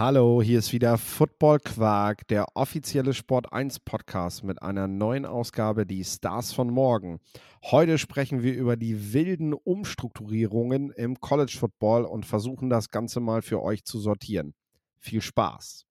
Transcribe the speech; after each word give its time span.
Hallo, 0.00 0.40
hier 0.40 0.60
ist 0.60 0.72
wieder 0.72 0.96
Football 0.96 1.58
Quark, 1.58 2.26
der 2.28 2.56
offizielle 2.56 3.12
Sport 3.12 3.52
1 3.52 3.80
Podcast 3.80 4.42
mit 4.42 4.62
einer 4.62 4.88
neuen 4.88 5.26
Ausgabe, 5.26 5.84
die 5.84 6.02
Stars 6.04 6.54
von 6.54 6.70
morgen. 6.70 7.20
Heute 7.62 7.98
sprechen 7.98 8.42
wir 8.42 8.54
über 8.54 8.78
die 8.78 9.12
wilden 9.12 9.52
Umstrukturierungen 9.52 10.90
im 10.90 11.20
College 11.20 11.54
Football 11.60 12.06
und 12.06 12.24
versuchen 12.24 12.70
das 12.70 12.88
Ganze 12.88 13.20
mal 13.20 13.42
für 13.42 13.60
euch 13.60 13.84
zu 13.84 13.98
sortieren. 13.98 14.54
Viel 15.00 15.20
Spaß! 15.20 15.84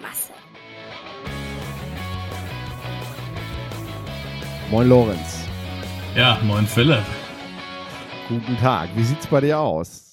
Masse. 0.00 0.32
Moin 4.70 4.88
Lorenz, 4.88 5.44
Ja, 6.16 6.38
moin 6.44 6.66
Philipp. 6.66 7.02
guten 8.28 8.56
Tag. 8.58 8.88
Wie 8.94 9.02
sieht's 9.02 9.26
bei 9.26 9.40
dir 9.40 9.58
aus? 9.58 10.06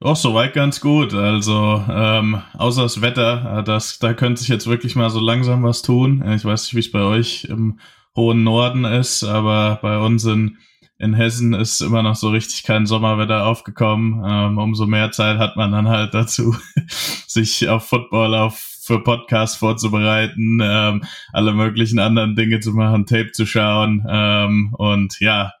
Auch 0.00 0.16
soweit 0.16 0.52
ganz 0.52 0.80
gut. 0.80 1.14
Also, 1.14 1.82
ähm, 1.88 2.42
außer 2.58 2.82
das 2.82 3.00
Wetter, 3.00 3.58
äh, 3.60 3.64
das, 3.64 3.98
da 3.98 4.12
könnte 4.14 4.40
sich 4.40 4.48
jetzt 4.48 4.66
wirklich 4.66 4.94
mal 4.96 5.08
so 5.10 5.20
langsam 5.20 5.62
was 5.62 5.82
tun. 5.82 6.22
Äh, 6.22 6.34
Ich 6.36 6.44
weiß 6.44 6.64
nicht, 6.64 6.74
wie 6.74 6.80
es 6.80 6.90
bei 6.92 7.00
euch 7.02 7.44
im 7.44 7.78
hohen 8.16 8.42
Norden 8.42 8.84
ist, 8.84 9.22
aber 9.24 9.78
bei 9.82 9.98
uns 9.98 10.24
in, 10.24 10.58
in 10.98 11.14
Hessen 11.14 11.54
ist 11.54 11.80
immer 11.80 12.02
noch 12.02 12.16
so 12.16 12.30
richtig 12.30 12.64
kein 12.64 12.86
Sommerwetter 12.86 13.46
aufgekommen. 13.46 14.22
Ähm, 14.26 14.58
umso 14.58 14.86
mehr 14.86 15.12
Zeit 15.12 15.38
hat 15.38 15.56
man 15.56 15.72
dann 15.72 15.88
halt 15.88 16.12
dazu, 16.12 16.56
sich 17.26 17.68
auf 17.68 17.86
Football, 17.88 18.34
auf 18.34 18.58
für 18.86 19.02
Podcasts 19.02 19.56
vorzubereiten, 19.56 20.60
ähm, 20.62 21.02
alle 21.32 21.52
möglichen 21.52 21.98
anderen 21.98 22.36
Dinge 22.36 22.60
zu 22.60 22.72
machen, 22.72 23.06
Tape 23.06 23.32
zu 23.32 23.44
schauen 23.44 24.06
ähm, 24.08 24.74
und 24.78 25.18
ja, 25.20 25.52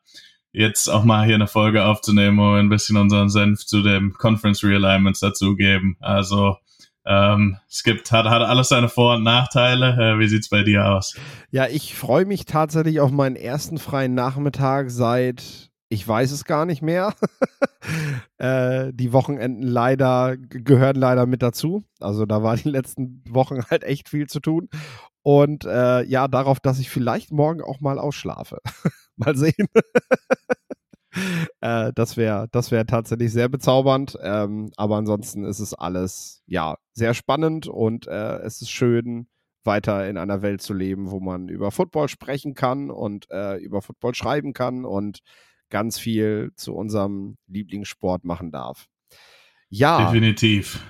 jetzt 0.52 0.88
auch 0.88 1.04
mal 1.04 1.26
hier 1.26 1.34
eine 1.34 1.48
Folge 1.48 1.84
aufzunehmen, 1.84 2.38
wo 2.38 2.52
wir 2.52 2.60
ein 2.60 2.68
bisschen 2.68 2.96
unseren 2.96 3.28
Senf 3.28 3.66
zu 3.66 3.82
dem 3.82 4.14
Conference 4.14 4.64
Realignments 4.64 5.20
dazugeben. 5.20 5.96
Also 6.00 6.56
ähm, 7.04 7.58
es 7.68 7.82
gibt, 7.82 8.10
hat, 8.10 8.26
hat 8.26 8.42
alles 8.42 8.68
seine 8.70 8.88
Vor- 8.88 9.16
und 9.16 9.22
Nachteile. 9.22 10.14
Äh, 10.14 10.18
wie 10.18 10.28
sieht's 10.28 10.48
bei 10.48 10.62
dir 10.62 10.86
aus? 10.86 11.14
Ja, 11.50 11.66
ich 11.66 11.94
freue 11.94 12.24
mich 12.24 12.46
tatsächlich 12.46 13.00
auf 13.00 13.10
meinen 13.10 13.36
ersten 13.36 13.78
freien 13.78 14.14
Nachmittag 14.14 14.90
seit, 14.90 15.70
ich 15.96 16.06
weiß 16.06 16.30
es 16.30 16.44
gar 16.44 16.66
nicht 16.66 16.82
mehr. 16.82 17.14
äh, 18.36 18.92
die 18.92 19.14
Wochenenden 19.14 19.62
leider 19.62 20.36
gehören 20.36 20.96
leider 20.96 21.24
mit 21.24 21.40
dazu. 21.40 21.84
Also 22.00 22.26
da 22.26 22.42
war 22.42 22.56
die 22.56 22.68
letzten 22.68 23.24
Wochen 23.28 23.64
halt 23.70 23.82
echt 23.82 24.10
viel 24.10 24.26
zu 24.26 24.40
tun. 24.40 24.68
Und 25.22 25.64
äh, 25.64 26.02
ja, 26.02 26.28
darauf, 26.28 26.60
dass 26.60 26.78
ich 26.78 26.90
vielleicht 26.90 27.32
morgen 27.32 27.62
auch 27.62 27.80
mal 27.80 27.98
ausschlafe. 27.98 28.58
mal 29.16 29.34
sehen. 29.36 29.68
äh, 31.62 31.92
das 31.94 32.18
wäre 32.18 32.48
das 32.52 32.70
wär 32.70 32.86
tatsächlich 32.86 33.32
sehr 33.32 33.48
bezaubernd. 33.48 34.18
Ähm, 34.20 34.70
aber 34.76 34.96
ansonsten 34.96 35.44
ist 35.44 35.60
es 35.60 35.72
alles, 35.72 36.42
ja, 36.46 36.76
sehr 36.92 37.14
spannend 37.14 37.68
und 37.68 38.06
äh, 38.06 38.36
es 38.40 38.60
ist 38.60 38.70
schön, 38.70 39.28
weiter 39.64 40.08
in 40.08 40.18
einer 40.18 40.42
Welt 40.42 40.62
zu 40.62 40.74
leben, 40.74 41.10
wo 41.10 41.20
man 41.20 41.48
über 41.48 41.70
Football 41.70 42.08
sprechen 42.08 42.54
kann 42.54 42.90
und 42.90 43.30
äh, 43.30 43.56
über 43.56 43.82
Football 43.82 44.14
schreiben 44.14 44.52
kann 44.52 44.84
und 44.84 45.22
ganz 45.70 45.98
viel 45.98 46.52
zu 46.56 46.74
unserem 46.74 47.36
Lieblingssport 47.48 48.24
machen 48.24 48.50
darf. 48.50 48.86
Ja, 49.68 50.06
Definitiv. 50.06 50.80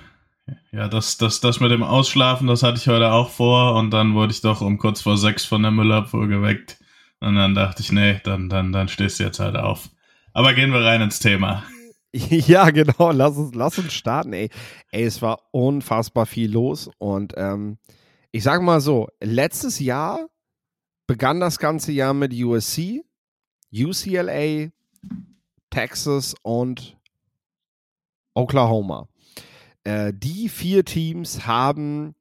Ja, 0.71 0.87
das, 0.87 1.17
das, 1.17 1.41
das 1.41 1.59
mit 1.59 1.71
dem 1.71 1.83
Ausschlafen, 1.83 2.47
das 2.47 2.63
hatte 2.63 2.77
ich 2.77 2.87
heute 2.87 3.11
auch 3.11 3.29
vor 3.29 3.75
und 3.75 3.91
dann 3.91 4.13
wurde 4.13 4.31
ich 4.31 4.41
doch 4.41 4.61
um 4.61 4.77
kurz 4.77 5.01
vor 5.01 5.17
sechs 5.17 5.43
von 5.43 5.61
der 5.61 5.71
Müllabfuhr 5.71 6.27
geweckt. 6.27 6.79
Und 7.19 7.35
dann 7.35 7.55
dachte 7.55 7.81
ich, 7.81 7.91
nee, 7.91 8.21
dann, 8.23 8.47
dann, 8.47 8.71
dann 8.71 8.87
stehst 8.87 9.19
du 9.19 9.23
jetzt 9.23 9.39
halt 9.39 9.55
auf. 9.55 9.89
Aber 10.33 10.53
gehen 10.53 10.71
wir 10.71 10.83
rein 10.83 11.01
ins 11.01 11.19
Thema. 11.19 11.63
Ja, 12.13 12.71
genau. 12.71 13.11
Lass 13.11 13.37
uns, 13.37 13.53
lass 13.53 13.77
uns 13.77 13.93
starten, 13.93 14.33
ey. 14.33 14.49
Ey, 14.91 15.03
es 15.03 15.21
war 15.21 15.39
unfassbar 15.51 16.25
viel 16.25 16.51
los. 16.51 16.89
Und 16.97 17.33
ähm, 17.35 17.77
ich 18.31 18.43
sag 18.43 18.61
mal 18.61 18.81
so, 18.81 19.09
letztes 19.19 19.79
Jahr 19.79 20.27
begann 21.05 21.39
das 21.39 21.59
ganze 21.59 21.91
Jahr 21.91 22.13
mit 22.13 22.33
USC, 22.33 23.03
UCLA, 23.71 24.69
Texas 25.69 26.35
und 26.41 26.97
Oklahoma. 28.33 29.07
Äh, 29.83 30.13
die 30.15 30.49
vier 30.49 30.85
Teams 30.85 31.45
haben 31.47 32.15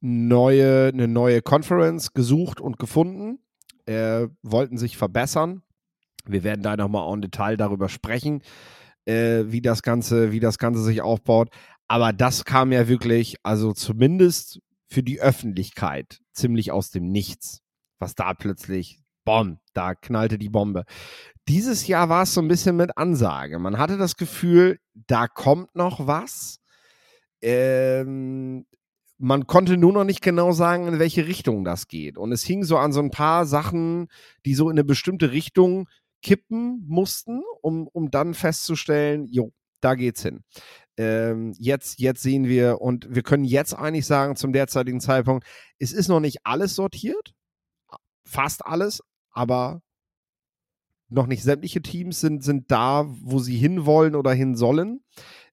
neue, 0.00 0.88
eine 0.92 1.08
neue 1.08 1.42
Conference 1.42 2.12
gesucht 2.12 2.60
und 2.60 2.78
gefunden, 2.78 3.38
äh, 3.86 4.28
wollten 4.42 4.78
sich 4.78 4.96
verbessern. 4.96 5.62
Wir 6.26 6.42
werden 6.42 6.62
da 6.62 6.76
nochmal 6.76 7.12
en 7.12 7.22
Detail 7.22 7.56
darüber 7.56 7.88
sprechen, 7.88 8.42
äh, 9.04 9.44
wie, 9.46 9.62
das 9.62 9.82
Ganze, 9.82 10.32
wie 10.32 10.40
das 10.40 10.58
Ganze 10.58 10.82
sich 10.82 11.02
aufbaut. 11.02 11.50
Aber 11.88 12.12
das 12.12 12.44
kam 12.44 12.72
ja 12.72 12.88
wirklich, 12.88 13.36
also 13.44 13.72
zumindest 13.72 14.60
für 14.88 15.02
die 15.02 15.20
Öffentlichkeit, 15.20 16.20
ziemlich 16.32 16.72
aus 16.72 16.90
dem 16.90 17.10
Nichts, 17.10 17.62
was 17.98 18.14
da 18.14 18.34
plötzlich, 18.34 19.00
bom, 19.24 19.58
da 19.72 19.94
knallte 19.94 20.38
die 20.38 20.48
Bombe. 20.48 20.84
Dieses 21.48 21.86
Jahr 21.86 22.08
war 22.08 22.24
es 22.24 22.34
so 22.34 22.40
ein 22.40 22.48
bisschen 22.48 22.76
mit 22.76 22.96
Ansage. 22.98 23.58
Man 23.58 23.78
hatte 23.78 23.96
das 23.98 24.16
Gefühl, 24.16 24.80
da 24.94 25.28
kommt 25.28 25.74
noch 25.76 26.06
was. 26.06 26.58
Ähm, 27.40 28.66
man 29.18 29.46
konnte 29.46 29.76
nur 29.76 29.92
noch 29.92 30.04
nicht 30.04 30.22
genau 30.22 30.52
sagen, 30.52 30.88
in 30.88 30.98
welche 30.98 31.26
Richtung 31.26 31.64
das 31.64 31.86
geht. 31.86 32.18
Und 32.18 32.32
es 32.32 32.42
hing 32.42 32.64
so 32.64 32.76
an 32.78 32.92
so 32.92 33.00
ein 33.00 33.10
paar 33.10 33.46
Sachen, 33.46 34.08
die 34.44 34.54
so 34.54 34.68
in 34.68 34.74
eine 34.74 34.84
bestimmte 34.84 35.30
Richtung 35.30 35.88
kippen 36.22 36.84
mussten, 36.86 37.42
um, 37.62 37.86
um 37.92 38.10
dann 38.10 38.34
festzustellen, 38.34 39.26
jo, 39.30 39.52
da 39.80 39.94
geht's 39.94 40.22
hin. 40.22 40.42
Ähm, 40.96 41.54
jetzt, 41.58 42.00
jetzt 42.00 42.22
sehen 42.22 42.46
wir, 42.46 42.80
und 42.80 43.14
wir 43.14 43.22
können 43.22 43.44
jetzt 43.44 43.74
eigentlich 43.74 44.06
sagen, 44.06 44.34
zum 44.34 44.52
derzeitigen 44.52 45.00
Zeitpunkt, 45.00 45.46
es 45.78 45.92
ist 45.92 46.08
noch 46.08 46.20
nicht 46.20 46.38
alles 46.44 46.74
sortiert, 46.74 47.34
fast 48.24 48.66
alles, 48.66 49.02
aber 49.30 49.82
noch 51.08 51.26
nicht 51.26 51.42
sämtliche 51.42 51.82
Teams 51.82 52.20
sind, 52.20 52.42
sind 52.42 52.70
da, 52.70 53.06
wo 53.22 53.38
sie 53.38 53.56
hinwollen 53.56 54.14
oder 54.14 54.32
hin 54.32 54.56
sollen. 54.56 55.00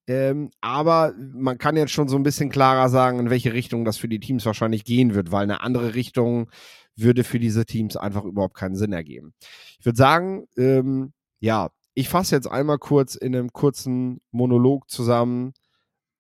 Ähm, 0.06 0.52
aber 0.60 1.14
man 1.34 1.58
kann 1.58 1.78
jetzt 1.78 1.92
schon 1.92 2.10
so 2.10 2.18
ein 2.18 2.24
bisschen 2.24 2.50
klarer 2.50 2.90
sagen, 2.90 3.20
in 3.20 3.30
welche 3.30 3.54
Richtung 3.54 3.86
das 3.86 3.98
für 3.98 4.10
die 4.10 4.20
Teams 4.20 4.46
wahrscheinlich 4.46 4.84
gehen 4.84 5.16
wird, 5.16 5.32
weil 5.32 5.44
eine 5.44 5.62
andere 5.62 5.96
Richtung 5.96 6.50
würde 6.96 7.24
für 7.24 7.40
diese 7.40 7.66
Teams 7.66 7.96
einfach 7.96 8.26
überhaupt 8.26 8.56
keinen 8.56 8.76
Sinn 8.76 8.94
ergeben. 8.94 9.34
Ich 9.80 9.86
würde 9.86 9.98
sagen, 9.98 10.46
ähm, 10.58 11.14
ja, 11.40 11.70
ich 11.94 12.10
fasse 12.10 12.36
jetzt 12.36 12.48
einmal 12.48 12.80
kurz 12.80 13.16
in 13.16 13.36
einem 13.36 13.54
kurzen 13.54 14.22
Monolog 14.32 14.90
zusammen, 14.90 15.54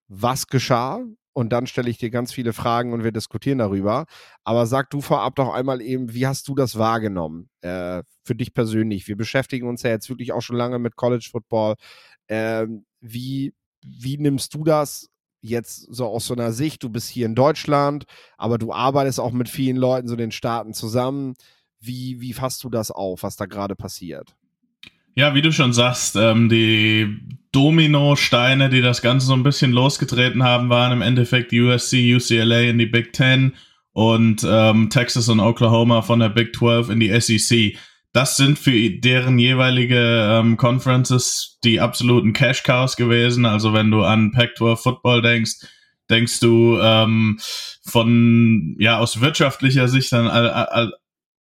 was 0.07 0.47
geschah. 0.47 1.03
Und 1.33 1.49
dann 1.49 1.65
stelle 1.65 1.89
ich 1.89 1.97
dir 1.97 2.11
ganz 2.11 2.31
viele 2.31 2.53
Fragen 2.53 2.93
und 2.93 3.03
wir 3.03 3.11
diskutieren 3.11 3.57
darüber. 3.57 4.05
Aber 4.43 4.67
sag 4.67 4.91
du 4.91 5.01
vorab 5.01 5.35
doch 5.35 5.51
einmal 5.51 5.81
eben, 5.81 6.13
wie 6.13 6.27
hast 6.27 6.47
du 6.47 6.55
das 6.55 6.77
wahrgenommen 6.77 7.49
äh, 7.61 8.03
für 8.23 8.35
dich 8.35 8.53
persönlich? 8.53 9.07
Wir 9.07 9.17
beschäftigen 9.17 9.67
uns 9.67 9.81
ja 9.81 9.89
jetzt 9.89 10.09
wirklich 10.09 10.31
auch 10.31 10.41
schon 10.41 10.55
lange 10.55 10.77
mit 10.77 10.95
College 10.95 11.27
Football. 11.31 11.75
Ähm, 12.27 12.85
wie, 13.01 13.53
wie 13.83 14.17
nimmst 14.17 14.53
du 14.53 14.63
das 14.63 15.09
jetzt 15.41 15.87
so 15.91 16.05
aus 16.05 16.27
so 16.27 16.35
einer 16.35 16.51
Sicht? 16.51 16.83
Du 16.83 16.89
bist 16.89 17.09
hier 17.09 17.25
in 17.25 17.35
Deutschland, 17.35 18.05
aber 18.37 18.59
du 18.59 18.71
arbeitest 18.71 19.19
auch 19.19 19.31
mit 19.31 19.49
vielen 19.49 19.77
Leuten 19.77 20.07
so 20.07 20.15
den 20.15 20.31
Staaten 20.31 20.73
zusammen. 20.73 21.33
Wie, 21.79 22.21
wie 22.21 22.33
fasst 22.33 22.63
du 22.63 22.69
das 22.69 22.91
auf, 22.91 23.23
was 23.23 23.35
da 23.35 23.45
gerade 23.45 23.75
passiert? 23.75 24.35
Ja, 25.15 25.35
wie 25.35 25.41
du 25.41 25.51
schon 25.51 25.73
sagst, 25.73 26.15
ähm, 26.15 26.49
die 26.49 27.19
Dominosteine, 27.51 28.69
die 28.69 28.81
das 28.81 29.03
Ganze 29.03 29.27
so 29.27 29.33
ein 29.33 29.43
bisschen 29.43 29.71
losgetreten 29.71 30.43
haben, 30.43 30.69
waren 30.69 30.91
im 30.91 31.01
Endeffekt 31.03 31.53
USC, 31.53 32.15
UCLA 32.15 32.61
in 32.61 32.79
die 32.79 32.87
Big 32.87 33.13
Ten 33.13 33.53
und 33.91 34.43
ähm, 34.47 34.89
Texas 34.89 35.29
und 35.29 35.39
Oklahoma 35.39 36.01
von 36.01 36.19
der 36.19 36.29
Big 36.29 36.55
12 36.55 36.89
in 36.89 36.99
die 36.99 37.19
SEC. 37.19 37.77
Das 38.11 38.37
sind 38.37 38.57
für 38.57 38.71
deren 38.89 39.37
jeweilige 39.37 39.97
ähm, 39.97 40.57
Conferences 40.57 41.59
die 41.63 41.79
absoluten 41.79 42.33
Cash 42.33 42.63
Cows 42.63 42.95
gewesen. 42.95 43.45
Also 43.45 43.73
wenn 43.73 43.91
du 43.91 44.03
an 44.03 44.31
Pac-12 44.31 44.77
Football 44.77 45.21
denkst, 45.21 45.53
denkst 46.09 46.39
du 46.39 46.79
ähm, 46.81 47.39
von 47.83 48.75
ja 48.79 48.97
aus 48.97 49.21
wirtschaftlicher 49.21 49.87
Sicht 49.87 50.11
dann 50.11 50.27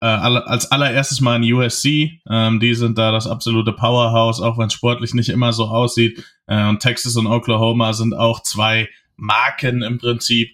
äh, 0.06 0.38
als 0.46 0.70
allererstes 0.70 1.20
mal 1.20 1.42
in 1.42 1.52
USC. 1.52 2.20
Ähm, 2.30 2.60
die 2.60 2.74
sind 2.74 2.96
da 2.96 3.10
das 3.10 3.26
absolute 3.26 3.72
Powerhouse, 3.72 4.40
auch 4.40 4.56
wenn 4.58 4.68
es 4.68 4.72
sportlich 4.72 5.14
nicht 5.14 5.28
immer 5.28 5.52
so 5.52 5.64
aussieht. 5.64 6.24
Äh, 6.46 6.68
und 6.68 6.80
Texas 6.80 7.16
und 7.16 7.26
Oklahoma 7.26 7.92
sind 7.92 8.14
auch 8.14 8.42
zwei 8.42 8.88
Marken 9.16 9.82
im 9.82 9.98
Prinzip, 9.98 10.50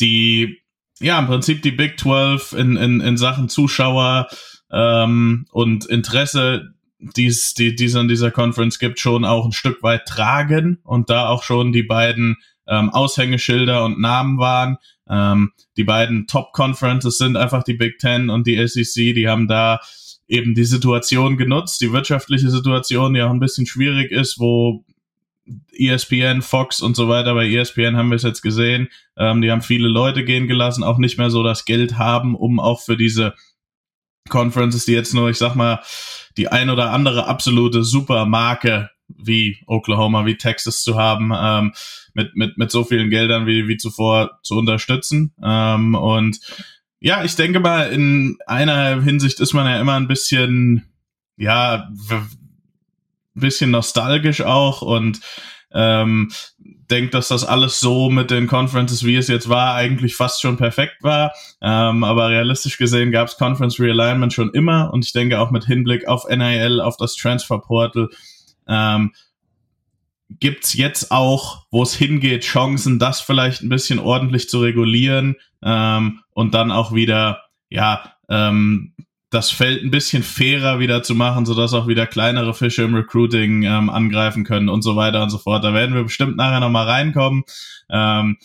die 0.00 0.58
ja 1.00 1.18
im 1.18 1.26
Prinzip 1.26 1.62
die 1.62 1.72
Big 1.72 1.98
12 1.98 2.52
in, 2.52 2.76
in, 2.76 3.00
in 3.00 3.16
Sachen 3.16 3.48
Zuschauer 3.48 4.28
ähm, 4.70 5.46
und 5.50 5.86
Interesse, 5.86 6.74
die 6.98 7.26
es 7.26 7.54
die, 7.54 7.74
die 7.74 7.86
es 7.86 7.96
an 7.96 8.06
dieser 8.06 8.30
Conference 8.30 8.78
gibt, 8.78 9.00
schon 9.00 9.24
auch 9.24 9.44
ein 9.44 9.52
Stück 9.52 9.82
weit 9.82 10.06
tragen 10.06 10.78
und 10.84 11.10
da 11.10 11.28
auch 11.28 11.42
schon 11.42 11.72
die 11.72 11.82
beiden 11.82 12.36
ähm, 12.66 12.90
Aushängeschilder 12.90 13.84
und 13.84 14.00
Namen 14.00 14.38
waren. 14.38 14.78
Ähm, 15.08 15.52
die 15.76 15.84
beiden 15.84 16.26
Top-Conferences 16.26 17.18
sind 17.18 17.36
einfach 17.36 17.62
die 17.62 17.74
Big 17.74 17.98
Ten 17.98 18.30
und 18.30 18.46
die 18.46 18.66
SEC. 18.66 19.14
Die 19.14 19.28
haben 19.28 19.48
da 19.48 19.80
eben 20.28 20.54
die 20.54 20.64
Situation 20.64 21.36
genutzt, 21.36 21.80
die 21.80 21.92
wirtschaftliche 21.92 22.50
Situation, 22.50 23.14
die 23.14 23.22
auch 23.22 23.30
ein 23.30 23.40
bisschen 23.40 23.66
schwierig 23.66 24.10
ist, 24.10 24.38
wo 24.38 24.84
ESPN, 25.72 26.40
Fox 26.40 26.80
und 26.80 26.96
so 26.96 27.08
weiter, 27.08 27.34
bei 27.34 27.50
ESPN 27.50 27.96
haben 27.96 28.10
wir 28.10 28.16
es 28.16 28.22
jetzt 28.22 28.42
gesehen, 28.42 28.88
ähm, 29.16 29.42
die 29.42 29.50
haben 29.50 29.62
viele 29.62 29.88
Leute 29.88 30.24
gehen 30.24 30.46
gelassen, 30.46 30.84
auch 30.84 30.98
nicht 30.98 31.18
mehr 31.18 31.30
so 31.30 31.42
das 31.42 31.64
Geld 31.64 31.98
haben, 31.98 32.34
um 32.34 32.60
auch 32.60 32.80
für 32.80 32.96
diese 32.96 33.34
Conferences, 34.28 34.84
die 34.84 34.92
jetzt 34.92 35.14
nur, 35.14 35.30
ich 35.30 35.38
sag 35.38 35.56
mal, 35.56 35.80
die 36.36 36.48
ein 36.48 36.70
oder 36.70 36.92
andere 36.92 37.26
absolute 37.26 37.82
Supermarke 37.82 38.90
wie 39.18 39.58
Oklahoma, 39.66 40.26
wie 40.26 40.36
Texas 40.36 40.82
zu 40.82 40.96
haben, 40.96 41.32
ähm, 41.34 41.72
mit, 42.14 42.36
mit, 42.36 42.58
mit 42.58 42.70
so 42.70 42.84
vielen 42.84 43.10
Geldern 43.10 43.46
wie, 43.46 43.68
wie 43.68 43.76
zuvor 43.76 44.38
zu 44.42 44.56
unterstützen. 44.56 45.34
Ähm, 45.42 45.94
und 45.94 46.40
ja, 47.00 47.24
ich 47.24 47.34
denke 47.34 47.60
mal, 47.60 47.90
in 47.92 48.38
einer 48.46 49.02
Hinsicht 49.02 49.40
ist 49.40 49.54
man 49.54 49.66
ja 49.66 49.80
immer 49.80 49.94
ein 49.94 50.08
bisschen, 50.08 50.84
ja, 51.36 51.90
bisschen 53.34 53.70
nostalgisch 53.70 54.42
auch 54.42 54.82
und 54.82 55.20
ähm, 55.72 56.30
denkt, 56.90 57.14
dass 57.14 57.28
das 57.28 57.44
alles 57.44 57.80
so 57.80 58.10
mit 58.10 58.30
den 58.30 58.46
Conferences, 58.46 59.04
wie 59.04 59.16
es 59.16 59.28
jetzt 59.28 59.48
war, 59.48 59.74
eigentlich 59.74 60.14
fast 60.14 60.42
schon 60.42 60.58
perfekt 60.58 61.02
war. 61.02 61.32
Ähm, 61.62 62.04
aber 62.04 62.28
realistisch 62.28 62.76
gesehen 62.76 63.10
gab 63.10 63.28
es 63.28 63.36
Conference 63.38 63.80
Realignment 63.80 64.32
schon 64.32 64.50
immer 64.50 64.92
und 64.92 65.04
ich 65.04 65.12
denke 65.12 65.40
auch 65.40 65.50
mit 65.50 65.64
Hinblick 65.64 66.06
auf 66.06 66.28
NIL, 66.28 66.80
auf 66.80 66.96
das 66.98 67.14
Transfer 67.14 67.60
Ähm, 68.68 69.12
gibt's 70.40 70.74
jetzt 70.74 71.10
auch, 71.10 71.66
wo 71.70 71.82
es 71.82 71.94
hingeht, 71.94 72.44
Chancen, 72.44 72.98
das 72.98 73.20
vielleicht 73.20 73.62
ein 73.62 73.68
bisschen 73.68 73.98
ordentlich 73.98 74.48
zu 74.48 74.60
regulieren 74.60 75.36
ähm, 75.62 76.20
und 76.32 76.54
dann 76.54 76.70
auch 76.70 76.94
wieder, 76.94 77.42
ja, 77.68 78.14
ähm, 78.28 78.94
das 79.30 79.50
Feld 79.50 79.82
ein 79.82 79.90
bisschen 79.90 80.22
fairer 80.22 80.78
wieder 80.78 81.02
zu 81.02 81.14
machen, 81.14 81.46
sodass 81.46 81.72
auch 81.72 81.88
wieder 81.88 82.06
kleinere 82.06 82.52
Fische 82.52 82.82
im 82.82 82.94
Recruiting 82.94 83.62
ähm, 83.62 83.88
angreifen 83.88 84.44
können 84.44 84.68
und 84.68 84.82
so 84.82 84.94
weiter 84.94 85.22
und 85.22 85.30
so 85.30 85.38
fort. 85.38 85.64
Da 85.64 85.72
werden 85.72 85.94
wir 85.94 86.02
bestimmt 86.02 86.36
nachher 86.36 86.60
nochmal 86.60 86.86
reinkommen. 86.86 87.42
Ähm, 87.88 88.36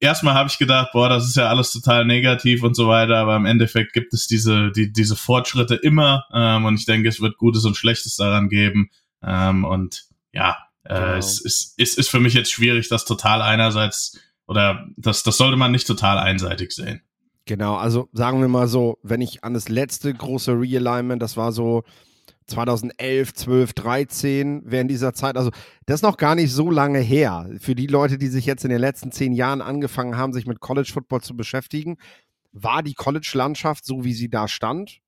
erstmal 0.00 0.34
habe 0.34 0.48
ich 0.48 0.58
gedacht, 0.58 0.88
boah, 0.92 1.10
das 1.10 1.26
ist 1.26 1.36
ja 1.36 1.48
alles 1.48 1.70
total 1.70 2.06
negativ 2.06 2.62
und 2.62 2.74
so 2.74 2.88
weiter, 2.88 3.18
aber 3.18 3.36
im 3.36 3.44
Endeffekt 3.44 3.92
gibt 3.92 4.14
es 4.14 4.26
diese, 4.26 4.72
die, 4.72 4.90
diese 4.90 5.16
Fortschritte 5.16 5.74
immer 5.74 6.24
ähm, 6.32 6.64
und 6.64 6.76
ich 6.76 6.86
denke, 6.86 7.08
es 7.10 7.20
wird 7.20 7.36
Gutes 7.36 7.66
und 7.66 7.76
Schlechtes 7.76 8.16
daran 8.16 8.48
geben. 8.48 8.88
Ähm, 9.22 9.64
und 9.64 10.06
ja, 10.32 10.56
äh, 10.84 10.94
genau. 10.94 11.14
es, 11.14 11.44
es, 11.44 11.74
es 11.78 11.94
ist 11.94 12.08
für 12.08 12.20
mich 12.20 12.34
jetzt 12.34 12.50
schwierig, 12.50 12.88
das 12.88 13.04
total 13.04 13.42
einerseits 13.42 14.18
oder 14.46 14.86
das, 14.96 15.22
das 15.22 15.36
sollte 15.36 15.56
man 15.56 15.70
nicht 15.70 15.86
total 15.86 16.18
einseitig 16.18 16.72
sehen. 16.72 17.02
Genau, 17.44 17.74
also 17.74 18.08
sagen 18.12 18.40
wir 18.40 18.48
mal 18.48 18.68
so, 18.68 18.98
wenn 19.02 19.20
ich 19.20 19.42
an 19.42 19.54
das 19.54 19.68
letzte 19.68 20.12
große 20.12 20.52
Realignment, 20.52 21.22
das 21.22 21.36
war 21.36 21.52
so 21.52 21.82
2011, 22.46 23.34
12, 23.34 23.72
13, 23.72 24.62
während 24.64 24.90
dieser 24.90 25.12
Zeit, 25.14 25.36
also 25.36 25.50
das 25.86 25.96
ist 25.96 26.02
noch 26.02 26.16
gar 26.16 26.34
nicht 26.34 26.52
so 26.52 26.70
lange 26.70 27.00
her. 27.00 27.48
Für 27.58 27.74
die 27.74 27.86
Leute, 27.86 28.18
die 28.18 28.28
sich 28.28 28.46
jetzt 28.46 28.64
in 28.64 28.70
den 28.70 28.80
letzten 28.80 29.10
zehn 29.10 29.32
Jahren 29.32 29.60
angefangen 29.60 30.16
haben, 30.16 30.32
sich 30.32 30.46
mit 30.46 30.60
College 30.60 30.90
Football 30.92 31.22
zu 31.22 31.36
beschäftigen, 31.36 31.96
war 32.52 32.82
die 32.82 32.94
College-Landschaft 32.94 33.84
so, 33.84 34.04
wie 34.04 34.12
sie 34.12 34.28
da 34.28 34.46
stand? 34.46 34.98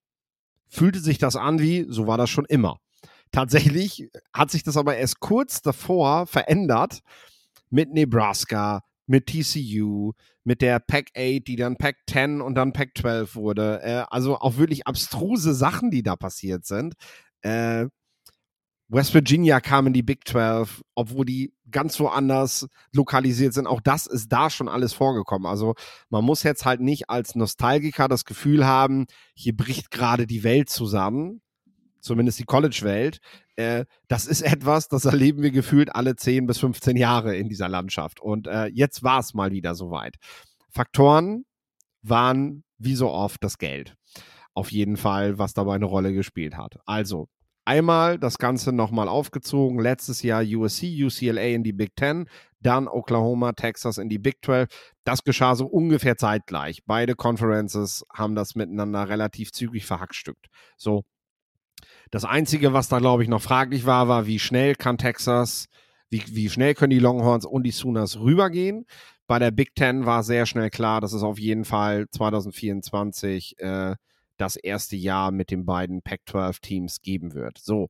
Fühlte 0.69 0.99
sich 0.99 1.19
das 1.19 1.37
an 1.37 1.61
wie, 1.61 1.87
so 1.89 2.07
war 2.07 2.19
das 2.19 2.31
schon 2.31 2.47
immer. 2.47 2.79
Tatsächlich 3.35 4.09
hat 4.33 4.53
sich 4.53 4.63
das 4.63 4.77
aber 4.77 4.97
erst 4.97 5.19
kurz 5.19 5.61
davor 5.61 6.29
verändert 6.29 7.01
mit 7.69 7.93
Nebraska, 7.93 8.85
mit 9.09 9.27
TCU, 9.27 10.13
mit 10.45 10.63
der 10.63 10.79
Pack 10.79 11.09
8, 11.17 11.45
die 11.45 11.57
dann 11.57 11.77
Pack 11.77 11.97
10 12.09 12.41
und 12.41 12.55
dann 12.55 12.73
Pack 12.73 12.91
12 12.97 13.35
wurde. 13.35 13.83
Äh, 13.83 14.05
also 14.09 14.39
auch 14.39 14.57
wirklich 14.57 14.87
abstruse 14.87 15.53
Sachen, 15.53 15.91
die 15.91 16.05
da 16.05 16.15
passiert 16.15 16.65
sind. 16.65 16.95
Äh, 17.41 17.87
West 18.87 19.13
Virginia 19.15 19.59
kam 19.59 19.89
in 19.89 19.95
die 19.95 20.05
Big 20.05 20.29
12, 20.29 20.83
obwohl 20.95 21.25
die 21.25 21.55
ganz 21.69 21.99
woanders 21.99 22.69
lokalisiert 22.93 23.53
sind. 23.53 23.67
Auch 23.67 23.81
das 23.81 24.07
ist 24.07 24.29
da 24.29 24.49
schon 24.49 24.69
alles 24.69 24.93
vorgekommen. 24.93 25.47
Also 25.49 25.75
man 26.09 26.25
muss 26.25 26.45
jetzt 26.45 26.65
halt 26.65 26.81
nicht 26.81 27.11
als 27.11 27.35
Nostalgiker 27.35 28.07
das 28.07 28.27
Gefühl 28.27 28.65
haben, 28.65 29.07
hier 29.35 29.57
bricht 29.57 29.91
gerade 29.91 30.29
die 30.29 30.45
Welt 30.45 30.71
zusammen, 30.71 31.41
zumindest 32.05 32.39
die 32.39 32.45
College-Welt. 32.45 33.19
Äh, 33.57 33.85
das 34.09 34.27
ist 34.27 34.43
etwas, 34.43 34.89
das 34.89 35.05
erleben 35.05 35.43
wir 35.43 35.51
gefühlt 35.51 35.95
alle 35.95 36.17
10 36.17 36.47
bis 36.47 36.59
15 36.59 36.97
Jahre 36.97 37.37
in 37.37 37.49
dieser 37.49 37.69
Landschaft. 37.69 38.21
Und 38.21 38.47
äh, 38.47 38.67
jetzt 38.67 39.03
war 39.03 39.21
es 39.21 39.35
mal 39.35 39.51
wieder 39.51 39.75
soweit. 39.75 40.17
Faktoren 40.71 41.45
waren 42.03 42.65
wie 42.79 42.95
so 42.95 43.11
oft 43.11 43.43
das 43.43 43.59
Geld. 43.59 43.97
Auf 44.53 44.71
jeden 44.71 44.97
Fall, 44.97 45.39
was 45.39 45.55
dabei 45.55 45.75
eine 45.75 45.87
Rolle 45.87 46.13
gespielt 46.13 46.57
hat. 46.57 46.77
Also, 46.87 47.29
einmal 47.65 48.19
das 48.19 48.39
Ganze 48.39 48.73
nochmal 48.73 49.09
aufgezogen. 49.09 49.81
Letztes 49.81 50.23
Jahr 50.23 50.43
USC, 50.45 51.05
UCLA 51.05 51.43
in 51.43 51.65
die 51.65 51.73
Big 51.73 51.97
Ten, 51.97 52.29
dann 52.61 52.89
Oklahoma, 52.89 53.53
Texas 53.53 53.99
in 53.99 54.09
die 54.09 54.19
Big 54.19 54.45
12. 54.45 54.69
Das 55.05 55.25
geschah 55.25 55.55
so 55.55 55.67
ungefähr 55.67 56.17
zeitgleich. 56.17 56.83
Beide 56.87 57.15
Conferences 57.15 58.05
haben 58.13 58.35
das 58.35 58.55
miteinander 58.55 59.09
relativ 59.09 59.53
zügig 59.53 59.87
verhackstückt. 59.87 60.47
So, 60.77 61.05
das 62.11 62.25
Einzige, 62.25 62.73
was 62.73 62.89
da, 62.89 62.99
glaube 62.99 63.23
ich, 63.23 63.29
noch 63.29 63.43
fraglich 63.43 63.87
war, 63.87 64.09
war, 64.09 64.27
wie 64.27 64.39
schnell 64.39 64.75
kann 64.75 64.99
Texas, 64.99 65.67
wie, 66.11 66.23
wie 66.29 66.49
schnell 66.49 66.75
können 66.75 66.91
die 66.91 66.99
Longhorns 66.99 67.45
und 67.45 67.65
die 67.65 67.71
Sooners 67.71 68.19
rübergehen. 68.19 68.87
Bei 69.27 69.39
der 69.39 69.51
Big 69.51 69.75
Ten 69.75 70.07
war 70.07 70.23
sehr 70.23 70.47
schnell 70.47 70.71
klar, 70.71 71.01
dass 71.01 71.13
es 71.13 71.23
auf 71.23 71.39
jeden 71.39 71.65
Fall 71.65 72.07
2024 72.11 73.59
äh, 73.59 73.95
das 74.37 74.57
erste 74.57 74.97
Jahr 74.97 75.31
mit 75.31 75.51
den 75.51 75.65
beiden 75.65 76.03
Pac-12-Teams 76.03 77.01
geben 77.01 77.35
wird. 77.35 77.59
So, 77.59 77.89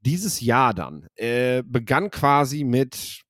dieses 0.00 0.40
Jahr 0.40 0.74
dann 0.74 1.06
äh, 1.16 1.62
begann 1.64 2.10
quasi 2.10 2.64
mit 2.64 3.22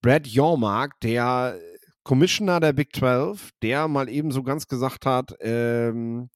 Brad 0.00 0.26
Yormark, 0.26 0.98
der 1.00 1.58
Commissioner 2.02 2.60
der 2.60 2.72
Big 2.72 2.94
12, 2.94 3.50
der 3.62 3.88
mal 3.88 4.08
eben 4.08 4.30
so 4.30 4.42
ganz 4.42 4.68
gesagt 4.68 5.06
hat, 5.06 5.34
ähm, 5.40 6.28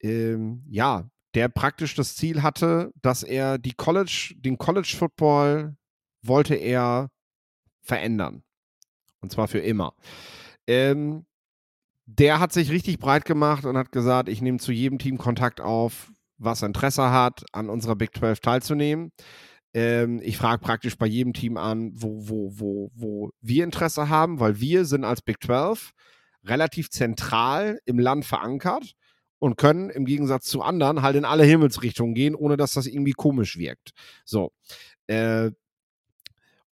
ähm, 0.00 0.64
ja, 0.68 1.08
der 1.38 1.48
praktisch 1.48 1.94
das 1.94 2.16
Ziel 2.16 2.42
hatte, 2.42 2.90
dass 3.00 3.22
er 3.22 3.58
die 3.58 3.72
College, 3.72 4.34
den 4.38 4.58
College 4.58 4.96
Football 4.98 5.76
wollte 6.20 6.56
er 6.56 7.10
verändern. 7.80 8.42
Und 9.20 9.30
zwar 9.30 9.46
für 9.46 9.60
immer. 9.60 9.94
Ähm, 10.66 11.26
der 12.06 12.40
hat 12.40 12.52
sich 12.52 12.72
richtig 12.72 12.98
breit 12.98 13.24
gemacht 13.24 13.66
und 13.66 13.76
hat 13.76 13.92
gesagt, 13.92 14.28
ich 14.28 14.42
nehme 14.42 14.58
zu 14.58 14.72
jedem 14.72 14.98
Team 14.98 15.16
Kontakt 15.16 15.60
auf, 15.60 16.10
was 16.38 16.62
Interesse 16.62 17.12
hat, 17.12 17.44
an 17.52 17.70
unserer 17.70 17.94
Big 17.94 18.16
12 18.16 18.40
teilzunehmen. 18.40 19.12
Ähm, 19.74 20.20
ich 20.24 20.38
frage 20.38 20.60
praktisch 20.60 20.98
bei 20.98 21.06
jedem 21.06 21.34
Team 21.34 21.56
an, 21.56 21.92
wo, 21.94 22.28
wo, 22.28 22.50
wo, 22.58 22.90
wo 22.96 23.30
wir 23.40 23.62
Interesse 23.62 24.08
haben, 24.08 24.40
weil 24.40 24.58
wir 24.58 24.84
sind 24.86 25.04
als 25.04 25.22
Big 25.22 25.40
12 25.40 25.92
relativ 26.42 26.90
zentral 26.90 27.78
im 27.84 28.00
Land 28.00 28.24
verankert 28.24 28.96
und 29.38 29.56
können 29.56 29.90
im 29.90 30.04
Gegensatz 30.04 30.46
zu 30.46 30.62
anderen 30.62 31.02
halt 31.02 31.16
in 31.16 31.24
alle 31.24 31.44
Himmelsrichtungen 31.44 32.14
gehen, 32.14 32.34
ohne 32.34 32.56
dass 32.56 32.72
das 32.72 32.86
irgendwie 32.86 33.12
komisch 33.12 33.56
wirkt. 33.56 33.90
So. 34.24 34.52
Äh, 35.06 35.50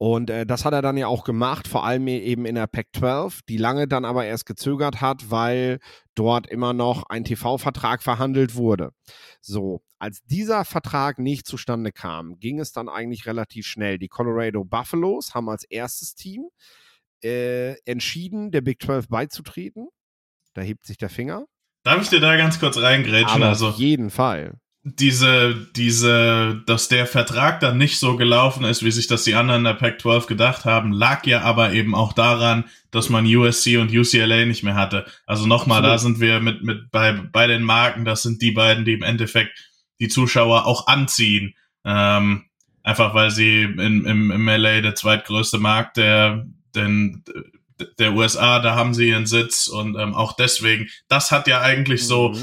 und 0.03 0.31
äh, 0.31 0.47
das 0.47 0.65
hat 0.65 0.73
er 0.73 0.81
dann 0.81 0.97
ja 0.97 1.09
auch 1.09 1.25
gemacht, 1.25 1.69
vor 1.69 1.85
allem 1.85 2.09
eben 2.09 2.47
in 2.47 2.55
der 2.55 2.67
Pac 2.67 2.87
12, 2.97 3.43
die 3.43 3.59
lange 3.59 3.87
dann 3.87 4.07
aber 4.07 4.25
erst 4.25 4.47
gezögert 4.47 5.03
hat, 5.03 5.31
weil 5.31 5.79
dort 6.15 6.47
immer 6.47 6.73
noch 6.73 7.03
ein 7.11 7.23
TV-Vertrag 7.23 8.03
verhandelt 8.03 8.55
wurde. 8.55 8.93
So, 9.43 9.83
als 9.99 10.23
dieser 10.25 10.65
Vertrag 10.65 11.19
nicht 11.19 11.47
zustande 11.47 11.93
kam, 11.93 12.39
ging 12.39 12.61
es 12.61 12.73
dann 12.73 12.89
eigentlich 12.89 13.27
relativ 13.27 13.67
schnell. 13.67 13.99
Die 13.99 14.09
Colorado 14.09 14.65
Buffaloes 14.65 15.35
haben 15.35 15.51
als 15.51 15.65
erstes 15.65 16.15
Team 16.15 16.49
äh, 17.23 17.75
entschieden, 17.85 18.53
der 18.53 18.63
Big 18.63 18.81
12 18.81 19.09
beizutreten. 19.09 19.89
Da 20.55 20.63
hebt 20.63 20.87
sich 20.87 20.97
der 20.97 21.11
Finger. 21.11 21.45
Darf 21.83 22.03
ich 22.03 22.09
dir 22.09 22.21
da 22.21 22.37
ganz 22.37 22.61
kurz 22.61 22.79
reingrätschen? 22.79 23.43
Aber 23.43 23.49
also, 23.49 23.69
auf 23.69 23.77
jeden 23.77 24.11
Fall. 24.11 24.59
Diese, 24.83 25.69
diese, 25.77 26.63
dass 26.67 26.89
der 26.89 27.07
Vertrag 27.07 27.61
dann 27.61 27.77
nicht 27.77 27.99
so 27.99 28.17
gelaufen 28.17 28.65
ist, 28.65 28.83
wie 28.83 28.91
sich 28.91 29.07
das 29.07 29.25
die 29.25 29.35
anderen 29.35 29.65
der 29.65 29.75
Pac-12 29.75 30.27
gedacht 30.27 30.65
haben, 30.65 30.93
lag 30.93 31.27
ja 31.27 31.43
aber 31.43 31.73
eben 31.73 31.95
auch 31.95 32.15
daran, 32.15 32.65
dass 32.91 33.11
man 33.11 33.27
USC 33.27 33.77
und 33.77 33.93
UCLA 33.95 34.47
nicht 34.47 34.63
mehr 34.63 34.75
hatte. 34.75 35.05
Also 35.27 35.47
nochmal, 35.47 35.83
da 35.83 35.99
sind 35.99 36.19
wir 36.19 36.41
mit, 36.41 36.63
mit 36.63 36.91
bei, 36.91 37.13
bei 37.13 37.47
den 37.47 37.63
Marken, 37.63 38.07
das 38.07 38.23
sind 38.23 38.41
die 38.41 38.53
beiden, 38.53 38.87
die 38.87 38.95
im 38.95 39.03
Endeffekt 39.03 39.53
die 40.01 40.09
Zuschauer 40.09 40.67
auch 40.67 40.87
anziehen. 40.87 41.55
Ähm, 41.85 42.47
einfach 42.83 43.15
weil 43.15 43.31
sie 43.31 43.63
in, 43.63 44.05
im, 44.05 44.31
im 44.31 44.49
LA 44.49 44.81
der 44.81 44.95
zweitgrößte 44.95 45.59
Markt 45.59 45.99
der, 45.99 46.47
den, 46.75 47.23
der 47.99 48.15
USA, 48.15 48.61
da 48.61 48.75
haben 48.75 48.95
sie 48.95 49.09
ihren 49.09 49.27
Sitz 49.27 49.67
und 49.67 49.97
ähm, 49.97 50.15
auch 50.15 50.35
deswegen, 50.35 50.89
das 51.09 51.31
hat 51.31 51.47
ja 51.49 51.61
eigentlich 51.61 52.03
mhm. 52.03 52.07
so 52.07 52.35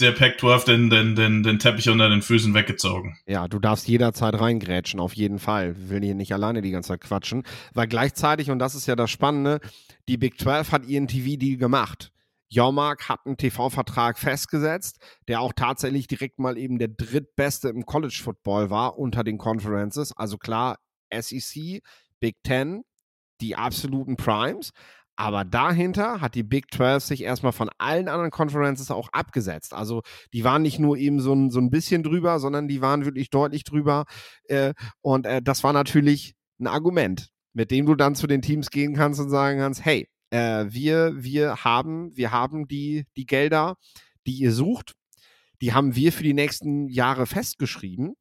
der 0.00 0.12
Pac-12 0.12 0.64
den, 0.64 0.90
den, 0.90 1.16
den, 1.16 1.42
den 1.42 1.58
Teppich 1.58 1.88
unter 1.88 2.08
den 2.08 2.22
Füßen 2.22 2.54
weggezogen. 2.54 3.18
Ja, 3.26 3.48
du 3.48 3.58
darfst 3.58 3.88
jederzeit 3.88 4.38
reingrätschen, 4.38 5.00
auf 5.00 5.14
jeden 5.14 5.38
Fall. 5.38 5.76
Ich 5.78 5.90
will 5.90 6.02
hier 6.02 6.14
nicht 6.14 6.32
alleine 6.32 6.60
die 6.60 6.70
ganze 6.70 6.88
Zeit 6.88 7.02
quatschen. 7.02 7.44
Weil 7.72 7.86
gleichzeitig, 7.86 8.50
und 8.50 8.58
das 8.58 8.74
ist 8.74 8.86
ja 8.86 8.96
das 8.96 9.10
Spannende, 9.10 9.60
die 10.08 10.16
Big 10.16 10.40
12 10.40 10.72
hat 10.72 10.86
ihren 10.86 11.08
TV-Deal 11.08 11.56
gemacht. 11.56 12.10
Jormark 12.48 13.08
hat 13.08 13.20
einen 13.24 13.38
TV-Vertrag 13.38 14.18
festgesetzt, 14.18 14.98
der 15.26 15.40
auch 15.40 15.54
tatsächlich 15.54 16.06
direkt 16.06 16.38
mal 16.38 16.58
eben 16.58 16.78
der 16.78 16.88
drittbeste 16.88 17.70
im 17.70 17.86
College 17.86 18.20
Football 18.22 18.68
war 18.68 18.98
unter 18.98 19.24
den 19.24 19.38
Conferences. 19.38 20.12
Also 20.14 20.36
klar, 20.36 20.78
SEC, 21.10 21.82
Big 22.20 22.36
Ten, 22.42 22.82
die 23.42 23.56
absoluten 23.56 24.16
Primes. 24.16 24.70
Aber 25.16 25.44
dahinter 25.44 26.20
hat 26.20 26.34
die 26.34 26.42
Big 26.42 26.72
12 26.72 27.04
sich 27.04 27.22
erstmal 27.22 27.52
von 27.52 27.70
allen 27.78 28.08
anderen 28.08 28.30
Conferences 28.30 28.90
auch 28.90 29.10
abgesetzt. 29.12 29.74
Also 29.74 30.02
die 30.32 30.42
waren 30.42 30.62
nicht 30.62 30.78
nur 30.78 30.96
eben 30.96 31.20
so 31.20 31.34
ein, 31.34 31.50
so 31.50 31.60
ein 31.60 31.70
bisschen 31.70 32.02
drüber, 32.02 32.40
sondern 32.40 32.66
die 32.66 32.80
waren 32.80 33.04
wirklich 33.04 33.28
deutlich 33.28 33.64
drüber. 33.64 34.04
Äh, 34.44 34.72
und 35.02 35.26
äh, 35.26 35.42
das 35.42 35.62
war 35.64 35.74
natürlich 35.74 36.34
ein 36.58 36.66
Argument, 36.66 37.28
mit 37.52 37.70
dem 37.70 37.84
du 37.84 37.94
dann 37.94 38.14
zu 38.14 38.26
den 38.26 38.40
Teams 38.40 38.70
gehen 38.70 38.94
kannst 38.94 39.20
und 39.20 39.28
sagen 39.28 39.58
kannst, 39.58 39.84
hey, 39.84 40.08
äh, 40.30 40.64
wir, 40.68 41.12
wir 41.22 41.56
haben, 41.62 42.16
wir 42.16 42.32
haben 42.32 42.66
die, 42.66 43.04
die 43.16 43.26
Gelder, 43.26 43.76
die 44.26 44.38
ihr 44.38 44.52
sucht, 44.52 44.94
die 45.60 45.74
haben 45.74 45.94
wir 45.94 46.12
für 46.12 46.24
die 46.24 46.34
nächsten 46.34 46.88
Jahre 46.88 47.26
festgeschrieben. 47.26 48.14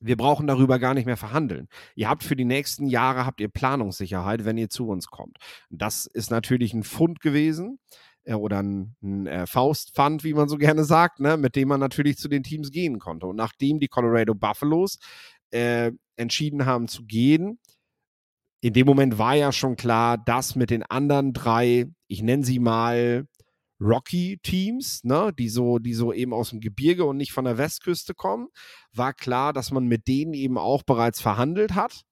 Wir 0.00 0.16
brauchen 0.16 0.46
darüber 0.46 0.78
gar 0.78 0.94
nicht 0.94 1.06
mehr 1.06 1.16
verhandeln. 1.16 1.68
Ihr 1.94 2.08
habt 2.08 2.24
für 2.24 2.36
die 2.36 2.44
nächsten 2.44 2.86
Jahre 2.86 3.26
habt 3.26 3.40
ihr 3.40 3.48
Planungssicherheit, 3.48 4.44
wenn 4.44 4.56
ihr 4.56 4.70
zu 4.70 4.88
uns 4.88 5.08
kommt. 5.08 5.36
Das 5.68 6.06
ist 6.06 6.30
natürlich 6.30 6.72
ein 6.72 6.84
Fund 6.84 7.20
gewesen 7.20 7.78
äh, 8.24 8.34
oder 8.34 8.62
ein, 8.62 8.96
ein 9.02 9.26
äh, 9.26 9.46
Faustpfand, 9.46 10.24
wie 10.24 10.34
man 10.34 10.48
so 10.48 10.56
gerne 10.56 10.84
sagt, 10.84 11.20
ne, 11.20 11.36
mit 11.36 11.56
dem 11.56 11.68
man 11.68 11.80
natürlich 11.80 12.16
zu 12.16 12.28
den 12.28 12.42
Teams 12.42 12.70
gehen 12.70 12.98
konnte. 12.98 13.26
Und 13.26 13.36
nachdem 13.36 13.78
die 13.78 13.88
Colorado 13.88 14.34
Buffaloes 14.34 14.98
äh, 15.50 15.92
entschieden 16.16 16.66
haben 16.66 16.88
zu 16.88 17.04
gehen, 17.04 17.58
in 18.62 18.74
dem 18.74 18.86
Moment 18.86 19.18
war 19.18 19.34
ja 19.34 19.52
schon 19.52 19.76
klar, 19.76 20.18
dass 20.18 20.54
mit 20.54 20.70
den 20.70 20.82
anderen 20.82 21.32
drei, 21.32 21.86
ich 22.08 22.22
nenne 22.22 22.44
sie 22.44 22.58
mal 22.58 23.26
Rocky-Teams, 23.80 25.04
ne, 25.04 25.32
die 25.38 25.48
so, 25.48 25.78
die 25.78 25.94
so 25.94 26.12
eben 26.12 26.32
aus 26.32 26.50
dem 26.50 26.60
Gebirge 26.60 27.04
und 27.04 27.16
nicht 27.16 27.32
von 27.32 27.44
der 27.44 27.58
Westküste 27.58 28.14
kommen, 28.14 28.48
war 28.92 29.12
klar, 29.14 29.52
dass 29.52 29.70
man 29.70 29.86
mit 29.86 30.06
denen 30.06 30.34
eben 30.34 30.58
auch 30.58 30.82
bereits 30.82 31.20
verhandelt 31.20 31.74
hat. 31.74 32.02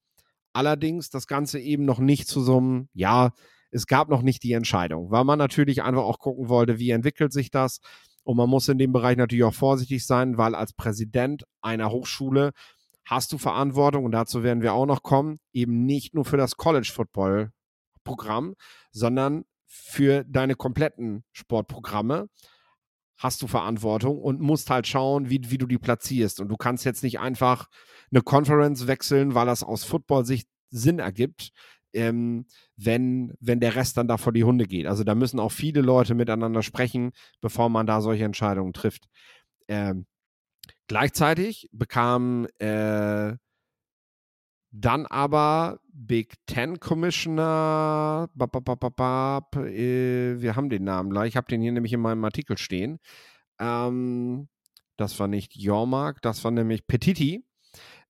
Allerdings 0.52 1.10
das 1.10 1.26
Ganze 1.26 1.60
eben 1.60 1.84
noch 1.84 1.98
nicht 1.98 2.26
zu 2.26 2.40
so 2.40 2.56
einem, 2.58 2.88
ja, 2.94 3.32
es 3.70 3.87
gab 3.87 4.08
noch 4.08 4.22
nicht 4.22 4.42
die 4.42 4.52
Entscheidung, 4.52 5.10
weil 5.10 5.25
man 5.25 5.38
natürlich 5.38 5.82
einfach 5.82 6.02
auch 6.02 6.18
gucken 6.18 6.48
wollte, 6.48 6.78
wie 6.78 6.90
entwickelt 6.90 7.32
sich 7.32 7.50
das. 7.50 7.80
Und 8.25 8.37
man 8.37 8.48
muss 8.48 8.68
in 8.68 8.78
dem 8.78 8.92
Bereich 8.92 9.16
natürlich 9.16 9.44
auch 9.44 9.54
vorsichtig 9.54 10.06
sein, 10.06 10.38
weil 10.38 10.54
als 10.54 10.72
Präsident 10.72 11.44
einer 11.60 11.90
Hochschule 11.90 12.52
hast 13.04 13.32
du 13.32 13.38
Verantwortung, 13.38 14.04
und 14.04 14.12
dazu 14.12 14.42
werden 14.42 14.62
wir 14.62 14.75
auch 14.75 14.87
noch 14.87 15.02
kommen, 15.02 15.38
eben 15.52 15.84
nicht 15.87 16.14
nur 16.14 16.25
für 16.25 16.37
das 16.37 16.56
College 16.56 16.90
Football 16.94 17.52
Programm, 18.04 18.54
sondern 18.90 19.44
für 19.68 20.25
deine 20.25 20.54
kompletten 20.56 21.25
Sportprogramme 21.32 22.28
hast 23.18 23.42
du 23.42 23.46
Verantwortung 23.46 24.18
und 24.18 24.40
musst 24.40 24.70
halt 24.70 24.87
schauen, 24.87 25.28
wie, 25.28 25.40
wie 25.50 25.58
du 25.58 25.66
die 25.66 25.78
platzierst. 25.78 26.40
Und 26.40 26.48
du 26.48 26.56
kannst 26.56 26.84
jetzt 26.84 27.02
nicht 27.02 27.18
einfach 27.18 27.68
eine 28.10 28.22
Conference 28.22 28.87
wechseln, 28.87 29.34
weil 29.34 29.46
das 29.46 29.62
aus 29.62 29.84
Football-Sicht 29.84 30.48
Sinn 30.70 31.00
ergibt, 31.00 31.50
ähm, 31.92 32.46
wenn, 32.76 33.34
wenn 33.40 33.60
der 33.60 33.75
Rest 33.75 33.96
dann 33.96 34.08
da 34.08 34.18
vor 34.18 34.32
die 34.32 34.44
Hunde 34.44 34.66
geht. 34.66 34.87
Also 34.87 35.04
da 35.04 35.14
müssen 35.14 35.40
auch 35.40 35.52
viele 35.52 35.80
Leute 35.80 36.14
miteinander 36.14 36.62
sprechen, 36.62 37.10
bevor 37.40 37.68
man 37.68 37.87
da 37.87 38.00
solche 38.00 38.25
Entscheidungen 38.25 38.72
trifft. 38.72 39.08
Ähm, 39.66 40.06
gleichzeitig 40.87 41.68
bekam 41.72 42.46
äh, 42.58 43.34
dann 44.80 45.06
aber 45.06 45.80
Big 45.92 46.35
Ten 46.47 46.78
Commissioner, 46.78 48.28
äh, 48.37 50.40
wir 50.40 50.56
haben 50.56 50.70
den 50.70 50.85
Namen 50.85 51.11
gleich, 51.11 51.30
ich 51.30 51.37
habe 51.37 51.49
den 51.49 51.61
hier 51.61 51.73
nämlich 51.73 51.92
in 51.92 52.00
meinem 52.00 52.25
Artikel 52.25 52.58
stehen. 52.58 52.99
Ähm, 53.58 54.49
das 54.97 55.18
war 55.18 55.28
nicht 55.28 55.56
Jormark, 55.56 56.23
das 56.23 56.42
war 56.44 56.50
nämlich 56.50 56.87
Petiti. 56.87 57.44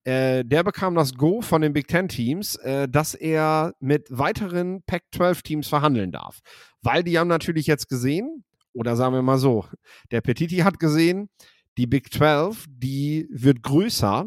Äh, 0.05 0.45
der 0.45 0.63
bekam 0.63 0.95
das 0.95 1.15
Go 1.15 1.41
von 1.41 1.61
den 1.61 1.73
Big 1.73 1.87
Ten 1.87 2.07
Teams, 2.07 2.55
äh, 2.55 2.87
dass 2.87 3.13
er 3.13 3.73
mit 3.79 4.07
weiteren 4.09 4.81
Pac-12 4.83 5.43
Teams 5.43 5.67
verhandeln 5.67 6.11
darf. 6.11 6.39
Weil 6.81 7.03
die 7.03 7.19
haben 7.19 7.27
natürlich 7.27 7.67
jetzt 7.67 7.89
gesehen, 7.89 8.45
oder 8.73 8.95
sagen 8.95 9.13
wir 9.13 9.21
mal 9.21 9.37
so, 9.37 9.65
der 10.11 10.21
Petiti 10.21 10.57
hat 10.57 10.79
gesehen, 10.79 11.29
die 11.77 11.87
Big 11.87 12.13
12, 12.13 12.65
die 12.69 13.27
wird 13.31 13.61
größer 13.61 14.25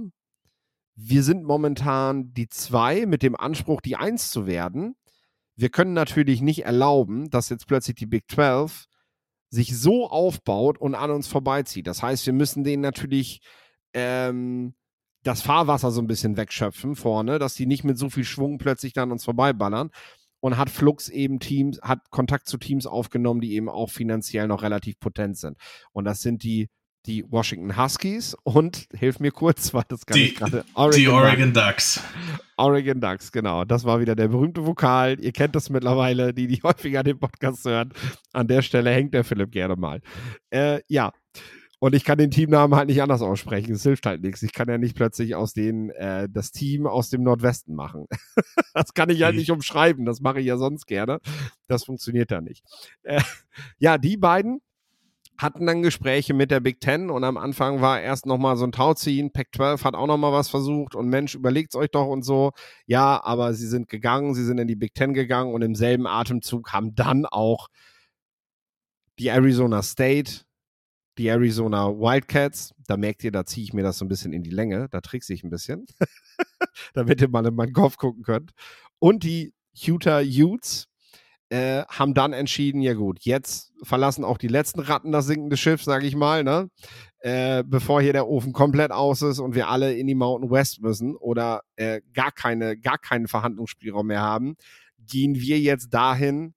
wir 1.04 1.24
sind 1.24 1.42
momentan 1.42 2.32
die 2.32 2.48
zwei 2.48 3.06
mit 3.06 3.22
dem 3.22 3.34
Anspruch, 3.34 3.80
die 3.80 3.96
Eins 3.96 4.30
zu 4.30 4.46
werden. 4.46 4.94
Wir 5.56 5.68
können 5.68 5.94
natürlich 5.94 6.40
nicht 6.40 6.64
erlauben, 6.64 7.28
dass 7.28 7.48
jetzt 7.48 7.66
plötzlich 7.66 7.96
die 7.96 8.06
Big 8.06 8.30
12 8.30 8.86
sich 9.50 9.76
so 9.76 10.08
aufbaut 10.08 10.78
und 10.78 10.94
an 10.94 11.10
uns 11.10 11.26
vorbeizieht. 11.26 11.86
Das 11.86 12.02
heißt, 12.02 12.24
wir 12.26 12.32
müssen 12.32 12.62
denen 12.62 12.82
natürlich 12.82 13.40
ähm, 13.94 14.74
das 15.24 15.42
Fahrwasser 15.42 15.90
so 15.90 16.00
ein 16.00 16.06
bisschen 16.06 16.36
wegschöpfen 16.36 16.94
vorne, 16.94 17.38
dass 17.38 17.54
die 17.54 17.66
nicht 17.66 17.84
mit 17.84 17.98
so 17.98 18.08
viel 18.08 18.24
Schwung 18.24 18.58
plötzlich 18.58 18.92
dann 18.92 19.12
uns 19.12 19.24
vorbeiballern. 19.24 19.90
Und 20.40 20.56
hat 20.56 20.70
Flux 20.70 21.08
eben 21.08 21.38
Teams, 21.38 21.80
hat 21.82 22.10
Kontakt 22.10 22.48
zu 22.48 22.58
Teams 22.58 22.86
aufgenommen, 22.86 23.40
die 23.40 23.54
eben 23.54 23.68
auch 23.68 23.90
finanziell 23.90 24.48
noch 24.48 24.62
relativ 24.62 24.98
potent 24.98 25.36
sind. 25.36 25.56
Und 25.92 26.04
das 26.04 26.20
sind 26.20 26.42
die 26.42 26.68
die 27.06 27.24
Washington 27.30 27.76
Huskies 27.76 28.36
und 28.44 28.86
hilf 28.94 29.20
mir 29.20 29.32
kurz, 29.32 29.74
weil 29.74 29.84
das 29.88 30.06
gar 30.06 30.14
die, 30.14 30.24
nicht 30.24 30.36
gerade 30.36 30.64
die 30.94 31.08
Oregon 31.08 31.52
Ducks. 31.52 32.02
Oregon 32.56 33.00
Ducks, 33.00 33.32
genau. 33.32 33.64
Das 33.64 33.84
war 33.84 34.00
wieder 34.00 34.14
der 34.14 34.28
berühmte 34.28 34.66
Vokal. 34.66 35.18
Ihr 35.20 35.32
kennt 35.32 35.56
das 35.56 35.70
mittlerweile, 35.70 36.32
die, 36.32 36.46
die 36.46 36.60
häufiger 36.62 37.02
den 37.02 37.18
Podcast 37.18 37.64
hören. 37.64 37.92
An 38.32 38.46
der 38.46 38.62
Stelle 38.62 38.90
hängt 38.90 39.14
der 39.14 39.24
Philipp 39.24 39.50
gerne 39.50 39.76
mal. 39.76 40.00
Äh, 40.50 40.80
ja. 40.88 41.12
Und 41.80 41.96
ich 41.96 42.04
kann 42.04 42.16
den 42.16 42.30
Teamnamen 42.30 42.76
halt 42.76 42.86
nicht 42.86 43.02
anders 43.02 43.22
aussprechen. 43.22 43.72
Es 43.72 43.82
hilft 43.82 44.06
halt 44.06 44.22
nichts. 44.22 44.40
Ich 44.44 44.52
kann 44.52 44.68
ja 44.68 44.78
nicht 44.78 44.94
plötzlich 44.94 45.34
aus 45.34 45.52
denen 45.52 45.90
äh, 45.90 46.28
das 46.30 46.52
Team 46.52 46.86
aus 46.86 47.10
dem 47.10 47.24
Nordwesten 47.24 47.74
machen. 47.74 48.06
das 48.74 48.94
kann 48.94 49.10
ich 49.10 49.24
halt 49.24 49.34
mhm. 49.34 49.40
nicht 49.40 49.50
umschreiben. 49.50 50.04
Das 50.04 50.20
mache 50.20 50.38
ich 50.38 50.46
ja 50.46 50.56
sonst 50.58 50.86
gerne. 50.86 51.18
Das 51.66 51.82
funktioniert 51.82 52.30
da 52.30 52.40
nicht. 52.40 52.62
Äh, 53.02 53.20
ja, 53.78 53.98
die 53.98 54.16
beiden 54.16 54.60
hatten 55.42 55.66
dann 55.66 55.82
Gespräche 55.82 56.34
mit 56.34 56.50
der 56.50 56.60
Big 56.60 56.80
Ten 56.80 57.10
und 57.10 57.24
am 57.24 57.36
Anfang 57.36 57.80
war 57.80 58.00
erst 58.00 58.26
nochmal 58.26 58.56
so 58.56 58.64
ein 58.64 58.72
Tauziehen. 58.72 59.32
Pac-12 59.32 59.84
hat 59.84 59.94
auch 59.94 60.06
nochmal 60.06 60.32
was 60.32 60.48
versucht 60.48 60.94
und 60.94 61.08
Mensch, 61.08 61.34
überlegt's 61.34 61.74
euch 61.74 61.90
doch 61.90 62.06
und 62.06 62.22
so. 62.22 62.52
Ja, 62.86 63.22
aber 63.22 63.54
sie 63.54 63.66
sind 63.66 63.88
gegangen, 63.88 64.34
sie 64.34 64.44
sind 64.44 64.58
in 64.58 64.68
die 64.68 64.76
Big 64.76 64.94
Ten 64.94 65.14
gegangen 65.14 65.52
und 65.52 65.62
im 65.62 65.74
selben 65.74 66.06
Atemzug 66.06 66.72
haben 66.72 66.94
dann 66.94 67.26
auch 67.26 67.68
die 69.18 69.28
Arizona 69.28 69.82
State, 69.82 70.42
die 71.18 71.26
Arizona 71.26 71.88
Wildcats, 71.88 72.74
da 72.86 72.96
merkt 72.96 73.22
ihr, 73.24 73.32
da 73.32 73.44
ziehe 73.44 73.64
ich 73.64 73.72
mir 73.72 73.82
das 73.82 73.98
so 73.98 74.04
ein 74.04 74.08
bisschen 74.08 74.32
in 74.32 74.42
die 74.42 74.50
Länge, 74.50 74.88
da 74.90 75.00
trickse 75.00 75.34
ich 75.34 75.44
ein 75.44 75.50
bisschen, 75.50 75.86
damit 76.94 77.20
ihr 77.20 77.28
mal 77.28 77.46
in 77.46 77.54
meinen 77.54 77.72
Kopf 77.72 77.96
gucken 77.96 78.22
könnt. 78.22 78.52
Und 78.98 79.24
die 79.24 79.52
Utah 79.74 80.22
Utes, 80.22 80.88
äh, 81.52 81.84
haben 81.86 82.14
dann 82.14 82.32
entschieden, 82.32 82.80
ja 82.80 82.94
gut, 82.94 83.18
jetzt 83.20 83.74
verlassen 83.82 84.24
auch 84.24 84.38
die 84.38 84.48
letzten 84.48 84.80
Ratten 84.80 85.12
das 85.12 85.26
sinkende 85.26 85.58
Schiff, 85.58 85.84
sage 85.84 86.06
ich 86.06 86.16
mal, 86.16 86.44
ne? 86.44 86.70
Äh, 87.18 87.62
bevor 87.66 88.00
hier 88.00 88.14
der 88.14 88.26
Ofen 88.26 88.54
komplett 88.54 88.90
aus 88.90 89.20
ist 89.20 89.38
und 89.38 89.54
wir 89.54 89.68
alle 89.68 89.92
in 89.92 90.06
die 90.06 90.14
Mountain 90.14 90.50
West 90.50 90.80
müssen 90.80 91.14
oder 91.14 91.60
äh, 91.76 92.00
gar 92.14 92.32
keine, 92.32 92.78
gar 92.78 92.96
keinen 92.96 93.28
Verhandlungsspielraum 93.28 94.06
mehr 94.06 94.22
haben, 94.22 94.56
gehen 94.98 95.34
wir 95.34 95.60
jetzt 95.60 95.90
dahin, 95.92 96.54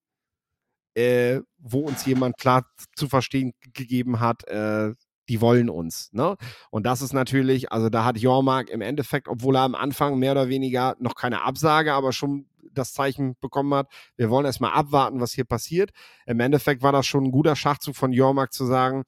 äh, 0.93 1.41
wo 1.57 1.81
uns 1.81 2.05
jemand 2.05 2.37
klar 2.37 2.65
zu 2.95 3.09
verstehen 3.09 3.51
gegeben 3.73 4.21
hat, 4.21 4.47
äh, 4.47 4.93
die 5.27 5.41
wollen 5.41 5.69
uns. 5.69 6.09
Ne? 6.13 6.37
Und 6.71 6.85
das 6.85 7.01
ist 7.01 7.11
natürlich, 7.11 7.69
also 7.69 7.89
da 7.89 8.05
hat 8.05 8.17
Jormark 8.17 8.69
im 8.69 8.79
Endeffekt, 8.79 9.27
obwohl 9.27 9.57
er 9.57 9.63
am 9.63 9.75
Anfang 9.75 10.19
mehr 10.19 10.31
oder 10.31 10.47
weniger 10.47 10.95
noch 10.99 11.15
keine 11.15 11.41
Absage, 11.41 11.93
aber 11.93 12.13
schon 12.13 12.47
das 12.71 12.93
Zeichen 12.93 13.35
bekommen 13.41 13.73
hat, 13.73 13.87
wir 14.15 14.29
wollen 14.29 14.45
erstmal 14.45 14.73
abwarten, 14.73 15.19
was 15.19 15.33
hier 15.33 15.45
passiert. 15.45 15.91
Im 16.25 16.39
Endeffekt 16.39 16.81
war 16.81 16.91
das 16.91 17.05
schon 17.05 17.25
ein 17.25 17.31
guter 17.31 17.55
Schachzug 17.55 17.95
von 17.95 18.11
Jormark 18.11 18.53
zu 18.53 18.65
sagen, 18.65 19.03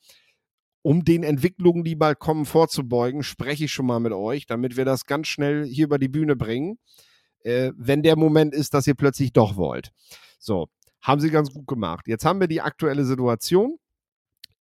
um 0.82 1.04
den 1.04 1.24
Entwicklungen, 1.24 1.84
die 1.84 1.96
bald 1.96 2.20
kommen, 2.20 2.46
vorzubeugen, 2.46 3.24
spreche 3.24 3.66
ich 3.66 3.74
schon 3.74 3.88
mal 3.88 4.00
mit 4.00 4.14
euch, 4.14 4.46
damit 4.46 4.78
wir 4.78 4.86
das 4.86 5.06
ganz 5.06 5.28
schnell 5.28 5.66
hier 5.66 5.86
über 5.86 6.00
die 6.00 6.08
Bühne 6.08 6.36
bringen, 6.36 6.78
äh, 7.44 7.72
wenn 7.76 8.04
der 8.04 8.16
Moment 8.16 8.54
ist, 8.54 8.74
dass 8.74 8.88
ihr 8.88 8.96
plötzlich 8.96 9.34
doch 9.34 9.58
wollt. 9.58 9.92
So, 10.40 10.70
haben 11.02 11.20
sie 11.20 11.30
ganz 11.30 11.52
gut 11.52 11.68
gemacht. 11.68 12.08
Jetzt 12.08 12.26
haben 12.26 12.40
wir 12.40 12.48
die 12.48 12.62
aktuelle 12.62 13.06
Situation. 13.06 13.78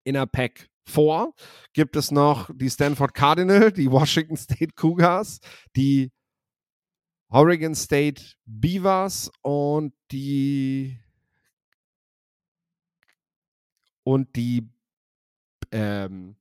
In 0.05 0.15
der 0.15 0.27
Pack 0.27 0.69
4 0.89 1.33
gibt 1.73 1.97
es 1.97 2.11
noch 2.11 2.51
die 2.55 2.71
Stanford 2.71 3.15
Cardinal, 3.15 3.73
die 3.73 3.91
Washington 3.91 4.37
State 4.37 4.73
Cougars, 4.75 5.41
die 5.75 6.11
Oregon 7.29 7.75
State 7.75 8.23
Beavers 8.45 9.31
und 9.43 9.93
die 10.13 10.99
und 14.05 14.35
die 14.37 14.69
ähm, 15.73 16.37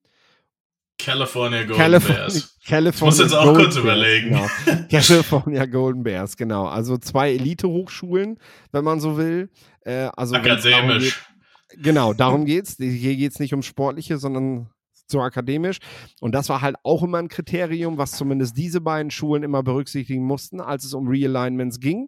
California 0.98 1.64
Golden 1.64 1.78
California, 1.78 2.18
Bears. 2.24 2.58
California 2.66 3.14
Ich 3.14 3.20
muss 3.20 3.20
jetzt 3.20 3.34
auch 3.34 3.46
Golden 3.46 3.64
kurz 3.64 3.76
Bears, 3.76 3.86
überlegen. 3.86 4.30
Genau. 4.30 4.88
California 4.90 5.66
Golden 5.66 6.04
Bears, 6.04 6.38
genau. 6.38 6.68
Also 6.68 6.98
zwei 6.98 7.34
Elite-Hochschulen, 7.34 8.40
wenn 8.72 8.84
man 8.84 9.00
so 9.00 9.18
will. 9.18 9.50
Äh, 9.82 10.10
also 10.16 10.36
darum 10.36 10.52
Akademisch. 10.52 11.26
Geht, 11.70 11.84
genau, 11.84 12.14
darum 12.14 12.46
geht's. 12.46 12.78
Hier 12.78 13.16
geht's 13.16 13.40
nicht 13.40 13.54
ums 13.54 13.66
Sportliche, 13.66 14.18
sondern 14.18 14.70
so 15.08 15.22
akademisch. 15.22 15.80
Und 16.20 16.34
das 16.34 16.50
war 16.50 16.62
halt 16.62 16.76
auch 16.84 17.04
immer 17.04 17.20
ein 17.20 17.28
Kriterium, 17.28 17.98
was 17.98 18.12
zumindest 18.12 18.58
diese 18.58 18.82
beiden 18.82 19.12
Schulen 19.12 19.44
immer 19.44 19.64
berücksichtigen 19.64 20.24
mussten, 20.24 20.60
als 20.60 20.84
es 20.84 20.94
um 20.94 21.08
Realignments 21.08 21.80
ging, 21.80 22.08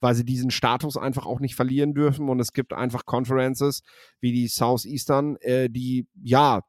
weil 0.00 0.14
sie 0.14 0.24
diesen 0.24 0.50
Status 0.50 0.96
einfach 0.96 1.26
auch 1.26 1.40
nicht 1.40 1.54
verlieren 1.54 1.94
dürfen. 1.94 2.28
Und 2.28 2.40
es 2.40 2.52
gibt 2.52 2.72
einfach 2.72 3.04
Conferences 3.04 3.82
wie 4.20 4.32
die 4.32 4.48
Southeastern, 4.48 5.36
äh, 5.40 5.68
die 5.68 6.06
ja 6.22 6.62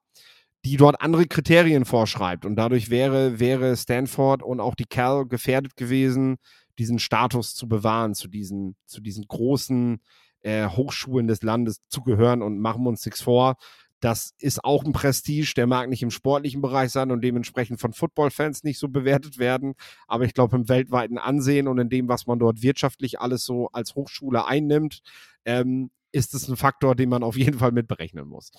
die 0.65 0.75
dort 0.75 1.01
andere 1.01 1.25
Kriterien 1.27 1.86
vorschreibt. 1.86 2.46
Und 2.46 2.55
dadurch 2.57 2.89
wäre, 2.89 3.39
wäre 3.39 3.77
Stanford 3.77 4.43
und 4.43 4.60
auch 4.60 4.75
die 4.75 4.86
Cal 4.86 5.25
gefährdet 5.25 5.77
gewesen, 5.77 6.38
diesen 6.77 7.00
Status 7.00 7.53
zu 7.53 7.67
bewahren, 7.67 8.13
zu 8.15 8.27
diesen, 8.27 8.75
zu 8.86 9.01
diesen 9.01 9.25
großen 9.27 10.01
äh, 10.41 10.67
Hochschulen 10.67 11.27
des 11.27 11.41
Landes 11.41 11.81
zu 11.88 12.01
gehören 12.03 12.41
und 12.41 12.60
machen 12.60 12.84
wir 12.84 12.89
uns 12.89 13.05
nichts 13.05 13.22
vor. 13.22 13.55
Das 14.00 14.34
ist 14.39 14.63
auch 14.63 14.84
ein 14.86 14.94
Prestige, 14.94 15.54
der 15.56 15.68
mag 15.68 15.89
nicht 15.89 16.04
im 16.04 16.12
sportlichen 16.12 16.62
Bereich 16.62 16.92
sein 16.92 17.12
und 17.12 17.22
dementsprechend 17.22 17.80
von 17.80 17.94
Football-Fans 17.94 18.63
nicht 18.63 18.77
so 18.77 18.89
bewertet 18.89 19.39
werden. 19.39 19.74
Aber 20.08 20.25
ich 20.25 20.34
glaube, 20.34 20.56
im 20.56 20.70
weltweiten 20.70 21.18
Ansehen 21.18 21.68
und 21.68 21.80
in 21.80 21.89
dem, 21.89 22.08
was 22.08 22.27
man 22.27 22.39
dort 22.39 22.62
wirtschaftlich 22.62 23.20
alles 23.20 23.44
so 23.44 23.70
als 23.72 23.96
Hochschule 23.96 24.46
einnimmt, 24.46 25.01
ähm, 25.46 25.89
ist 26.12 26.34
es 26.34 26.48
ein 26.48 26.58
Faktor, 26.58 26.96
den 26.96 27.10
man 27.10 27.24
auf 27.24 27.38
jeden 27.38 27.60
Fall 27.60 27.72
mitberechnen 27.72 28.27
muss. 28.27 28.51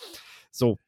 So, 0.50 0.78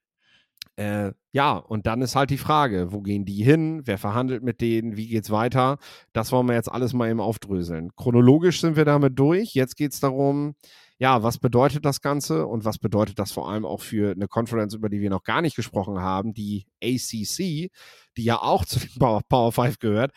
äh, 0.77 1.13
ja, 1.33 1.57
und 1.57 1.87
dann 1.87 2.01
ist 2.03 2.17
halt 2.17 2.31
die 2.31 2.39
Frage, 2.39 2.93
wo 2.93 3.03
gehen 3.03 3.25
die 3.25 3.43
hin? 3.43 3.83
Wer 3.85 3.99
verhandelt 3.99 4.43
mit 4.43 4.61
denen? 4.61 4.97
Wie 4.97 5.09
geht's 5.09 5.31
weiter? 5.31 5.79
Das 6.13 6.33
wollen 6.33 6.49
wir 6.49 6.55
jetzt 6.55 6.73
alles 6.73 6.93
mal 6.93 7.11
eben 7.11 7.21
aufdröseln. 7.21 7.91
Chronologisch 7.97 8.61
sind 8.61 8.77
wir 8.77 8.85
damit 8.85 9.19
durch. 9.19 9.55
Jetzt 9.55 9.77
geht 9.77 9.93
es 9.93 10.01
darum, 10.01 10.55
ja, 11.01 11.25
was 11.25 11.39
bedeutet 11.39 11.85
das 11.85 12.01
Ganze 12.01 12.47
und 12.47 12.65
was 12.65 12.79
bedeutet 12.79 13.19
das 13.19 13.33
vor 13.33 13.51
allem 13.51 13.65
auch 13.65 13.81
für 13.81 14.13
eine 14.13 14.29
Conference, 14.29 14.75
über 14.75 14.89
die 14.89 15.01
wir 15.01 15.11
noch 15.11 15.25
gar 15.25 15.43
nicht 15.43 15.57
gesprochen 15.57 15.99
haben, 15.99 16.35
die 16.35 16.67
ACC, 16.83 17.71
die 18.17 18.25
ja 18.25 18.41
auch 18.41 18.65
zu 18.67 18.79
den 18.79 18.99
Power, 18.99 19.23
Power 19.29 19.51
5 19.51 19.79
gehört. 19.79 20.13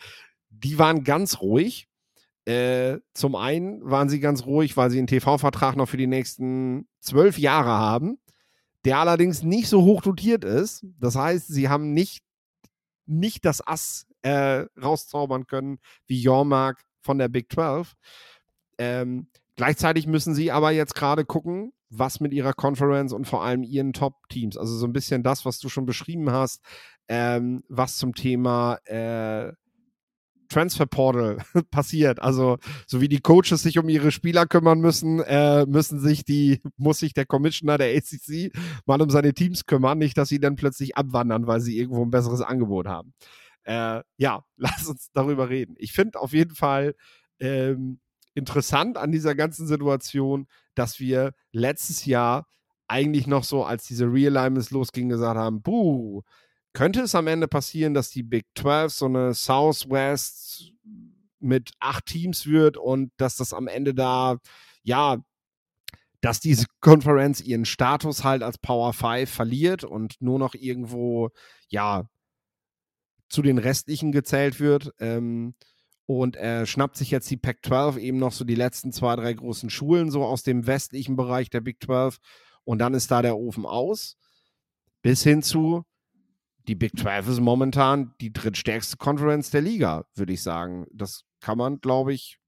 Die 0.50 0.78
waren 0.78 1.02
ganz 1.02 1.40
ruhig. 1.40 1.88
Äh, 2.44 2.98
zum 3.14 3.34
einen 3.34 3.90
waren 3.90 4.08
sie 4.08 4.20
ganz 4.20 4.44
ruhig, 4.44 4.76
weil 4.76 4.90
sie 4.90 4.98
einen 4.98 5.06
TV-Vertrag 5.06 5.76
noch 5.76 5.88
für 5.88 5.96
die 5.96 6.06
nächsten 6.06 6.86
zwölf 7.00 7.38
Jahre 7.38 7.70
haben 7.70 8.18
der 8.84 8.98
allerdings 8.98 9.42
nicht 9.42 9.68
so 9.68 9.82
hoch 9.82 10.02
dotiert 10.02 10.44
ist. 10.44 10.84
Das 11.00 11.16
heißt, 11.16 11.48
sie 11.48 11.68
haben 11.68 11.92
nicht, 11.92 12.22
nicht 13.06 13.44
das 13.44 13.66
Ass 13.66 14.06
äh, 14.22 14.66
rauszaubern 14.80 15.46
können 15.46 15.78
wie 16.06 16.20
Jormark 16.20 16.82
von 17.00 17.18
der 17.18 17.28
Big 17.28 17.50
12. 17.52 17.94
Ähm, 18.78 19.28
gleichzeitig 19.56 20.06
müssen 20.06 20.34
sie 20.34 20.50
aber 20.50 20.70
jetzt 20.70 20.94
gerade 20.94 21.24
gucken, 21.24 21.72
was 21.90 22.20
mit 22.20 22.32
ihrer 22.32 22.52
Conference 22.52 23.12
und 23.12 23.26
vor 23.26 23.44
allem 23.44 23.62
ihren 23.62 23.92
Top-Teams, 23.92 24.56
also 24.56 24.76
so 24.76 24.86
ein 24.86 24.92
bisschen 24.92 25.22
das, 25.22 25.44
was 25.44 25.58
du 25.58 25.68
schon 25.68 25.86
beschrieben 25.86 26.30
hast, 26.30 26.60
ähm, 27.08 27.62
was 27.68 27.96
zum 27.96 28.14
Thema 28.14 28.76
äh, 28.86 29.52
Transfer 30.48 30.86
Portal 30.86 31.38
passiert. 31.70 32.20
Also, 32.20 32.58
so 32.86 33.00
wie 33.00 33.08
die 33.08 33.20
Coaches 33.20 33.62
sich 33.62 33.78
um 33.78 33.88
ihre 33.88 34.10
Spieler 34.10 34.46
kümmern 34.46 34.80
müssen, 34.80 35.20
äh, 35.20 35.66
müssen 35.66 35.98
sich 35.98 36.24
die, 36.24 36.60
muss 36.76 36.98
sich 36.98 37.12
der 37.14 37.26
Commissioner 37.26 37.78
der 37.78 37.96
ACC 37.96 38.52
mal 38.86 39.00
um 39.02 39.10
seine 39.10 39.34
Teams 39.34 39.66
kümmern, 39.66 39.98
nicht, 39.98 40.16
dass 40.16 40.28
sie 40.28 40.40
dann 40.40 40.56
plötzlich 40.56 40.96
abwandern, 40.96 41.46
weil 41.46 41.60
sie 41.60 41.78
irgendwo 41.78 42.04
ein 42.04 42.10
besseres 42.10 42.40
Angebot 42.40 42.86
haben. 42.86 43.14
Äh, 43.64 44.02
ja, 44.16 44.44
lass 44.56 44.86
uns 44.86 45.10
darüber 45.12 45.48
reden. 45.48 45.74
Ich 45.78 45.92
finde 45.92 46.20
auf 46.20 46.32
jeden 46.32 46.54
Fall 46.54 46.94
ähm, 47.40 47.98
interessant 48.34 48.96
an 48.96 49.12
dieser 49.12 49.34
ganzen 49.34 49.66
Situation, 49.66 50.46
dass 50.74 51.00
wir 51.00 51.32
letztes 51.52 52.04
Jahr 52.04 52.46
eigentlich 52.86 53.26
noch 53.26 53.44
so, 53.44 53.64
als 53.64 53.84
diese 53.86 54.06
Realignments 54.06 54.70
losgingen, 54.70 55.08
gesagt 55.08 55.38
haben, 55.38 55.62
buh, 55.62 56.22
könnte 56.72 57.02
es 57.02 57.14
am 57.14 57.26
Ende 57.28 57.48
passieren, 57.48 57.94
dass 57.94 58.10
die 58.10 58.22
Big 58.22 58.46
12 58.56 58.92
so 58.92 59.06
eine 59.06 59.32
Southwest 59.34 60.72
mit 61.38 61.72
acht 61.78 62.06
Teams 62.06 62.46
wird 62.46 62.76
und 62.76 63.12
dass 63.16 63.36
das 63.36 63.52
am 63.52 63.68
Ende 63.68 63.94
da, 63.94 64.38
ja, 64.82 65.18
dass 66.20 66.40
diese 66.40 66.66
Konferenz 66.80 67.40
ihren 67.40 67.64
Status 67.66 68.24
halt 68.24 68.42
als 68.42 68.58
Power 68.58 68.92
5 68.92 69.30
verliert 69.30 69.84
und 69.84 70.20
nur 70.20 70.38
noch 70.38 70.54
irgendwo, 70.54 71.30
ja, 71.68 72.08
zu 73.28 73.42
den 73.42 73.58
restlichen 73.58 74.10
gezählt 74.10 74.58
wird. 74.58 74.92
Ähm, 74.98 75.54
und 76.06 76.36
er 76.36 76.66
schnappt 76.66 76.96
sich 76.96 77.10
jetzt 77.10 77.30
die 77.30 77.36
Pac-12 77.36 77.98
eben 77.98 78.18
noch 78.18 78.32
so 78.32 78.44
die 78.44 78.54
letzten 78.54 78.92
zwei, 78.92 79.16
drei 79.16 79.32
großen 79.32 79.70
Schulen 79.70 80.10
so 80.10 80.24
aus 80.24 80.42
dem 80.42 80.66
westlichen 80.66 81.16
Bereich 81.16 81.50
der 81.50 81.60
Big 81.60 81.82
12 81.82 82.18
und 82.64 82.78
dann 82.78 82.94
ist 82.94 83.10
da 83.10 83.22
der 83.22 83.36
Ofen 83.36 83.66
aus. 83.66 84.16
Bis 85.02 85.22
hin 85.22 85.42
zu, 85.42 85.84
die 86.68 86.74
Big 86.74 86.98
12 86.98 87.28
ist 87.28 87.40
momentan 87.40 88.14
die 88.20 88.32
drittstärkste 88.32 88.96
Conference 88.96 89.50
der 89.50 89.62
Liga, 89.62 90.06
würde 90.14 90.32
ich 90.32 90.42
sagen. 90.42 90.86
Das 90.92 91.24
kann 91.40 91.58
man, 91.58 91.80
glaube 91.80 92.12
ich, 92.12 92.38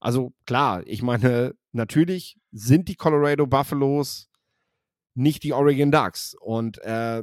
also 0.00 0.32
klar, 0.46 0.82
ich 0.86 1.02
meine, 1.02 1.54
natürlich 1.72 2.38
sind 2.52 2.88
die 2.88 2.96
Colorado 2.96 3.46
Buffaloes 3.46 4.28
nicht 5.16 5.42
die 5.42 5.52
Oregon 5.52 5.90
Ducks. 5.90 6.36
Und 6.38 6.78
äh, 6.78 7.22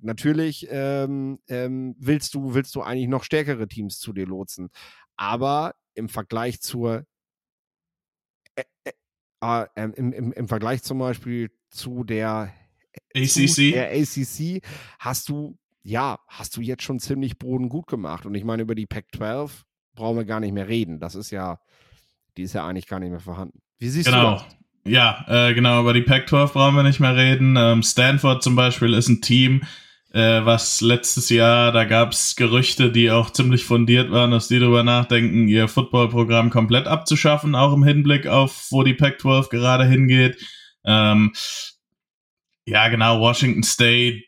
natürlich 0.00 0.68
ähm, 0.70 1.40
ähm, 1.48 1.94
willst, 1.98 2.34
du, 2.34 2.54
willst 2.54 2.74
du 2.74 2.82
eigentlich 2.82 3.08
noch 3.08 3.24
stärkere 3.24 3.66
Teams 3.68 3.98
zu 3.98 4.12
dir 4.12 4.26
lotsen. 4.26 4.70
Aber 5.22 5.76
im 5.94 6.08
Vergleich 6.08 6.60
zur 6.60 7.06
äh, 8.56 8.64
äh, 8.82 8.92
äh, 9.40 9.66
im, 9.76 10.12
im, 10.12 10.32
im 10.32 10.48
Vergleich 10.48 10.82
zum 10.82 10.98
Beispiel 10.98 11.52
zu 11.70 12.02
der 12.02 12.52
ACC? 13.14 13.72
der 13.72 13.92
ACC 13.92 14.64
hast 14.98 15.28
du 15.28 15.56
ja, 15.84 16.18
hast 16.26 16.56
du 16.56 16.60
jetzt 16.60 16.82
schon 16.82 16.98
ziemlich 16.98 17.38
Boden 17.38 17.68
gut 17.68 17.86
gemacht. 17.86 18.26
Und 18.26 18.34
ich 18.34 18.42
meine, 18.42 18.62
über 18.62 18.74
die 18.74 18.86
Pac-12 18.86 19.50
brauchen 19.94 20.16
wir 20.16 20.24
gar 20.24 20.40
nicht 20.40 20.54
mehr 20.54 20.66
reden. 20.66 20.98
Das 20.98 21.14
ist 21.14 21.30
ja, 21.30 21.60
die 22.36 22.42
ist 22.42 22.54
ja 22.54 22.66
eigentlich 22.66 22.88
gar 22.88 22.98
nicht 22.98 23.10
mehr 23.10 23.20
vorhanden. 23.20 23.60
Wie 23.78 23.90
siehst 23.90 24.06
genau. 24.06 24.38
du 24.38 24.44
das? 24.44 24.56
Ja, 24.84 25.24
äh, 25.28 25.54
genau, 25.54 25.82
über 25.82 25.92
die 25.92 26.02
Pac-12 26.02 26.52
brauchen 26.52 26.74
wir 26.74 26.82
nicht 26.82 26.98
mehr 26.98 27.14
reden. 27.14 27.56
Ähm, 27.56 27.84
Stanford 27.84 28.42
zum 28.42 28.56
Beispiel 28.56 28.92
ist 28.94 29.08
ein 29.08 29.20
Team, 29.20 29.62
äh, 30.12 30.44
was 30.44 30.80
letztes 30.80 31.30
Jahr, 31.30 31.72
da 31.72 31.84
gab 31.84 32.12
es 32.12 32.36
Gerüchte, 32.36 32.92
die 32.92 33.10
auch 33.10 33.30
ziemlich 33.30 33.64
fundiert 33.64 34.10
waren, 34.10 34.30
dass 34.30 34.48
die 34.48 34.58
darüber 34.58 34.82
nachdenken, 34.82 35.48
ihr 35.48 35.68
Footballprogramm 35.68 36.50
komplett 36.50 36.86
abzuschaffen, 36.86 37.54
auch 37.54 37.72
im 37.72 37.82
Hinblick 37.82 38.26
auf, 38.26 38.66
wo 38.70 38.82
die 38.82 38.94
Pac-12 38.94 39.48
gerade 39.48 39.84
hingeht. 39.86 40.36
Ähm, 40.84 41.32
ja, 42.64 42.86
genau, 42.88 43.20
Washington 43.20 43.64
State, 43.64 44.22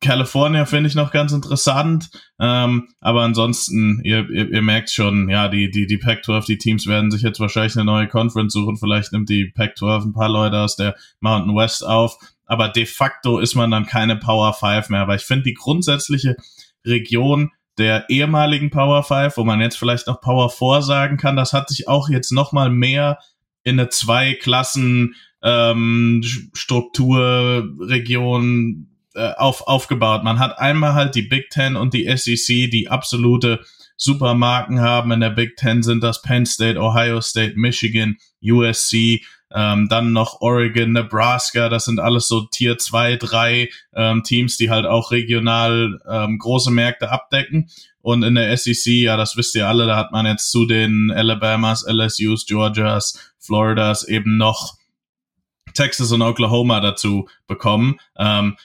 California 0.00 0.64
finde 0.64 0.88
ich 0.88 0.96
noch 0.96 1.12
ganz 1.12 1.32
interessant. 1.32 2.10
Ähm, 2.40 2.88
aber 3.00 3.22
ansonsten, 3.22 4.00
ihr, 4.02 4.28
ihr, 4.28 4.50
ihr 4.50 4.62
merkt 4.62 4.90
schon, 4.90 5.28
ja, 5.28 5.48
die, 5.48 5.70
die, 5.70 5.86
die 5.86 5.98
Pac-12, 5.98 6.46
die 6.46 6.58
Teams 6.58 6.88
werden 6.88 7.12
sich 7.12 7.22
jetzt 7.22 7.38
wahrscheinlich 7.38 7.76
eine 7.76 7.84
neue 7.84 8.08
Conference 8.08 8.54
suchen. 8.54 8.76
Vielleicht 8.76 9.12
nimmt 9.12 9.28
die 9.28 9.52
Pac-12 9.54 10.06
ein 10.06 10.12
paar 10.14 10.28
Leute 10.28 10.58
aus 10.58 10.74
der 10.74 10.96
Mountain 11.20 11.54
West 11.54 11.86
auf. 11.86 12.18
Aber 12.46 12.68
de 12.68 12.86
facto 12.86 13.38
ist 13.38 13.54
man 13.54 13.70
dann 13.70 13.86
keine 13.86 14.16
Power 14.16 14.54
5 14.54 14.88
mehr. 14.88 15.00
Aber 15.00 15.14
ich 15.14 15.22
finde 15.22 15.44
die 15.44 15.54
grundsätzliche 15.54 16.36
Region 16.84 17.52
der 17.78 18.08
ehemaligen 18.08 18.70
Power 18.70 19.02
5, 19.02 19.36
wo 19.36 19.44
man 19.44 19.60
jetzt 19.60 19.76
vielleicht 19.76 20.06
noch 20.06 20.20
Power 20.20 20.50
4 20.50 20.82
sagen 20.82 21.16
kann, 21.18 21.36
das 21.36 21.52
hat 21.52 21.68
sich 21.68 21.88
auch 21.88 22.08
jetzt 22.08 22.32
nochmal 22.32 22.70
mehr 22.70 23.18
in 23.64 23.78
eine 23.78 23.90
zwei 23.90 24.32
Klassen 24.34 25.14
ähm, 25.42 26.22
Strukturregion 26.54 28.88
äh, 29.14 29.32
auf, 29.34 29.66
aufgebaut. 29.66 30.24
Man 30.24 30.38
hat 30.38 30.58
einmal 30.58 30.94
halt 30.94 31.14
die 31.14 31.20
Big 31.22 31.50
Ten 31.50 31.76
und 31.76 31.92
die 31.94 32.06
SEC, 32.16 32.70
die 32.70 32.88
absolute 32.88 33.60
Supermarken 33.96 34.80
haben. 34.80 35.12
In 35.12 35.20
der 35.20 35.30
Big 35.30 35.56
Ten 35.56 35.82
sind 35.82 36.02
das 36.02 36.22
Penn 36.22 36.46
State, 36.46 36.78
Ohio 36.78 37.20
State, 37.20 37.54
Michigan, 37.56 38.16
USC, 38.42 39.22
ähm, 39.52 39.88
dann 39.88 40.12
noch 40.12 40.40
Oregon, 40.40 40.92
Nebraska, 40.92 41.68
das 41.68 41.84
sind 41.84 42.00
alles 42.00 42.26
so 42.28 42.42
Tier 42.42 42.78
2, 42.78 43.16
3 43.16 43.68
ähm, 43.94 44.22
Teams, 44.22 44.56
die 44.56 44.70
halt 44.70 44.86
auch 44.86 45.12
regional 45.12 46.00
ähm, 46.08 46.38
große 46.38 46.70
Märkte 46.70 47.10
abdecken. 47.10 47.70
Und 48.02 48.22
in 48.22 48.34
der 48.34 48.56
SEC, 48.56 48.86
ja, 48.86 49.16
das 49.16 49.36
wisst 49.36 49.54
ihr 49.54 49.66
alle, 49.68 49.86
da 49.86 49.96
hat 49.96 50.12
man 50.12 50.26
jetzt 50.26 50.50
zu 50.50 50.66
den 50.66 51.10
Alabamas, 51.10 51.84
LSUs, 51.88 52.46
Georgias, 52.46 53.34
Floridas 53.38 54.06
eben 54.06 54.36
noch 54.36 54.75
Texas 55.76 56.10
und 56.12 56.22
Oklahoma 56.22 56.80
dazu 56.80 57.28
bekommen. 57.46 57.98
Ähm, 58.18 58.56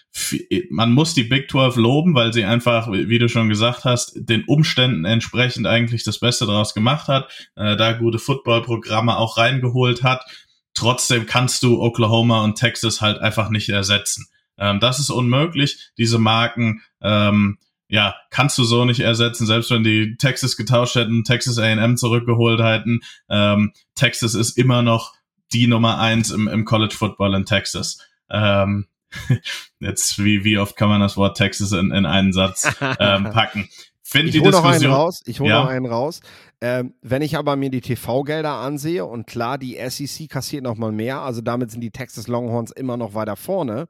man 0.69 0.91
muss 0.91 1.13
die 1.13 1.23
Big 1.23 1.49
12 1.51 1.75
loben, 1.75 2.15
weil 2.15 2.33
sie 2.33 2.45
einfach, 2.45 2.91
wie 2.91 3.19
du 3.19 3.29
schon 3.29 3.49
gesagt 3.49 3.85
hast, 3.85 4.13
den 4.15 4.43
Umständen 4.45 5.05
entsprechend 5.05 5.67
eigentlich 5.67 6.03
das 6.03 6.19
Beste 6.19 6.45
daraus 6.45 6.73
gemacht 6.73 7.07
hat, 7.07 7.29
äh, 7.55 7.75
da 7.75 7.93
gute 7.93 8.19
Footballprogramme 8.19 9.17
auch 9.17 9.37
reingeholt 9.37 10.03
hat. 10.03 10.25
Trotzdem 10.73 11.25
kannst 11.25 11.63
du 11.63 11.81
Oklahoma 11.81 12.43
und 12.43 12.55
Texas 12.55 13.01
halt 13.01 13.19
einfach 13.19 13.49
nicht 13.49 13.69
ersetzen. 13.69 14.27
Ähm, 14.57 14.79
das 14.79 14.99
ist 14.99 15.09
unmöglich. 15.09 15.91
Diese 15.97 16.17
Marken, 16.17 16.81
ähm, 17.01 17.57
ja, 17.89 18.15
kannst 18.29 18.57
du 18.57 18.63
so 18.63 18.85
nicht 18.85 19.01
ersetzen, 19.01 19.45
selbst 19.45 19.69
wenn 19.69 19.83
die 19.83 20.15
Texas 20.17 20.55
getauscht 20.55 20.95
hätten, 20.95 21.25
Texas 21.25 21.57
A&M 21.57 21.97
zurückgeholt 21.97 22.61
hätten. 22.61 23.01
Ähm, 23.29 23.73
Texas 23.95 24.33
ist 24.33 24.57
immer 24.57 24.81
noch 24.81 25.13
die 25.53 25.67
Nummer 25.67 25.99
eins 25.99 26.31
im, 26.31 26.47
im 26.47 26.65
College 26.65 26.95
Football 26.97 27.35
in 27.35 27.45
Texas. 27.45 27.99
Ähm, 28.29 28.87
jetzt, 29.79 30.23
wie, 30.23 30.43
wie 30.43 30.57
oft 30.57 30.75
kann 30.75 30.89
man 30.89 31.01
das 31.01 31.17
Wort 31.17 31.37
Texas 31.37 31.71
in, 31.71 31.91
in 31.91 32.05
einen 32.05 32.33
Satz 32.33 32.67
ähm, 32.99 33.25
packen? 33.25 33.69
Find 34.03 34.27
ich 34.27 34.41
hole 34.41 34.51
noch 34.51 34.65
einen 34.65 34.91
raus. 34.91 35.21
Ich 35.25 35.39
hole 35.39 35.49
ja. 35.51 35.63
noch 35.63 35.69
einen 35.69 35.85
raus. 35.85 36.19
Ähm, 36.59 36.95
wenn 37.01 37.21
ich 37.21 37.37
aber 37.37 37.55
mir 37.55 37.69
die 37.69 37.79
TV-Gelder 37.79 38.51
ansehe 38.51 39.05
und 39.05 39.25
klar, 39.25 39.57
die 39.57 39.79
SEC 39.87 40.29
kassiert 40.29 40.63
noch 40.63 40.75
mal 40.75 40.91
mehr, 40.91 41.21
also 41.21 41.39
damit 41.39 41.71
sind 41.71 41.79
die 41.79 41.91
Texas 41.91 42.27
Longhorns 42.27 42.71
immer 42.71 42.97
noch 42.97 43.13
weiter 43.13 43.37
vorne. 43.37 43.87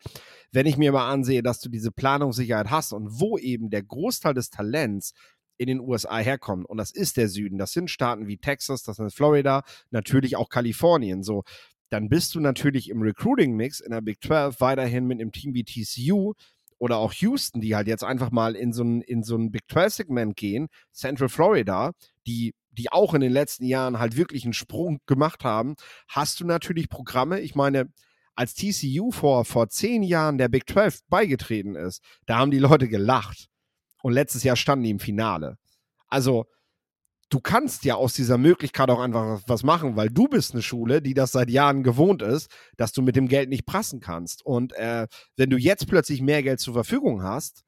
Wenn 0.51 0.67
ich 0.67 0.77
mir 0.77 0.91
mal 0.91 1.09
ansehe, 1.09 1.41
dass 1.41 1.59
du 1.59 1.69
diese 1.69 1.91
Planungssicherheit 1.91 2.69
hast 2.69 2.93
und 2.93 3.19
wo 3.19 3.39
eben 3.39 3.71
der 3.71 3.81
Großteil 3.81 4.35
des 4.35 4.51
Talents 4.51 5.13
in 5.61 5.67
den 5.67 5.79
USA 5.79 6.17
herkommt, 6.17 6.67
und 6.67 6.77
das 6.77 6.91
ist 6.91 7.17
der 7.17 7.29
Süden, 7.29 7.57
das 7.57 7.71
sind 7.71 7.89
Staaten 7.89 8.27
wie 8.27 8.37
Texas, 8.37 8.83
das 8.83 8.99
ist 8.99 9.15
Florida, 9.15 9.63
natürlich 9.91 10.35
auch 10.35 10.49
Kalifornien, 10.49 11.23
so, 11.23 11.43
dann 11.89 12.09
bist 12.09 12.35
du 12.35 12.39
natürlich 12.39 12.89
im 12.89 13.01
Recruiting-Mix 13.01 13.79
in 13.81 13.91
der 13.91 14.01
Big 14.01 14.23
12 14.23 14.59
weiterhin 14.59 15.05
mit 15.05 15.19
einem 15.19 15.31
Team 15.31 15.53
wie 15.53 15.63
TCU 15.63 16.33
oder 16.77 16.97
auch 16.97 17.13
Houston, 17.13 17.61
die 17.61 17.75
halt 17.75 17.87
jetzt 17.87 18.03
einfach 18.03 18.31
mal 18.31 18.55
in 18.55 18.73
so 18.73 18.83
ein, 18.83 19.01
in 19.01 19.23
so 19.23 19.35
ein 19.35 19.51
Big 19.51 19.63
12-Segment 19.69 20.35
gehen, 20.35 20.67
Central 20.91 21.29
Florida, 21.29 21.91
die 22.25 22.53
die 22.71 22.91
auch 22.91 23.13
in 23.13 23.21
den 23.21 23.31
letzten 23.31 23.65
Jahren 23.65 23.99
halt 23.99 24.15
wirklich 24.15 24.45
einen 24.45 24.53
Sprung 24.53 24.99
gemacht 25.05 25.43
haben, 25.43 25.75
hast 26.07 26.39
du 26.39 26.45
natürlich 26.45 26.89
Programme. 26.89 27.41
Ich 27.41 27.53
meine, 27.53 27.89
als 28.35 28.55
TCU 28.55 29.11
vor, 29.11 29.45
vor 29.45 29.69
zehn 29.69 30.03
Jahren 30.03 30.37
der 30.37 30.47
Big 30.47 30.69
12 30.69 31.01
beigetreten 31.09 31.75
ist, 31.75 32.01
da 32.25 32.37
haben 32.37 32.51
die 32.51 32.59
Leute 32.59 32.87
gelacht. 32.87 33.47
Und 34.03 34.13
letztes 34.13 34.43
Jahr 34.43 34.55
standen 34.55 34.83
die 34.83 34.91
im 34.91 34.99
Finale. 34.99 35.57
Also, 36.07 36.45
du 37.29 37.39
kannst 37.39 37.85
ja 37.85 37.95
aus 37.95 38.13
dieser 38.13 38.37
Möglichkeit 38.37 38.89
auch 38.89 38.99
einfach 38.99 39.41
was 39.47 39.63
machen, 39.63 39.95
weil 39.95 40.09
du 40.09 40.27
bist 40.27 40.53
eine 40.53 40.61
Schule, 40.61 41.01
die 41.01 41.13
das 41.13 41.31
seit 41.31 41.49
Jahren 41.49 41.81
gewohnt 41.81 42.21
ist, 42.21 42.51
dass 42.77 42.91
du 42.91 43.01
mit 43.01 43.15
dem 43.15 43.27
Geld 43.27 43.49
nicht 43.49 43.65
prassen 43.65 44.01
kannst. 44.01 44.45
Und 44.45 44.73
äh, 44.73 45.07
wenn 45.37 45.49
du 45.49 45.57
jetzt 45.57 45.87
plötzlich 45.87 46.21
mehr 46.21 46.43
Geld 46.43 46.59
zur 46.59 46.73
Verfügung 46.73 47.23
hast, 47.23 47.63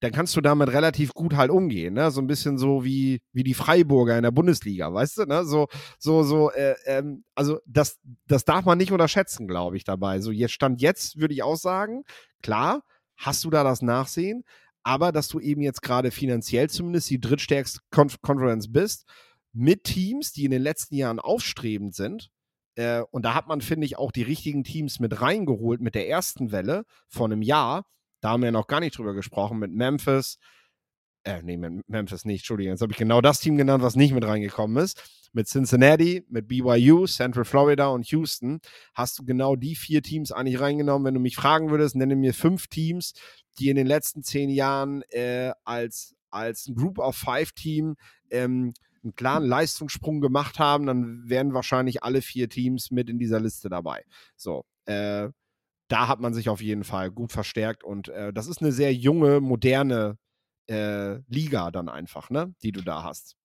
dann 0.00 0.10
kannst 0.10 0.34
du 0.34 0.40
damit 0.40 0.68
relativ 0.72 1.14
gut 1.14 1.36
halt 1.36 1.50
umgehen, 1.50 1.94
ne? 1.94 2.10
So 2.10 2.20
ein 2.20 2.26
bisschen 2.26 2.58
so 2.58 2.84
wie, 2.84 3.22
wie 3.32 3.44
die 3.44 3.54
Freiburger 3.54 4.16
in 4.16 4.24
der 4.24 4.32
Bundesliga, 4.32 4.92
weißt 4.92 5.18
du, 5.18 5.24
ne? 5.26 5.44
So, 5.44 5.68
so, 5.98 6.24
so, 6.24 6.50
äh, 6.50 6.74
ähm, 6.86 7.24
also 7.36 7.60
das, 7.66 8.00
das 8.26 8.44
darf 8.44 8.64
man 8.64 8.78
nicht 8.78 8.90
unterschätzen, 8.90 9.46
glaube 9.46 9.76
ich, 9.76 9.84
dabei. 9.84 10.20
So, 10.20 10.32
jetzt 10.32 10.52
Stand 10.52 10.82
jetzt 10.82 11.20
würde 11.20 11.34
ich 11.34 11.44
auch 11.44 11.56
sagen, 11.56 12.02
klar, 12.42 12.82
hast 13.16 13.44
du 13.44 13.50
da 13.50 13.62
das 13.62 13.80
Nachsehen, 13.80 14.42
aber 14.82 15.12
dass 15.12 15.28
du 15.28 15.40
eben 15.40 15.62
jetzt 15.62 15.82
gerade 15.82 16.10
finanziell 16.10 16.68
zumindest 16.70 17.10
die 17.10 17.20
drittstärkste 17.20 17.80
Con 17.90 18.10
Conference 18.20 18.72
bist, 18.72 19.08
mit 19.52 19.84
Teams, 19.84 20.32
die 20.32 20.44
in 20.44 20.50
den 20.50 20.62
letzten 20.62 20.94
Jahren 20.94 21.20
aufstrebend 21.20 21.94
sind, 21.94 22.30
äh, 22.74 23.02
und 23.10 23.24
da 23.24 23.34
hat 23.34 23.48
man, 23.48 23.60
finde 23.60 23.84
ich, 23.86 23.98
auch 23.98 24.12
die 24.12 24.22
richtigen 24.22 24.64
Teams 24.64 24.98
mit 24.98 25.20
reingeholt 25.20 25.80
mit 25.80 25.94
der 25.94 26.08
ersten 26.08 26.52
Welle 26.52 26.84
von 27.08 27.30
einem 27.30 27.42
Jahr 27.42 27.84
da 28.22 28.30
haben 28.30 28.42
wir 28.42 28.52
noch 28.52 28.68
gar 28.68 28.80
nicht 28.80 28.96
drüber 28.96 29.14
gesprochen 29.14 29.58
mit 29.58 29.72
Memphis. 29.72 30.38
Äh, 31.24 31.42
nee, 31.42 31.56
Memphis 31.56 32.24
nicht, 32.24 32.40
Entschuldigung. 32.40 32.72
Jetzt 32.72 32.82
habe 32.82 32.92
ich 32.92 32.98
genau 32.98 33.20
das 33.20 33.38
Team 33.38 33.56
genannt, 33.56 33.82
was 33.82 33.94
nicht 33.94 34.12
mit 34.12 34.24
reingekommen 34.24 34.82
ist. 34.82 35.00
Mit 35.32 35.46
Cincinnati, 35.46 36.26
mit 36.28 36.48
BYU, 36.48 37.06
Central 37.06 37.44
Florida 37.44 37.86
und 37.88 38.06
Houston 38.08 38.60
hast 38.94 39.18
du 39.18 39.24
genau 39.24 39.56
die 39.56 39.76
vier 39.76 40.02
Teams 40.02 40.32
eigentlich 40.32 40.60
reingenommen. 40.60 41.06
Wenn 41.06 41.14
du 41.14 41.20
mich 41.20 41.36
fragen 41.36 41.70
würdest, 41.70 41.94
nenne 41.94 42.16
mir 42.16 42.34
fünf 42.34 42.66
Teams, 42.66 43.12
die 43.58 43.68
in 43.68 43.76
den 43.76 43.86
letzten 43.86 44.22
zehn 44.22 44.50
Jahren 44.50 45.02
äh, 45.10 45.52
als, 45.64 46.14
als 46.30 46.70
Group 46.74 46.98
of 46.98 47.16
Five 47.16 47.52
Team 47.52 47.94
ähm, 48.30 48.74
einen 49.04 49.14
klaren 49.14 49.44
Leistungssprung 49.44 50.20
gemacht 50.20 50.58
haben, 50.58 50.86
dann 50.86 51.22
wären 51.24 51.54
wahrscheinlich 51.54 52.02
alle 52.02 52.20
vier 52.20 52.48
Teams 52.48 52.90
mit 52.90 53.08
in 53.08 53.18
dieser 53.18 53.40
Liste 53.40 53.68
dabei. 53.68 54.04
So, 54.36 54.64
äh, 54.86 55.28
da 55.88 56.08
hat 56.08 56.20
man 56.20 56.34
sich 56.34 56.48
auf 56.48 56.60
jeden 56.60 56.84
Fall 56.84 57.10
gut 57.10 57.32
verstärkt 57.32 57.84
und 57.84 58.08
äh, 58.08 58.32
das 58.32 58.46
ist 58.48 58.60
eine 58.60 58.72
sehr 58.72 58.94
junge, 58.94 59.40
moderne 59.40 60.18
äh, 60.68 61.16
Liga 61.28 61.70
dann 61.70 61.88
einfach, 61.88 62.30
ne, 62.30 62.54
die 62.62 62.72
du 62.72 62.82
da 62.82 63.02
hast. 63.02 63.36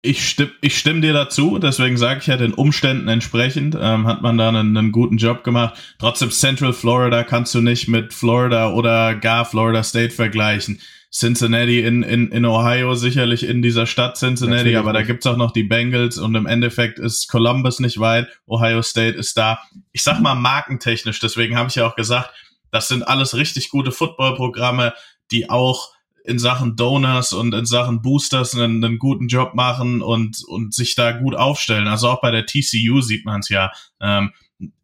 Ich 0.00 0.28
stimme, 0.28 0.52
ich 0.60 0.78
stimme 0.78 1.00
dir 1.00 1.12
dazu, 1.12 1.58
deswegen 1.58 1.96
sage 1.96 2.20
ich 2.20 2.28
ja 2.28 2.36
den 2.36 2.54
Umständen 2.54 3.08
entsprechend, 3.08 3.76
ähm, 3.78 4.06
hat 4.06 4.22
man 4.22 4.38
da 4.38 4.48
einen, 4.48 4.76
einen, 4.76 4.92
guten 4.92 5.16
Job 5.16 5.42
gemacht. 5.42 5.76
Trotzdem 5.98 6.30
Central 6.30 6.72
Florida 6.72 7.24
kannst 7.24 7.52
du 7.54 7.60
nicht 7.60 7.88
mit 7.88 8.14
Florida 8.14 8.72
oder 8.72 9.16
gar 9.16 9.44
Florida 9.44 9.82
State 9.82 10.10
vergleichen. 10.10 10.80
Cincinnati 11.10 11.80
in, 11.80 12.02
in, 12.02 12.30
in 12.30 12.44
Ohio 12.44 12.94
sicherlich 12.94 13.42
in 13.42 13.62
dieser 13.62 13.86
Stadt 13.86 14.16
Cincinnati, 14.18 14.58
Natürlich 14.58 14.78
aber 14.78 14.92
nicht. 14.92 15.02
da 15.02 15.06
gibt's 15.06 15.26
auch 15.26 15.36
noch 15.36 15.52
die 15.52 15.62
Bengals 15.64 16.18
und 16.18 16.34
im 16.34 16.46
Endeffekt 16.46 16.98
ist 16.98 17.28
Columbus 17.28 17.80
nicht 17.80 17.98
weit, 17.98 18.28
Ohio 18.46 18.82
State 18.82 19.16
ist 19.16 19.36
da. 19.36 19.58
Ich 19.92 20.02
sag 20.02 20.20
mal 20.20 20.34
markentechnisch, 20.34 21.18
deswegen 21.18 21.56
habe 21.56 21.70
ich 21.70 21.76
ja 21.76 21.88
auch 21.88 21.96
gesagt, 21.96 22.30
das 22.70 22.88
sind 22.88 23.02
alles 23.02 23.34
richtig 23.34 23.70
gute 23.70 23.90
Footballprogramme, 23.90 24.92
die 25.30 25.48
auch 25.48 25.92
in 26.28 26.38
Sachen 26.38 26.76
Donors 26.76 27.32
und 27.32 27.54
in 27.54 27.64
Sachen 27.64 28.02
Boosters 28.02 28.54
einen, 28.54 28.84
einen, 28.84 28.98
guten 28.98 29.28
Job 29.28 29.54
machen 29.54 30.02
und, 30.02 30.44
und 30.46 30.74
sich 30.74 30.94
da 30.94 31.12
gut 31.12 31.34
aufstellen. 31.34 31.88
Also 31.88 32.10
auch 32.10 32.20
bei 32.20 32.30
der 32.30 32.44
TCU 32.44 33.00
sieht 33.00 33.24
man 33.24 33.40
es 33.40 33.48
ja. 33.48 33.72
Ähm, 34.00 34.32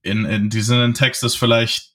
in, 0.02 0.24
in, 0.24 0.48
die 0.48 0.62
sind 0.62 0.80
in 0.80 0.94
Texas 0.94 1.34
vielleicht 1.34 1.94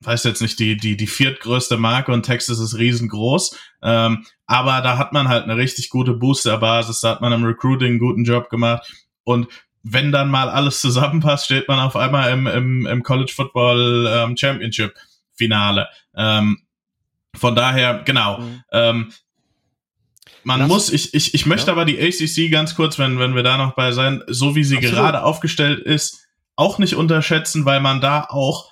weiß 0.00 0.24
jetzt 0.24 0.42
nicht, 0.42 0.58
die, 0.60 0.76
die, 0.76 0.96
die 0.96 1.06
viertgrößte 1.06 1.76
Marke 1.76 2.12
und 2.12 2.22
Texas 2.22 2.60
ist 2.60 2.78
riesengroß. 2.78 3.56
Ähm, 3.82 4.24
aber 4.46 4.80
da 4.80 4.96
hat 4.96 5.12
man 5.12 5.28
halt 5.28 5.44
eine 5.44 5.56
richtig 5.56 5.90
gute 5.90 6.14
Boosterbasis, 6.14 7.00
da 7.00 7.10
hat 7.10 7.20
man 7.20 7.32
im 7.32 7.44
Recruiting 7.44 7.88
einen 7.88 7.98
guten 7.98 8.24
Job 8.24 8.48
gemacht. 8.48 8.92
Und 9.24 9.48
wenn 9.82 10.12
dann 10.12 10.30
mal 10.30 10.50
alles 10.50 10.80
zusammenpasst, 10.80 11.46
steht 11.46 11.68
man 11.68 11.80
auf 11.80 11.96
einmal 11.96 12.32
im, 12.32 12.46
im, 12.46 12.86
im 12.86 13.02
College 13.02 13.32
Football 13.34 14.08
ähm, 14.08 14.36
Championship 14.36 14.94
Finale. 15.34 15.88
Ähm, 16.16 16.58
von 17.36 17.54
daher, 17.54 18.02
genau. 18.04 18.38
Mhm. 18.38 18.62
Ähm, 18.72 19.12
man 20.44 20.60
das 20.60 20.68
muss, 20.68 20.92
ich, 20.92 21.14
ich, 21.14 21.34
ich 21.34 21.46
möchte 21.46 21.66
ja. 21.66 21.72
aber 21.72 21.84
die 21.84 22.00
ACC 22.00 22.50
ganz 22.50 22.74
kurz, 22.74 22.98
wenn, 22.98 23.18
wenn 23.18 23.34
wir 23.34 23.42
da 23.42 23.58
noch 23.58 23.74
bei 23.74 23.92
sein, 23.92 24.22
so 24.28 24.54
wie 24.54 24.64
sie 24.64 24.76
Absolut. 24.76 24.96
gerade 24.96 25.22
aufgestellt 25.22 25.80
ist, 25.80 26.26
auch 26.56 26.78
nicht 26.78 26.94
unterschätzen, 26.94 27.64
weil 27.64 27.80
man 27.80 28.00
da 28.00 28.26
auch 28.28 28.70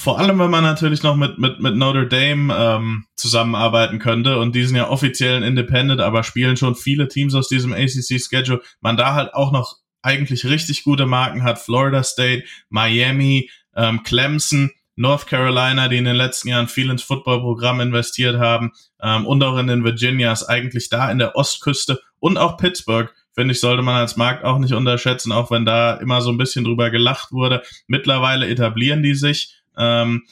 vor 0.00 0.20
allem, 0.20 0.38
wenn 0.38 0.50
man 0.50 0.62
natürlich 0.62 1.02
noch 1.02 1.16
mit, 1.16 1.38
mit, 1.38 1.58
mit 1.58 1.74
Notre 1.74 2.06
Dame 2.06 2.54
ähm, 2.56 3.06
zusammenarbeiten 3.16 3.98
könnte 3.98 4.38
und 4.38 4.54
die 4.54 4.64
sind 4.64 4.76
ja 4.76 4.88
offiziell 4.88 5.42
Independent, 5.42 6.00
aber 6.00 6.22
spielen 6.22 6.56
schon 6.56 6.76
viele 6.76 7.08
Teams 7.08 7.34
aus 7.34 7.48
diesem 7.48 7.72
ACC-Schedule, 7.72 8.62
man 8.80 8.96
da 8.96 9.14
halt 9.14 9.34
auch 9.34 9.50
noch 9.50 9.78
eigentlich 10.02 10.44
richtig 10.46 10.84
gute 10.84 11.04
Marken 11.04 11.42
hat. 11.42 11.58
Florida 11.58 12.04
State, 12.04 12.44
Miami, 12.68 13.50
ähm, 13.74 14.04
Clemson, 14.04 14.70
North 14.98 15.26
Carolina, 15.26 15.88
die 15.88 15.96
in 15.96 16.04
den 16.04 16.16
letzten 16.16 16.48
Jahren 16.48 16.68
viel 16.68 16.90
ins 16.90 17.02
Footballprogramm 17.02 17.80
investiert 17.80 18.38
haben 18.38 18.72
ähm, 19.00 19.26
und 19.26 19.42
auch 19.42 19.56
in 19.58 19.68
den 19.68 19.84
Virginias, 19.84 20.46
eigentlich 20.46 20.88
da 20.88 21.10
in 21.10 21.18
der 21.18 21.36
Ostküste 21.36 22.00
und 22.18 22.36
auch 22.36 22.56
Pittsburgh, 22.56 23.12
finde 23.32 23.52
ich, 23.52 23.60
sollte 23.60 23.82
man 23.82 23.96
als 23.96 24.16
Markt 24.16 24.44
auch 24.44 24.58
nicht 24.58 24.72
unterschätzen, 24.72 25.30
auch 25.30 25.50
wenn 25.50 25.64
da 25.64 25.94
immer 25.94 26.20
so 26.20 26.30
ein 26.30 26.38
bisschen 26.38 26.64
drüber 26.64 26.90
gelacht 26.90 27.30
wurde. 27.30 27.62
Mittlerweile 27.86 28.48
etablieren 28.48 29.02
die 29.02 29.14
sich 29.14 29.54
ähm, 29.76 30.24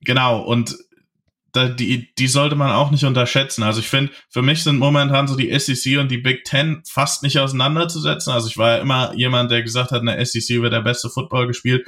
genau, 0.00 0.40
und 0.40 0.76
da, 1.52 1.68
die, 1.68 2.14
die 2.14 2.28
sollte 2.28 2.54
man 2.54 2.70
auch 2.70 2.90
nicht 2.90 3.04
unterschätzen. 3.04 3.62
Also 3.62 3.80
ich 3.80 3.88
finde, 3.88 4.12
für 4.28 4.42
mich 4.42 4.62
sind 4.62 4.78
momentan 4.78 5.26
so 5.26 5.36
die 5.36 5.58
SEC 5.58 5.98
und 5.98 6.10
die 6.10 6.18
Big 6.18 6.44
Ten 6.44 6.82
fast 6.86 7.22
nicht 7.22 7.38
auseinanderzusetzen. 7.38 8.32
Also 8.32 8.48
ich 8.48 8.58
war 8.58 8.76
ja 8.76 8.82
immer 8.82 9.14
jemand, 9.14 9.50
der 9.50 9.62
gesagt 9.62 9.90
hat, 9.90 10.00
in 10.00 10.06
der 10.06 10.24
SEC 10.24 10.60
wird 10.60 10.74
der 10.74 10.82
beste 10.82 11.08
Football 11.08 11.46
gespielt. 11.46 11.86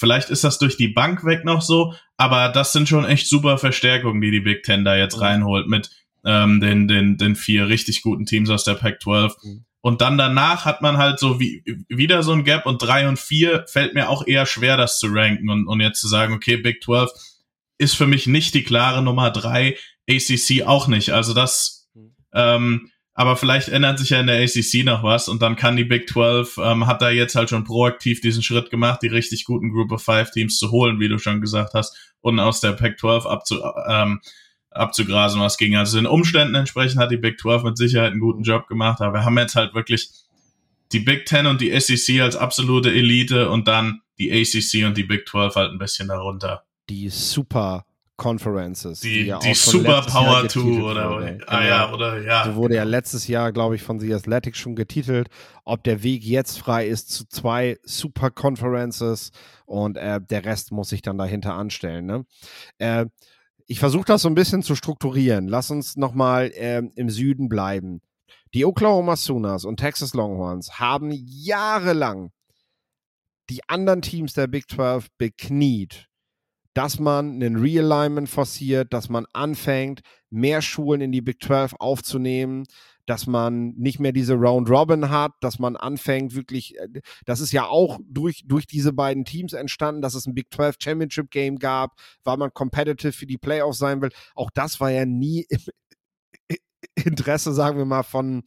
Vielleicht 0.00 0.30
ist 0.30 0.44
das 0.44 0.58
durch 0.58 0.78
die 0.78 0.88
Bank 0.88 1.26
weg 1.26 1.44
noch 1.44 1.60
so, 1.60 1.92
aber 2.16 2.48
das 2.48 2.72
sind 2.72 2.88
schon 2.88 3.04
echt 3.04 3.28
super 3.28 3.58
Verstärkungen, 3.58 4.22
die 4.22 4.30
die 4.30 4.40
Big 4.40 4.62
Ten 4.62 4.82
da 4.82 4.96
jetzt 4.96 5.20
reinholt 5.20 5.68
mit 5.68 5.90
ähm, 6.24 6.58
den, 6.58 6.88
den, 6.88 7.18
den 7.18 7.36
vier 7.36 7.68
richtig 7.68 8.00
guten 8.00 8.24
Teams 8.24 8.48
aus 8.48 8.64
der 8.64 8.76
Pac-12. 8.76 9.34
Mhm. 9.42 9.64
Und 9.82 10.00
dann 10.00 10.16
danach 10.16 10.64
hat 10.64 10.80
man 10.80 10.96
halt 10.96 11.18
so 11.18 11.38
wie 11.38 11.62
wieder 11.88 12.22
so 12.22 12.32
ein 12.32 12.44
Gap 12.44 12.64
und 12.64 12.78
drei 12.78 13.08
und 13.08 13.18
vier 13.18 13.66
fällt 13.68 13.92
mir 13.92 14.08
auch 14.08 14.26
eher 14.26 14.46
schwer, 14.46 14.78
das 14.78 14.98
zu 14.98 15.08
ranken 15.10 15.50
und, 15.50 15.66
und 15.66 15.80
jetzt 15.80 16.00
zu 16.00 16.08
sagen, 16.08 16.32
okay, 16.32 16.56
Big 16.56 16.82
12 16.82 17.10
ist 17.76 17.94
für 17.94 18.06
mich 18.06 18.26
nicht 18.26 18.54
die 18.54 18.62
klare 18.62 19.02
Nummer 19.02 19.30
drei, 19.30 19.76
ACC 20.08 20.62
auch 20.66 20.88
nicht. 20.88 21.10
Also 21.10 21.34
das, 21.34 21.90
ähm, 22.32 22.90
aber 23.20 23.36
vielleicht 23.36 23.68
ändert 23.68 23.98
sich 23.98 24.08
ja 24.08 24.20
in 24.20 24.28
der 24.28 24.42
ACC 24.42 24.82
noch 24.82 25.02
was 25.02 25.28
und 25.28 25.42
dann 25.42 25.54
kann 25.54 25.76
die 25.76 25.84
Big 25.84 26.08
12, 26.08 26.56
ähm, 26.56 26.86
hat 26.86 27.02
da 27.02 27.10
jetzt 27.10 27.34
halt 27.34 27.50
schon 27.50 27.64
proaktiv 27.64 28.22
diesen 28.22 28.42
Schritt 28.42 28.70
gemacht, 28.70 29.00
die 29.02 29.08
richtig 29.08 29.44
guten 29.44 29.70
Group 29.70 29.92
of 29.92 30.02
Five 30.02 30.30
Teams 30.30 30.56
zu 30.56 30.70
holen, 30.70 31.00
wie 31.00 31.08
du 31.10 31.18
schon 31.18 31.42
gesagt 31.42 31.74
hast, 31.74 32.14
und 32.22 32.40
aus 32.40 32.62
der 32.62 32.72
Pac 32.72 32.98
12 32.98 33.26
abzu, 33.26 33.60
ähm, 33.86 34.22
abzugrasen, 34.70 35.38
was 35.38 35.58
ging. 35.58 35.76
Also 35.76 35.98
den 35.98 36.06
Umständen 36.06 36.54
entsprechend 36.54 36.98
hat 36.98 37.10
die 37.10 37.18
Big 37.18 37.38
12 37.38 37.64
mit 37.64 37.76
Sicherheit 37.76 38.12
einen 38.12 38.20
guten 38.20 38.42
Job 38.42 38.66
gemacht, 38.68 39.02
aber 39.02 39.18
wir 39.18 39.24
haben 39.26 39.36
jetzt 39.36 39.54
halt 39.54 39.74
wirklich 39.74 40.08
die 40.90 41.00
Big 41.00 41.28
10 41.28 41.44
und 41.44 41.60
die 41.60 41.78
SEC 41.78 42.22
als 42.22 42.36
absolute 42.36 42.90
Elite 42.90 43.50
und 43.50 43.68
dann 43.68 44.00
die 44.18 44.32
ACC 44.32 44.86
und 44.86 44.96
die 44.96 45.04
Big 45.04 45.28
12 45.28 45.56
halt 45.56 45.72
ein 45.72 45.78
bisschen 45.78 46.08
darunter. 46.08 46.64
Die 46.88 47.10
super 47.10 47.84
Conferences. 48.20 49.00
Die, 49.00 49.22
ja 49.22 49.38
die 49.38 49.50
auch 49.50 49.54
schon 49.54 49.72
Super 49.80 49.96
letztes 49.96 50.14
Jahr 50.14 50.24
Power 50.24 50.42
getitelt 50.42 50.74
2 50.76 50.82
oder, 50.82 51.10
wurde. 51.10 51.38
ah, 51.46 51.64
ja, 51.64 51.84
Genau. 51.86 51.94
oder 51.96 52.22
ja. 52.22 52.44
So 52.44 52.54
wurde 52.56 52.74
ja 52.76 52.84
letztes 52.84 53.26
Jahr, 53.26 53.50
glaube 53.52 53.76
ich, 53.76 53.82
von 53.82 53.98
The 53.98 54.14
Athletic 54.14 54.54
schon 54.56 54.76
getitelt, 54.76 55.28
ob 55.64 55.82
der 55.84 56.02
Weg 56.02 56.22
jetzt 56.22 56.58
frei 56.58 56.86
ist 56.86 57.10
zu 57.10 57.26
zwei 57.26 57.78
Super 57.82 58.30
Conferences 58.30 59.30
und 59.64 59.96
äh, 59.96 60.20
der 60.20 60.44
Rest 60.44 60.70
muss 60.70 60.90
sich 60.90 61.00
dann 61.02 61.16
dahinter 61.18 61.54
anstellen. 61.54 62.04
Ne? 62.06 62.26
Äh, 62.78 63.06
ich 63.66 63.78
versuche 63.80 64.04
das 64.04 64.22
so 64.22 64.28
ein 64.28 64.34
bisschen 64.34 64.62
zu 64.62 64.74
strukturieren. 64.74 65.48
Lass 65.48 65.70
uns 65.70 65.96
nochmal 65.96 66.50
ähm, 66.54 66.90
im 66.96 67.08
Süden 67.08 67.48
bleiben. 67.48 68.02
Die 68.52 68.64
Oklahoma 68.66 69.16
Sooners 69.16 69.64
und 69.64 69.78
Texas 69.78 70.12
Longhorns 70.12 70.78
haben 70.78 71.10
jahrelang 71.12 72.30
die 73.48 73.68
anderen 73.68 74.02
Teams 74.02 74.32
der 74.34 74.46
Big 74.46 74.68
12 74.70 75.06
bekniet, 75.18 76.06
dass 76.74 76.98
man 76.98 77.34
einen 77.34 77.56
Realignment 77.56 78.28
forciert, 78.28 78.92
dass 78.92 79.08
man 79.08 79.26
anfängt, 79.32 80.00
mehr 80.30 80.62
Schulen 80.62 81.00
in 81.00 81.12
die 81.12 81.20
Big 81.20 81.42
12 81.42 81.74
aufzunehmen, 81.78 82.64
dass 83.06 83.26
man 83.26 83.70
nicht 83.76 83.98
mehr 83.98 84.12
diese 84.12 84.34
Round 84.34 84.70
Robin 84.70 85.10
hat, 85.10 85.32
dass 85.40 85.58
man 85.58 85.74
anfängt 85.74 86.34
wirklich, 86.34 86.78
äh, 86.78 87.00
das 87.26 87.40
ist 87.40 87.50
ja 87.50 87.66
auch 87.66 87.98
durch, 88.04 88.44
durch 88.46 88.66
diese 88.66 88.92
beiden 88.92 89.24
Teams 89.24 89.52
entstanden, 89.52 90.00
dass 90.00 90.14
es 90.14 90.26
ein 90.26 90.34
Big 90.34 90.46
12 90.54 90.76
Championship 90.80 91.30
Game 91.30 91.58
gab, 91.58 91.98
weil 92.22 92.36
man 92.36 92.54
competitive 92.54 93.12
für 93.12 93.26
die 93.26 93.38
Playoffs 93.38 93.78
sein 93.78 94.00
will. 94.00 94.10
Auch 94.36 94.50
das 94.54 94.78
war 94.78 94.90
ja 94.90 95.06
nie 95.06 95.44
im 95.48 95.60
Interesse, 97.04 97.52
sagen 97.52 97.78
wir 97.78 97.84
mal, 97.84 98.04
von 98.04 98.44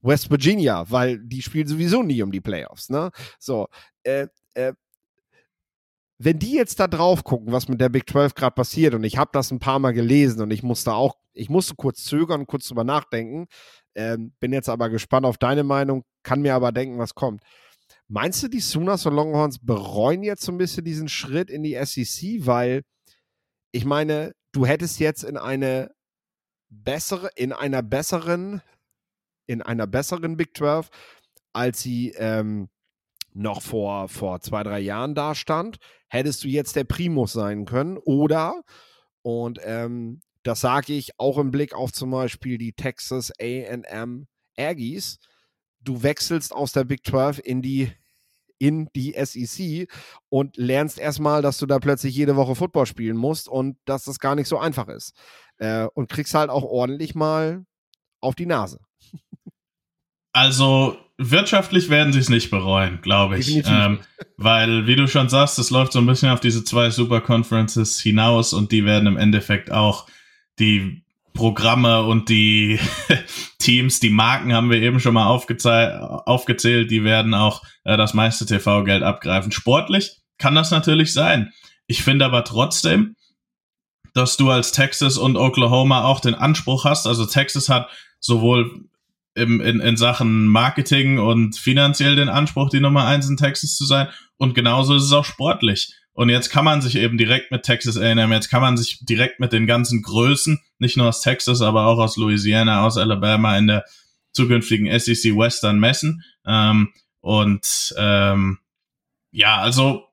West 0.00 0.30
Virginia, 0.30 0.88
weil 0.90 1.18
die 1.18 1.42
spielen 1.42 1.66
sowieso 1.66 2.02
nie 2.02 2.22
um 2.22 2.30
die 2.30 2.40
Playoffs, 2.40 2.90
ne? 2.90 3.10
So, 3.38 3.68
äh, 4.04 4.28
äh, 4.54 4.74
wenn 6.18 6.38
die 6.38 6.54
jetzt 6.54 6.78
da 6.80 6.86
drauf 6.86 7.24
gucken, 7.24 7.52
was 7.52 7.68
mit 7.68 7.80
der 7.80 7.88
Big 7.88 8.08
12 8.08 8.34
gerade 8.34 8.54
passiert, 8.54 8.94
und 8.94 9.04
ich 9.04 9.16
habe 9.18 9.30
das 9.32 9.50
ein 9.50 9.58
paar 9.58 9.78
Mal 9.78 9.92
gelesen 9.92 10.42
und 10.42 10.50
ich 10.50 10.62
musste 10.62 10.94
auch, 10.94 11.16
ich 11.32 11.48
musste 11.50 11.74
kurz 11.74 12.04
zögern, 12.04 12.46
kurz 12.46 12.68
drüber 12.68 12.84
nachdenken, 12.84 13.46
ähm, 13.94 14.32
bin 14.40 14.52
jetzt 14.52 14.68
aber 14.68 14.90
gespannt 14.90 15.26
auf 15.26 15.38
deine 15.38 15.64
Meinung, 15.64 16.04
kann 16.22 16.42
mir 16.42 16.54
aber 16.54 16.72
denken, 16.72 16.98
was 16.98 17.14
kommt. 17.14 17.42
Meinst 18.08 18.42
du, 18.42 18.48
die 18.48 18.60
Sooners 18.60 19.06
und 19.06 19.14
Longhorns 19.14 19.58
bereuen 19.60 20.22
jetzt 20.22 20.42
so 20.42 20.52
ein 20.52 20.58
bisschen 20.58 20.84
diesen 20.84 21.08
Schritt 21.08 21.50
in 21.50 21.62
die 21.62 21.78
SEC? 21.84 22.46
Weil 22.46 22.82
ich 23.72 23.84
meine, 23.84 24.32
du 24.52 24.66
hättest 24.66 25.00
jetzt 25.00 25.24
in 25.24 25.36
eine 25.36 25.90
bessere, 26.68 27.30
in 27.34 27.52
einer 27.52 27.82
besseren, 27.82 28.62
in 29.46 29.62
einer 29.62 29.86
besseren 29.86 30.36
Big 30.36 30.56
12, 30.56 30.90
als 31.52 31.80
sie 31.80 32.10
ähm, 32.16 32.68
noch 33.32 33.62
vor, 33.62 34.08
vor 34.08 34.40
zwei, 34.40 34.62
drei 34.62 34.80
Jahren 34.80 35.14
da 35.14 35.34
stand, 35.34 35.78
hättest 36.14 36.44
du 36.44 36.48
jetzt 36.48 36.76
der 36.76 36.84
Primus 36.84 37.32
sein 37.32 37.64
können. 37.64 37.98
Oder, 37.98 38.62
und 39.22 39.58
ähm, 39.64 40.20
das 40.44 40.60
sage 40.60 40.92
ich 40.92 41.18
auch 41.18 41.38
im 41.38 41.50
Blick 41.50 41.74
auf 41.74 41.92
zum 41.92 42.12
Beispiel 42.12 42.56
die 42.56 42.72
Texas 42.72 43.32
AM 43.40 44.28
Aggies, 44.56 45.18
du 45.80 46.02
wechselst 46.02 46.52
aus 46.52 46.72
der 46.72 46.84
Big 46.84 47.04
12 47.04 47.40
in 47.44 47.62
die 47.62 47.92
in 48.58 48.88
die 48.94 49.14
SEC 49.18 49.92
und 50.28 50.56
lernst 50.56 50.98
erstmal, 50.98 51.42
dass 51.42 51.58
du 51.58 51.66
da 51.66 51.80
plötzlich 51.80 52.14
jede 52.14 52.36
Woche 52.36 52.54
Football 52.54 52.86
spielen 52.86 53.16
musst 53.16 53.48
und 53.48 53.76
dass 53.84 54.04
das 54.04 54.20
gar 54.20 54.36
nicht 54.36 54.46
so 54.46 54.58
einfach 54.58 54.86
ist. 54.86 55.12
Äh, 55.58 55.86
und 55.94 56.08
kriegst 56.08 56.34
halt 56.34 56.50
auch 56.50 56.62
ordentlich 56.62 57.16
mal 57.16 57.66
auf 58.20 58.36
die 58.36 58.46
Nase. 58.46 58.78
Also 60.34 60.98
wirtschaftlich 61.16 61.88
werden 61.90 62.12
sie 62.12 62.18
es 62.18 62.28
nicht 62.28 62.50
bereuen, 62.50 63.00
glaube 63.00 63.38
ich. 63.38 63.62
Ähm, 63.64 64.00
weil, 64.36 64.86
wie 64.86 64.96
du 64.96 65.06
schon 65.06 65.28
sagst, 65.28 65.58
es 65.58 65.70
läuft 65.70 65.92
so 65.92 66.00
ein 66.00 66.06
bisschen 66.06 66.30
auf 66.30 66.40
diese 66.40 66.64
zwei 66.64 66.90
Super 66.90 67.20
Conferences 67.20 68.00
hinaus 68.00 68.52
und 68.52 68.72
die 68.72 68.84
werden 68.84 69.06
im 69.06 69.16
Endeffekt 69.16 69.70
auch 69.70 70.06
die 70.58 71.04
Programme 71.32 72.02
und 72.02 72.28
die 72.28 72.78
Teams, 73.58 74.00
die 74.00 74.10
Marken 74.10 74.52
haben 74.52 74.70
wir 74.70 74.82
eben 74.82 75.00
schon 75.00 75.14
mal 75.14 75.26
aufgezählt, 75.26 76.00
aufgezählt 76.00 76.90
die 76.90 77.04
werden 77.04 77.32
auch 77.32 77.62
äh, 77.84 77.96
das 77.96 78.12
meiste 78.12 78.44
TV-Geld 78.44 79.02
abgreifen. 79.02 79.52
Sportlich 79.52 80.18
kann 80.38 80.56
das 80.56 80.72
natürlich 80.72 81.12
sein. 81.12 81.52
Ich 81.86 82.02
finde 82.02 82.24
aber 82.24 82.44
trotzdem, 82.44 83.14
dass 84.14 84.36
du 84.36 84.50
als 84.50 84.72
Texas 84.72 85.16
und 85.16 85.36
Oklahoma 85.36 86.04
auch 86.04 86.20
den 86.20 86.34
Anspruch 86.34 86.84
hast. 86.84 87.06
Also 87.06 87.24
Texas 87.24 87.68
hat 87.68 87.88
sowohl 88.18 88.88
im, 89.34 89.60
in, 89.60 89.80
in 89.80 89.96
Sachen 89.96 90.46
Marketing 90.46 91.18
und 91.18 91.56
finanziell 91.56 92.16
den 92.16 92.28
Anspruch, 92.28 92.70
die 92.70 92.80
Nummer 92.80 93.06
eins 93.06 93.28
in 93.28 93.36
Texas 93.36 93.76
zu 93.76 93.84
sein. 93.84 94.08
Und 94.36 94.54
genauso 94.54 94.94
ist 94.94 95.04
es 95.04 95.12
auch 95.12 95.24
sportlich. 95.24 95.94
Und 96.12 96.28
jetzt 96.28 96.50
kann 96.50 96.64
man 96.64 96.80
sich 96.80 96.96
eben 96.96 97.18
direkt 97.18 97.50
mit 97.50 97.64
Texas 97.64 97.96
A&M, 97.96 98.32
jetzt 98.32 98.48
kann 98.48 98.62
man 98.62 98.76
sich 98.76 99.04
direkt 99.04 99.40
mit 99.40 99.52
den 99.52 99.66
ganzen 99.66 100.00
Größen, 100.00 100.60
nicht 100.78 100.96
nur 100.96 101.08
aus 101.08 101.20
Texas, 101.20 101.60
aber 101.60 101.86
auch 101.86 101.98
aus 101.98 102.16
Louisiana, 102.16 102.86
aus 102.86 102.96
Alabama 102.96 103.58
in 103.58 103.66
der 103.66 103.84
zukünftigen 104.32 104.86
SEC 104.98 105.36
Western 105.36 105.80
messen. 105.80 106.22
Ähm, 106.46 106.92
und 107.20 107.94
ähm, 107.98 108.58
ja, 109.32 109.56
also 109.56 110.04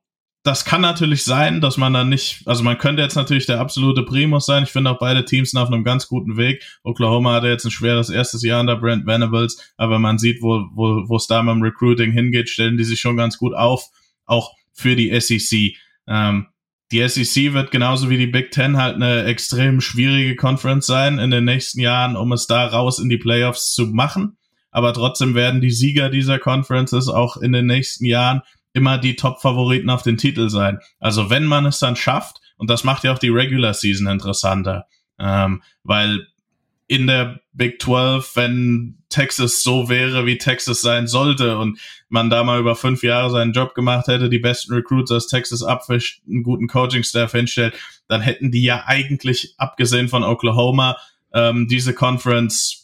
das 0.44 0.66
kann 0.66 0.82
natürlich 0.82 1.24
sein, 1.24 1.62
dass 1.62 1.78
man 1.78 1.94
dann 1.94 2.10
nicht, 2.10 2.42
also 2.48 2.64
man 2.64 2.80
könnte 2.80 3.04
jetzt 3.04 3.16
natürlich 3.16 3.46
der 3.46 3.60
absolute 3.60 4.04
Primus 4.04 4.48
sein. 4.48 4.64
Ich 4.64 4.72
finde 4.72 4.90
auch 4.90 4.98
beide 4.98 5.24
Teams 5.24 5.52
sind 5.52 5.60
auf 5.60 5.72
einem 5.72 5.84
ganz 5.84 6.08
guten 6.08 6.36
Weg. 6.36 6.64
Oklahoma 6.84 7.34
hatte 7.34 7.48
jetzt 7.48 7.66
ein 7.66 7.72
schweres 7.72 8.10
erstes 8.10 8.42
Jahr 8.42 8.62
unter 8.62 8.76
Brent 8.78 9.06
Venables, 9.06 9.74
aber 9.78 10.00
man 10.00 10.18
sieht, 10.18 10.42
wo, 10.42 10.66
wo, 10.74 11.08
wo 11.08 11.16
es 11.16 11.28
da 11.28 11.44
mit 11.44 11.54
dem 11.54 11.62
Recruiting 11.62 12.12
hingeht, 12.12 12.50
stellen 12.50 12.78
die 12.78 12.84
sich 12.84 13.00
schon 13.00 13.18
ganz 13.18 13.38
gut 13.38 13.54
auf, 13.54 13.86
auch 14.26 14.54
für 14.74 14.96
die 14.96 15.20
SEC. 15.20 15.76
Ähm, 16.08 16.48
die 16.92 17.08
SEC 17.08 17.54
wird 17.54 17.72
genauso 17.72 18.10
wie 18.10 18.18
die 18.18 18.28
Big 18.28 18.52
Ten 18.52 18.78
halt 18.78 18.96
eine 18.96 19.24
extrem 19.26 19.80
schwierige 19.80 20.36
Conference 20.36 20.88
sein 20.88 21.20
in 21.20 21.30
den 21.30 21.46
nächsten 21.46 21.80
Jahren, 21.80 22.16
um 22.16 22.32
es 22.32 22.48
da 22.48 22.66
raus 22.66 22.98
in 22.98 23.10
die 23.10 23.18
Playoffs 23.18 23.74
zu 23.74 23.88
machen. 23.88 24.38
Aber 24.72 24.92
trotzdem 24.94 25.36
werden 25.36 25.62
die 25.62 25.72
Sieger 25.72 26.10
dieser 26.10 26.40
Conferences 26.40 27.10
auch 27.10 27.38
in 27.38 27.52
den 27.52 27.68
nächsten 27.68 28.06
Jahren 28.06 28.42
immer 28.74 28.98
die 28.98 29.16
Top-Favoriten 29.16 29.90
auf 29.90 30.04
den 30.04 30.18
Titel 30.18 30.50
sein. 30.50 30.80
Also 31.00 31.30
wenn 31.30 31.46
man 31.46 31.66
es 31.66 31.80
dann 31.80 31.96
schafft, 31.96 32.42
und 32.58 32.70
das 32.70 32.84
macht 32.84 33.04
ja 33.04 33.14
auch 33.14 33.20
die 33.20 33.30
Regular 33.30 33.74
Season 33.74 34.08
interessanter, 34.08 34.86
ähm, 35.20 35.62
weil 35.84 36.28
in 36.88 37.08
der 37.08 37.40
Big 37.54 37.82
12, 37.82 38.36
wenn 38.36 38.98
Texas 39.08 39.64
so 39.64 39.88
wäre, 39.88 40.26
wie 40.26 40.38
Texas 40.38 40.82
sein 40.82 41.08
sollte 41.08 41.58
und 41.58 41.80
man 42.10 42.30
da 42.30 42.44
mal 42.44 42.60
über 42.60 42.76
fünf 42.76 43.02
Jahre 43.02 43.30
seinen 43.30 43.54
Job 43.54 43.76
gemacht 43.76 44.08
hätte, 44.08 44.30
die 44.30 44.40
besten 44.40 44.74
Recruits 44.74 45.12
aus 45.12 45.28
Texas 45.28 45.64
abfischt, 45.64 46.22
einen 46.28 46.44
guten 46.44 46.68
Coaching-Staff 46.68 47.32
hinstellt, 47.32 47.76
dann 48.08 48.20
hätten 48.20 48.52
die 48.52 48.64
ja 48.64 48.84
eigentlich, 48.88 49.54
abgesehen 49.58 50.10
von 50.10 50.24
Oklahoma, 50.24 50.98
ähm, 51.34 51.68
diese 51.70 51.94
Conference 51.94 52.81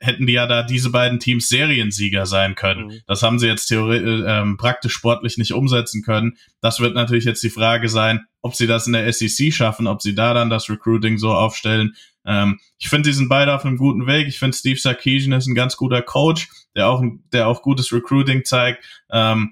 hätten 0.00 0.26
die 0.26 0.34
ja 0.34 0.46
da 0.46 0.62
diese 0.62 0.90
beiden 0.90 1.18
Teams 1.18 1.48
Seriensieger 1.48 2.26
sein 2.26 2.54
können. 2.54 2.86
Mhm. 2.86 3.00
Das 3.06 3.22
haben 3.22 3.38
sie 3.38 3.46
jetzt 3.46 3.66
theoretisch 3.66 4.22
ähm, 4.26 4.56
praktisch 4.56 4.92
sportlich 4.92 5.38
nicht 5.38 5.52
umsetzen 5.52 6.02
können. 6.02 6.36
Das 6.60 6.80
wird 6.80 6.94
natürlich 6.94 7.24
jetzt 7.24 7.42
die 7.42 7.50
Frage 7.50 7.88
sein, 7.88 8.26
ob 8.42 8.54
sie 8.54 8.66
das 8.66 8.86
in 8.86 8.92
der 8.92 9.10
SEC 9.12 9.52
schaffen, 9.52 9.86
ob 9.86 10.02
sie 10.02 10.14
da 10.14 10.34
dann 10.34 10.50
das 10.50 10.68
Recruiting 10.68 11.18
so 11.18 11.32
aufstellen. 11.32 11.94
Ähm, 12.26 12.60
ich 12.78 12.88
finde, 12.88 13.08
die 13.08 13.14
sind 13.14 13.28
beide 13.28 13.54
auf 13.54 13.64
einem 13.64 13.78
guten 13.78 14.06
Weg. 14.06 14.28
Ich 14.28 14.38
finde, 14.38 14.56
Steve 14.56 14.78
Sarkisian 14.78 15.32
ist 15.32 15.46
ein 15.46 15.54
ganz 15.54 15.76
guter 15.76 16.02
Coach, 16.02 16.48
der 16.74 16.88
auch, 16.88 17.02
der 17.32 17.48
auch 17.48 17.62
gutes 17.62 17.92
Recruiting 17.92 18.44
zeigt. 18.44 18.84
Ähm, 19.10 19.50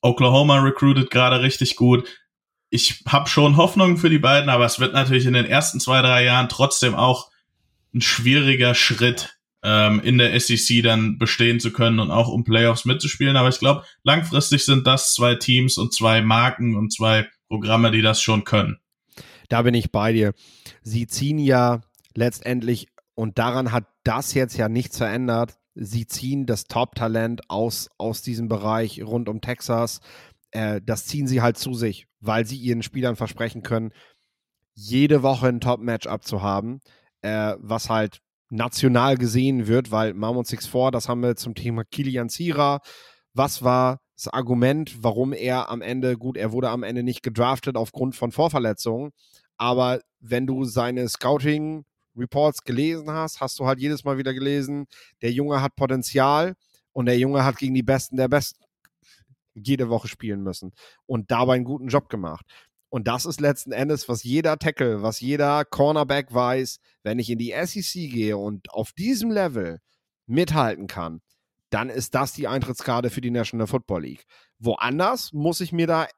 Oklahoma 0.00 0.60
recruited 0.60 1.10
gerade 1.10 1.42
richtig 1.42 1.76
gut. 1.76 2.08
Ich 2.70 3.02
habe 3.06 3.28
schon 3.28 3.56
Hoffnung 3.56 3.96
für 3.98 4.10
die 4.10 4.18
beiden, 4.18 4.48
aber 4.48 4.64
es 4.64 4.80
wird 4.80 4.94
natürlich 4.94 5.26
in 5.26 5.32
den 5.32 5.46
ersten 5.46 5.80
zwei, 5.80 6.02
drei 6.02 6.24
Jahren 6.24 6.48
trotzdem 6.48 6.94
auch 6.94 7.30
ein 7.94 8.00
schwieriger 8.00 8.74
Schritt 8.74 9.33
ähm, 9.64 10.00
in 10.00 10.18
der 10.18 10.38
SEC 10.38 10.82
dann 10.82 11.18
bestehen 11.18 11.58
zu 11.58 11.72
können 11.72 11.98
und 11.98 12.10
auch 12.10 12.28
um 12.28 12.44
Playoffs 12.44 12.84
mitzuspielen. 12.84 13.36
Aber 13.36 13.48
ich 13.48 13.58
glaube, 13.58 13.84
langfristig 14.04 14.64
sind 14.64 14.86
das 14.86 15.14
zwei 15.14 15.34
Teams 15.34 15.78
und 15.78 15.92
zwei 15.92 16.20
Marken 16.20 16.76
und 16.76 16.92
zwei 16.92 17.26
Programme, 17.48 17.90
die 17.90 18.02
das 18.02 18.20
schon 18.20 18.44
können. 18.44 18.78
Da 19.48 19.62
bin 19.62 19.74
ich 19.74 19.90
bei 19.90 20.12
dir. 20.12 20.34
Sie 20.82 21.06
ziehen 21.06 21.38
ja 21.38 21.80
letztendlich, 22.14 22.88
und 23.14 23.38
daran 23.38 23.72
hat 23.72 23.86
das 24.04 24.34
jetzt 24.34 24.56
ja 24.56 24.68
nichts 24.68 24.98
verändert, 24.98 25.56
sie 25.74 26.06
ziehen 26.06 26.46
das 26.46 26.64
Top-Talent 26.64 27.48
aus, 27.48 27.88
aus 27.98 28.22
diesem 28.22 28.48
Bereich 28.48 29.02
rund 29.02 29.28
um 29.28 29.40
Texas. 29.40 30.00
Äh, 30.50 30.80
das 30.84 31.06
ziehen 31.06 31.26
sie 31.26 31.40
halt 31.40 31.56
zu 31.56 31.74
sich, 31.74 32.06
weil 32.20 32.44
sie 32.46 32.56
ihren 32.56 32.82
Spielern 32.82 33.16
versprechen 33.16 33.62
können, 33.62 33.92
jede 34.74 35.22
Woche 35.22 35.48
ein 35.48 35.60
Top-Match-up 35.60 36.24
zu 36.24 36.42
haben, 36.42 36.80
äh, 37.22 37.54
was 37.58 37.88
halt 37.88 38.20
national 38.50 39.16
gesehen 39.16 39.66
wird, 39.66 39.90
weil 39.90 40.14
Marmon 40.14 40.44
6-4, 40.44 40.90
das 40.90 41.08
haben 41.08 41.22
wir 41.22 41.36
zum 41.36 41.54
Thema 41.54 41.84
Kilian 41.84 42.28
Zira. 42.28 42.80
Was 43.32 43.62
war 43.62 44.00
das 44.16 44.28
Argument, 44.28 45.02
warum 45.02 45.32
er 45.32 45.68
am 45.70 45.82
Ende, 45.82 46.16
gut, 46.16 46.36
er 46.36 46.52
wurde 46.52 46.70
am 46.70 46.82
Ende 46.82 47.02
nicht 47.02 47.22
gedraftet 47.22 47.76
aufgrund 47.76 48.14
von 48.14 48.30
Vorverletzungen, 48.30 49.10
aber 49.56 50.00
wenn 50.20 50.46
du 50.46 50.64
seine 50.64 51.08
Scouting 51.08 51.84
Reports 52.16 52.62
gelesen 52.62 53.10
hast, 53.10 53.40
hast 53.40 53.58
du 53.58 53.66
halt 53.66 53.80
jedes 53.80 54.04
Mal 54.04 54.18
wieder 54.18 54.32
gelesen, 54.34 54.86
der 55.20 55.32
Junge 55.32 55.60
hat 55.60 55.74
Potenzial 55.74 56.54
und 56.92 57.06
der 57.06 57.18
Junge 57.18 57.44
hat 57.44 57.56
gegen 57.56 57.74
die 57.74 57.82
Besten 57.82 58.16
der 58.16 58.28
Besten 58.28 58.62
jede 59.54 59.88
Woche 59.88 60.08
spielen 60.08 60.42
müssen 60.42 60.72
und 61.06 61.30
dabei 61.30 61.54
einen 61.54 61.64
guten 61.64 61.88
Job 61.88 62.08
gemacht. 62.08 62.44
Und 62.94 63.08
das 63.08 63.26
ist 63.26 63.40
letzten 63.40 63.72
Endes, 63.72 64.08
was 64.08 64.22
jeder 64.22 64.56
Tackle, 64.56 65.02
was 65.02 65.18
jeder 65.18 65.64
Cornerback 65.64 66.32
weiß, 66.32 66.78
wenn 67.02 67.18
ich 67.18 67.28
in 67.28 67.38
die 67.38 67.52
SEC 67.64 68.08
gehe 68.08 68.36
und 68.36 68.70
auf 68.70 68.92
diesem 68.92 69.32
Level 69.32 69.80
mithalten 70.26 70.86
kann, 70.86 71.20
dann 71.70 71.90
ist 71.90 72.14
das 72.14 72.34
die 72.34 72.46
Eintrittskarte 72.46 73.10
für 73.10 73.20
die 73.20 73.32
National 73.32 73.66
Football 73.66 74.02
League. 74.02 74.24
Woanders 74.60 75.32
muss 75.32 75.60
ich 75.60 75.72
mir 75.72 75.88
da 75.88 76.04
äh, 76.04 76.08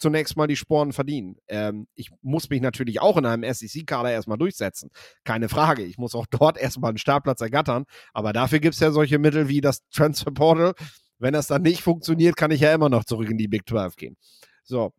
zunächst 0.00 0.36
mal 0.36 0.48
die 0.48 0.56
Sporen 0.56 0.92
verdienen. 0.92 1.36
Ähm, 1.46 1.86
ich 1.94 2.10
muss 2.20 2.50
mich 2.50 2.60
natürlich 2.60 3.00
auch 3.00 3.16
in 3.16 3.26
einem 3.26 3.54
SEC-Kader 3.54 4.10
erstmal 4.10 4.36
durchsetzen. 4.36 4.90
Keine 5.22 5.48
Frage. 5.48 5.84
Ich 5.84 5.98
muss 5.98 6.16
auch 6.16 6.26
dort 6.32 6.58
erstmal 6.58 6.88
einen 6.88 6.98
Startplatz 6.98 7.42
ergattern. 7.42 7.84
Aber 8.12 8.32
dafür 8.32 8.58
gibt 8.58 8.74
es 8.74 8.80
ja 8.80 8.90
solche 8.90 9.20
Mittel 9.20 9.46
wie 9.46 9.60
das 9.60 9.88
Transfer 9.92 10.32
Portal. 10.32 10.72
Wenn 11.20 11.34
das 11.34 11.46
dann 11.46 11.62
nicht 11.62 11.82
funktioniert, 11.82 12.36
kann 12.36 12.50
ich 12.50 12.62
ja 12.62 12.74
immer 12.74 12.88
noch 12.88 13.04
zurück 13.04 13.30
in 13.30 13.38
die 13.38 13.46
Big 13.46 13.68
12 13.68 13.94
gehen. 13.94 14.16
So. 14.64 14.92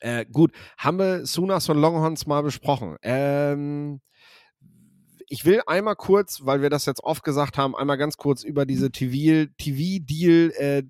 Äh, 0.00 0.26
gut, 0.26 0.52
haben 0.76 0.98
wir 0.98 1.26
Sunas 1.26 1.66
von 1.66 1.78
Longhorns 1.78 2.26
mal 2.26 2.42
besprochen. 2.42 2.96
Ähm, 3.02 4.00
ich 5.28 5.44
will 5.44 5.60
einmal 5.66 5.96
kurz, 5.96 6.44
weil 6.44 6.62
wir 6.62 6.70
das 6.70 6.86
jetzt 6.86 7.02
oft 7.04 7.22
gesagt 7.22 7.58
haben, 7.58 7.76
einmal 7.76 7.98
ganz 7.98 8.16
kurz 8.16 8.44
über 8.44 8.64
diese 8.64 8.90
TV-Deal 8.90 10.52
äh, 10.56 10.82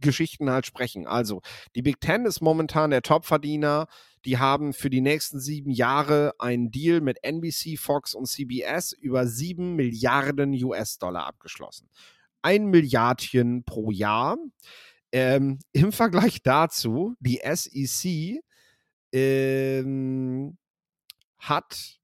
Geschichten 0.00 0.50
halt 0.50 0.66
sprechen. 0.66 1.06
Also, 1.06 1.42
die 1.74 1.82
Big 1.82 2.00
Ten 2.00 2.24
ist 2.24 2.40
momentan 2.40 2.90
der 2.90 3.02
Topverdiener. 3.02 3.86
Die 4.24 4.38
haben 4.38 4.72
für 4.72 4.88
die 4.88 5.02
nächsten 5.02 5.38
sieben 5.38 5.70
Jahre 5.70 6.32
einen 6.38 6.70
Deal 6.70 7.02
mit 7.02 7.22
NBC, 7.22 7.76
Fox 7.78 8.14
und 8.14 8.26
CBS 8.26 8.92
über 8.92 9.26
sieben 9.26 9.76
Milliarden 9.76 10.52
US-Dollar 10.64 11.26
abgeschlossen. 11.26 11.90
Ein 12.40 12.66
Milliardchen 12.66 13.64
pro 13.64 13.90
Jahr. 13.90 14.38
Ähm, 15.14 15.60
Im 15.70 15.92
Vergleich 15.92 16.42
dazu, 16.42 17.14
die 17.20 17.40
SEC 17.44 18.42
ähm, 19.12 20.58
hat 21.38 22.00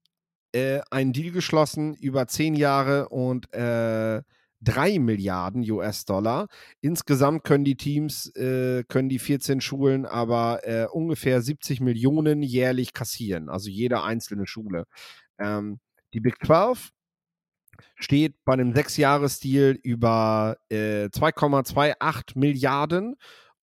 äh, 0.53 0.79
einen 0.89 1.11
Deal 1.11 1.31
geschlossen 1.31 1.93
über 1.95 2.27
zehn 2.27 2.55
Jahre 2.55 3.09
und 3.09 3.53
äh, 3.53 4.21
3 4.61 4.99
Milliarden 4.99 5.69
US-Dollar. 5.69 6.47
Insgesamt 6.79 7.43
können 7.43 7.65
die 7.65 7.75
Teams, 7.75 8.33
äh, 8.37 8.85
können 8.87 9.09
die 9.09 9.19
14 9.19 9.59
Schulen 9.59 10.05
aber 10.05 10.65
äh, 10.65 10.85
ungefähr 10.85 11.41
70 11.41 11.81
Millionen 11.81 12.41
jährlich 12.41 12.93
kassieren, 12.93 13.49
also 13.49 13.69
jede 13.69 14.03
einzelne 14.03 14.47
Schule. 14.47 14.85
Ähm, 15.37 15.81
die 16.13 16.21
Big 16.21 16.35
12 16.45 16.91
steht 17.95 18.35
bei 18.45 18.53
einem 18.53 18.73
Sechsjahresdeal 18.73 19.77
über 19.83 20.57
äh, 20.69 21.05
2,28 21.05 22.37
Milliarden 22.37 23.15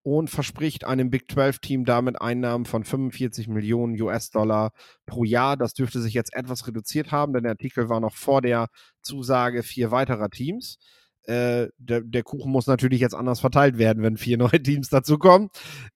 und 0.03 0.31
verspricht 0.31 0.85
einem 0.85 1.11
Big 1.11 1.25
12-Team 1.31 1.85
damit 1.85 2.21
Einnahmen 2.21 2.65
von 2.65 2.85
45 2.85 3.49
Millionen 3.49 4.01
US-Dollar 4.01 4.73
pro 5.07 5.25
Jahr. 5.25 5.57
Das 5.57 5.75
dürfte 5.75 6.01
sich 6.01 6.15
jetzt 6.15 6.35
etwas 6.35 6.67
reduziert 6.67 7.13
haben, 7.13 7.33
denn 7.33 7.43
der 7.43 7.53
Artikel 7.53 7.89
war 7.89 8.01
noch 8.01 8.15
vor 8.15 8.41
der 8.41 8.69
Zusage 9.03 9.63
vier 9.63 9.91
weiterer 9.91 10.31
Teams. 10.31 10.79
Äh, 11.25 11.69
der, 11.77 12.01
der, 12.01 12.23
Kuchen 12.23 12.51
muss 12.51 12.67
natürlich 12.67 13.01
jetzt 13.01 13.15
anders 13.15 13.41
verteilt 13.41 13.77
werden, 13.77 14.03
wenn 14.03 14.17
vier 14.17 14.39
neue 14.39 14.63
Teams 14.63 14.89
dazukommen. 14.89 15.51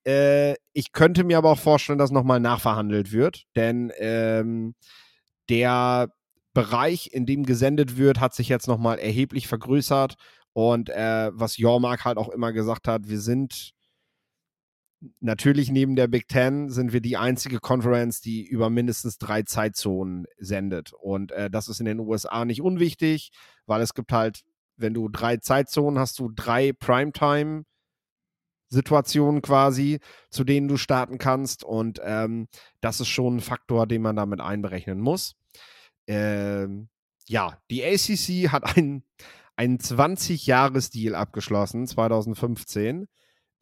Äh, 0.04 0.56
ich 0.74 0.92
könnte 0.92 1.24
mir 1.24 1.38
aber 1.38 1.52
auch 1.52 1.58
vorstellen, 1.58 1.98
dass 1.98 2.10
nochmal 2.10 2.38
nachverhandelt 2.38 3.12
wird, 3.12 3.44
denn 3.56 3.90
ähm, 3.98 4.74
der 5.48 6.12
Bereich, 6.54 7.12
in 7.12 7.26
dem 7.26 7.44
gesendet 7.44 7.96
wird, 7.96 8.20
hat 8.20 8.34
sich 8.34 8.48
jetzt 8.48 8.68
nochmal 8.68 8.98
erheblich 8.98 9.48
vergrößert. 9.48 10.16
Und 10.52 10.90
äh, 10.90 11.30
was 11.32 11.56
Jormark 11.56 12.04
halt 12.04 12.18
auch 12.18 12.28
immer 12.28 12.52
gesagt 12.52 12.88
hat, 12.88 13.08
wir 13.08 13.20
sind 13.20 13.72
natürlich 15.20 15.70
neben 15.70 15.96
der 15.96 16.06
Big 16.06 16.28
Ten 16.28 16.70
sind 16.70 16.92
wir 16.92 17.00
die 17.00 17.16
einzige 17.16 17.58
Conference, 17.58 18.20
die 18.20 18.44
über 18.44 18.70
mindestens 18.70 19.18
drei 19.18 19.42
Zeitzonen 19.42 20.26
sendet. 20.38 20.92
Und 20.92 21.32
äh, 21.32 21.50
das 21.50 21.68
ist 21.68 21.80
in 21.80 21.86
den 21.86 22.00
USA 22.00 22.44
nicht 22.44 22.62
unwichtig, 22.62 23.30
weil 23.66 23.80
es 23.80 23.94
gibt 23.94 24.12
halt, 24.12 24.42
wenn 24.76 24.94
du 24.94 25.08
drei 25.08 25.38
Zeitzonen 25.38 25.98
hast, 25.98 26.18
du 26.18 26.30
drei 26.34 26.72
Primetime. 26.72 27.64
Situationen 28.68 29.42
quasi, 29.42 30.00
zu 30.30 30.44
denen 30.44 30.66
du 30.66 30.78
starten 30.78 31.18
kannst. 31.18 31.62
Und 31.62 32.00
ähm, 32.02 32.48
das 32.80 33.00
ist 33.00 33.08
schon 33.08 33.36
ein 33.36 33.40
Faktor, 33.40 33.86
den 33.86 34.00
man 34.00 34.16
damit 34.16 34.40
einberechnen 34.40 34.98
muss. 34.98 35.34
Ähm, 36.12 36.88
ja, 37.28 37.58
die 37.70 37.84
ACC 37.84 38.52
hat 38.52 38.76
einen, 38.76 39.04
einen 39.56 39.78
20-Jahres-Deal 39.78 41.14
abgeschlossen, 41.14 41.86
2015 41.86 43.08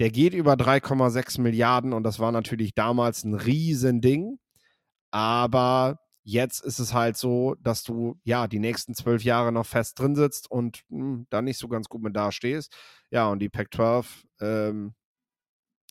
der 0.00 0.10
geht 0.10 0.32
über 0.32 0.54
3,6 0.54 1.42
Milliarden 1.42 1.92
und 1.92 2.04
das 2.04 2.18
war 2.18 2.32
natürlich 2.32 2.74
damals 2.74 3.22
ein 3.22 3.34
Riesending. 3.34 4.38
Aber 5.10 6.00
jetzt 6.22 6.64
ist 6.64 6.78
es 6.78 6.94
halt 6.94 7.18
so, 7.18 7.54
dass 7.60 7.82
du 7.82 8.18
ja 8.24 8.48
die 8.48 8.60
nächsten 8.60 8.94
zwölf 8.94 9.22
Jahre 9.24 9.52
noch 9.52 9.66
fest 9.66 9.98
drin 9.98 10.16
sitzt 10.16 10.50
und 10.50 10.84
hm, 10.88 11.26
da 11.28 11.42
nicht 11.42 11.58
so 11.58 11.68
ganz 11.68 11.88
gut 11.88 12.02
mit 12.02 12.16
dastehst. 12.16 12.74
Ja, 13.10 13.28
und 13.28 13.40
die 13.40 13.50
Pac-12, 13.50 14.06
ähm, 14.40 14.94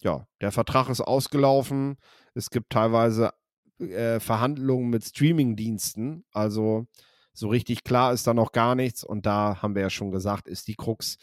ja, 0.02 0.26
der 0.42 0.52
Vertrag 0.52 0.90
ist 0.90 1.02
ausgelaufen. 1.02 1.98
Es 2.34 2.50
gibt 2.50 2.72
teilweise 2.72 3.32
äh, 3.80 4.20
Verhandlungen 4.20 4.90
mit 4.90 5.04
Streaming-Diensten. 5.04 6.26
Also 6.32 6.88
so 7.34 7.48
richtig 7.50 7.84
klar 7.84 8.14
ist 8.14 8.28
da 8.28 8.34
noch 8.34 8.52
gar 8.52 8.76
nichts. 8.76 9.04
Und 9.04 9.26
da 9.26 9.62
haben 9.62 9.76
wir 9.76 9.82
ja 9.84 9.90
schon 9.90 10.12
gesagt, 10.12 10.48
ist 10.48 10.68
die 10.68 10.76
Krux 10.76 11.18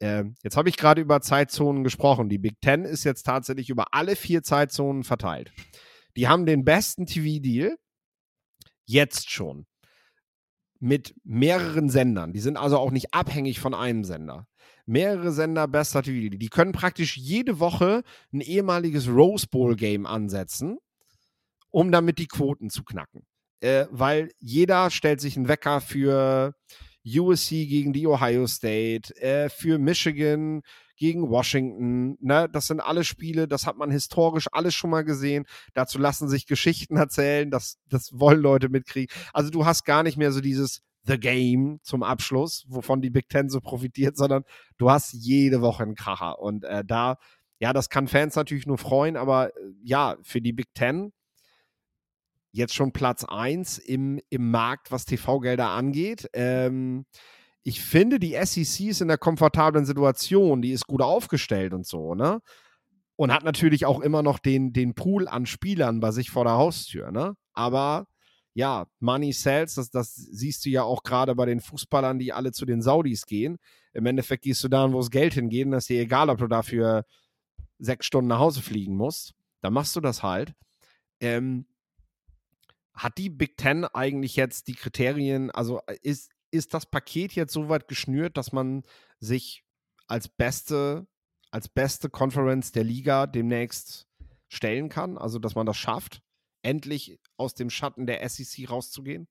ähm, 0.00 0.34
jetzt 0.42 0.56
habe 0.56 0.68
ich 0.68 0.76
gerade 0.76 1.00
über 1.00 1.20
Zeitzonen 1.20 1.84
gesprochen. 1.84 2.28
Die 2.28 2.38
Big 2.38 2.60
Ten 2.60 2.84
ist 2.84 3.04
jetzt 3.04 3.22
tatsächlich 3.22 3.70
über 3.70 3.94
alle 3.94 4.16
vier 4.16 4.42
Zeitzonen 4.42 5.04
verteilt. 5.04 5.52
Die 6.16 6.28
haben 6.28 6.46
den 6.46 6.64
besten 6.64 7.06
TV-Deal 7.06 7.76
jetzt 8.86 9.30
schon 9.30 9.66
mit 10.78 11.14
mehreren 11.24 11.88
Sendern. 11.88 12.32
Die 12.32 12.40
sind 12.40 12.58
also 12.58 12.78
auch 12.78 12.90
nicht 12.90 13.14
abhängig 13.14 13.60
von 13.60 13.72
einem 13.72 14.04
Sender. 14.04 14.46
Mehrere 14.84 15.32
Sender, 15.32 15.66
bester 15.66 16.02
TV. 16.02 16.36
Die 16.36 16.48
können 16.48 16.72
praktisch 16.72 17.16
jede 17.16 17.58
Woche 17.58 18.02
ein 18.32 18.42
ehemaliges 18.42 19.08
Rose 19.08 19.46
Bowl 19.46 19.76
Game 19.76 20.04
ansetzen, 20.04 20.76
um 21.74 21.90
damit 21.90 22.18
die 22.18 22.28
Quoten 22.28 22.70
zu 22.70 22.84
knacken. 22.84 23.26
Äh, 23.60 23.86
weil 23.90 24.30
jeder 24.38 24.90
stellt 24.90 25.20
sich 25.20 25.36
einen 25.36 25.48
Wecker 25.48 25.80
für 25.80 26.54
USC 27.04 27.66
gegen 27.66 27.92
die 27.92 28.06
Ohio 28.06 28.46
State, 28.46 29.12
äh, 29.20 29.48
für 29.48 29.78
Michigan 29.78 30.62
gegen 30.96 31.28
Washington. 31.28 32.16
Ne? 32.20 32.48
Das 32.52 32.68
sind 32.68 32.78
alle 32.78 33.02
Spiele, 33.02 33.48
das 33.48 33.66
hat 33.66 33.76
man 33.76 33.90
historisch 33.90 34.46
alles 34.52 34.72
schon 34.72 34.90
mal 34.90 35.02
gesehen. 35.04 35.46
Dazu 35.72 35.98
lassen 35.98 36.28
sich 36.28 36.46
Geschichten 36.46 36.96
erzählen, 36.96 37.50
das, 37.50 37.78
das 37.88 38.10
wollen 38.12 38.40
Leute 38.40 38.68
mitkriegen. 38.68 39.12
Also 39.32 39.50
du 39.50 39.66
hast 39.66 39.84
gar 39.84 40.04
nicht 40.04 40.16
mehr 40.16 40.30
so 40.30 40.40
dieses 40.40 40.80
The 41.02 41.18
Game 41.18 41.80
zum 41.82 42.04
Abschluss, 42.04 42.66
wovon 42.68 43.02
die 43.02 43.10
Big 43.10 43.28
Ten 43.28 43.48
so 43.48 43.60
profitiert, 43.60 44.16
sondern 44.16 44.44
du 44.78 44.90
hast 44.90 45.12
jede 45.12 45.60
Woche 45.60 45.82
einen 45.82 45.96
Kracher. 45.96 46.38
Und 46.38 46.62
äh, 46.62 46.84
da, 46.84 47.16
ja, 47.58 47.72
das 47.72 47.88
kann 47.88 48.06
Fans 48.06 48.36
natürlich 48.36 48.66
nur 48.66 48.78
freuen, 48.78 49.16
aber 49.16 49.48
äh, 49.48 49.72
ja, 49.82 50.16
für 50.22 50.40
die 50.40 50.52
Big 50.52 50.72
Ten 50.74 51.12
jetzt 52.54 52.74
schon 52.74 52.92
Platz 52.92 53.24
1 53.24 53.78
im, 53.78 54.20
im 54.30 54.50
Markt, 54.50 54.92
was 54.92 55.04
TV-Gelder 55.04 55.70
angeht. 55.70 56.28
Ähm, 56.32 57.04
ich 57.64 57.80
finde, 57.80 58.20
die 58.20 58.36
SEC 58.42 58.88
ist 58.88 59.00
in 59.00 59.08
der 59.08 59.18
komfortablen 59.18 59.84
Situation, 59.84 60.62
die 60.62 60.70
ist 60.70 60.86
gut 60.86 61.02
aufgestellt 61.02 61.74
und 61.74 61.86
so, 61.86 62.14
ne? 62.14 62.40
Und 63.16 63.32
hat 63.32 63.44
natürlich 63.44 63.86
auch 63.86 64.00
immer 64.00 64.22
noch 64.22 64.38
den, 64.38 64.72
den 64.72 64.94
Pool 64.94 65.28
an 65.28 65.46
Spielern 65.46 66.00
bei 66.00 66.10
sich 66.10 66.30
vor 66.30 66.44
der 66.44 66.54
Haustür, 66.54 67.10
ne? 67.10 67.34
Aber 67.54 68.06
ja, 68.54 68.86
Money 69.00 69.32
sells, 69.32 69.74
das, 69.74 69.90
das 69.90 70.14
siehst 70.14 70.64
du 70.64 70.70
ja 70.70 70.84
auch 70.84 71.02
gerade 71.02 71.34
bei 71.34 71.46
den 71.46 71.60
Fußballern, 71.60 72.20
die 72.20 72.32
alle 72.32 72.52
zu 72.52 72.66
den 72.66 72.82
Saudis 72.82 73.26
gehen. 73.26 73.58
Im 73.94 74.06
Endeffekt 74.06 74.44
gehst 74.44 74.62
du 74.62 74.68
da, 74.68 74.92
wo 74.92 74.98
das 74.98 75.10
Geld 75.10 75.34
hingeht, 75.34 75.66
und 75.66 75.72
das 75.72 75.84
ist 75.84 75.90
dir 75.90 76.00
egal, 76.00 76.30
ob 76.30 76.38
du 76.38 76.46
dafür 76.46 77.04
sechs 77.78 78.06
Stunden 78.06 78.28
nach 78.28 78.38
Hause 78.38 78.62
fliegen 78.62 78.96
musst. 78.96 79.34
Dann 79.60 79.72
machst 79.72 79.96
du 79.96 80.00
das 80.00 80.22
halt. 80.22 80.52
Ähm, 81.20 81.66
hat 82.94 83.18
die 83.18 83.30
Big 83.30 83.56
Ten 83.56 83.84
eigentlich 83.84 84.36
jetzt 84.36 84.68
die 84.68 84.74
Kriterien, 84.74 85.50
also 85.50 85.80
äh, 85.86 85.96
ist, 86.02 86.30
ist 86.50 86.74
das 86.74 86.86
Paket 86.86 87.32
jetzt 87.32 87.52
so 87.52 87.68
weit 87.68 87.88
geschnürt, 87.88 88.36
dass 88.36 88.52
man 88.52 88.82
sich 89.18 89.64
als 90.06 90.28
beste, 90.28 91.06
als 91.50 91.68
beste 91.68 92.08
Conference 92.08 92.72
der 92.72 92.84
Liga 92.84 93.26
demnächst 93.26 94.06
stellen 94.48 94.88
kann? 94.88 95.18
Also, 95.18 95.38
dass 95.38 95.54
man 95.54 95.66
das 95.66 95.76
schafft, 95.76 96.22
endlich 96.62 97.18
aus 97.36 97.54
dem 97.54 97.70
Schatten 97.70 98.06
der 98.06 98.26
SEC 98.28 98.70
rauszugehen? 98.70 99.26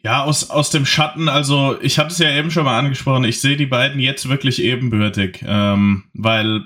Ja, 0.00 0.24
aus, 0.24 0.48
aus 0.50 0.70
dem 0.70 0.86
Schatten, 0.86 1.28
also 1.28 1.78
ich 1.80 1.98
habe 1.98 2.08
es 2.08 2.18
ja 2.18 2.30
eben 2.30 2.52
schon 2.52 2.64
mal 2.64 2.78
angesprochen, 2.78 3.24
ich 3.24 3.40
sehe 3.40 3.56
die 3.56 3.66
beiden 3.66 4.00
jetzt 4.00 4.28
wirklich 4.28 4.62
ebenbürtig, 4.62 5.44
ähm, 5.44 6.04
weil 6.14 6.62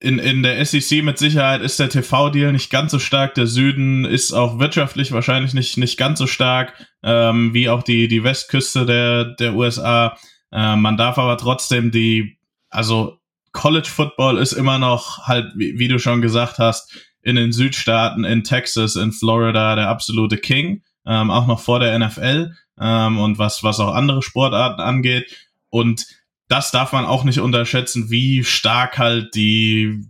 in, 0.00 0.18
in 0.18 0.42
der 0.42 0.64
SEC 0.64 1.02
mit 1.02 1.18
Sicherheit 1.18 1.60
ist 1.60 1.80
der 1.80 1.88
TV-Deal 1.88 2.52
nicht 2.52 2.70
ganz 2.70 2.92
so 2.92 2.98
stark. 2.98 3.34
Der 3.34 3.46
Süden 3.46 4.04
ist 4.04 4.32
auch 4.32 4.58
wirtschaftlich 4.58 5.10
wahrscheinlich 5.10 5.54
nicht, 5.54 5.76
nicht 5.76 5.98
ganz 5.98 6.20
so 6.20 6.26
stark 6.26 6.72
ähm, 7.02 7.52
wie 7.52 7.68
auch 7.68 7.82
die, 7.82 8.06
die 8.06 8.22
Westküste 8.22 8.86
der, 8.86 9.24
der 9.24 9.54
USA. 9.54 10.16
Äh, 10.52 10.76
man 10.76 10.96
darf 10.96 11.18
aber 11.18 11.36
trotzdem 11.36 11.90
die, 11.90 12.38
also 12.70 13.18
College 13.52 13.88
Football 13.88 14.38
ist 14.38 14.52
immer 14.52 14.78
noch 14.78 15.26
halt, 15.26 15.52
wie, 15.56 15.78
wie 15.78 15.88
du 15.88 15.98
schon 15.98 16.22
gesagt 16.22 16.58
hast, 16.58 16.94
in 17.22 17.34
den 17.34 17.52
Südstaaten, 17.52 18.24
in 18.24 18.44
Texas, 18.44 18.94
in 18.94 19.10
Florida 19.10 19.74
der 19.74 19.88
absolute 19.88 20.38
King, 20.38 20.82
ähm, 21.06 21.32
auch 21.32 21.48
noch 21.48 21.60
vor 21.60 21.80
der 21.80 21.98
NFL 21.98 22.52
ähm, 22.80 23.18
und 23.18 23.38
was, 23.38 23.64
was 23.64 23.80
auch 23.80 23.94
andere 23.94 24.22
Sportarten 24.22 24.80
angeht. 24.80 25.34
Und 25.70 26.06
das 26.48 26.70
darf 26.70 26.92
man 26.92 27.04
auch 27.04 27.24
nicht 27.24 27.40
unterschätzen, 27.40 28.10
wie 28.10 28.42
stark 28.42 28.98
halt 28.98 29.34
die, 29.34 30.06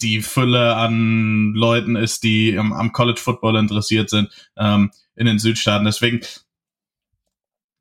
die 0.00 0.22
Fülle 0.22 0.74
an 0.76 1.52
Leuten 1.54 1.96
ist, 1.96 2.24
die 2.24 2.58
am, 2.58 2.72
am 2.72 2.92
College 2.92 3.20
Football 3.20 3.56
interessiert 3.56 4.10
sind 4.10 4.30
ähm, 4.56 4.90
in 5.14 5.26
den 5.26 5.38
Südstaaten. 5.38 5.84
Deswegen 5.84 6.20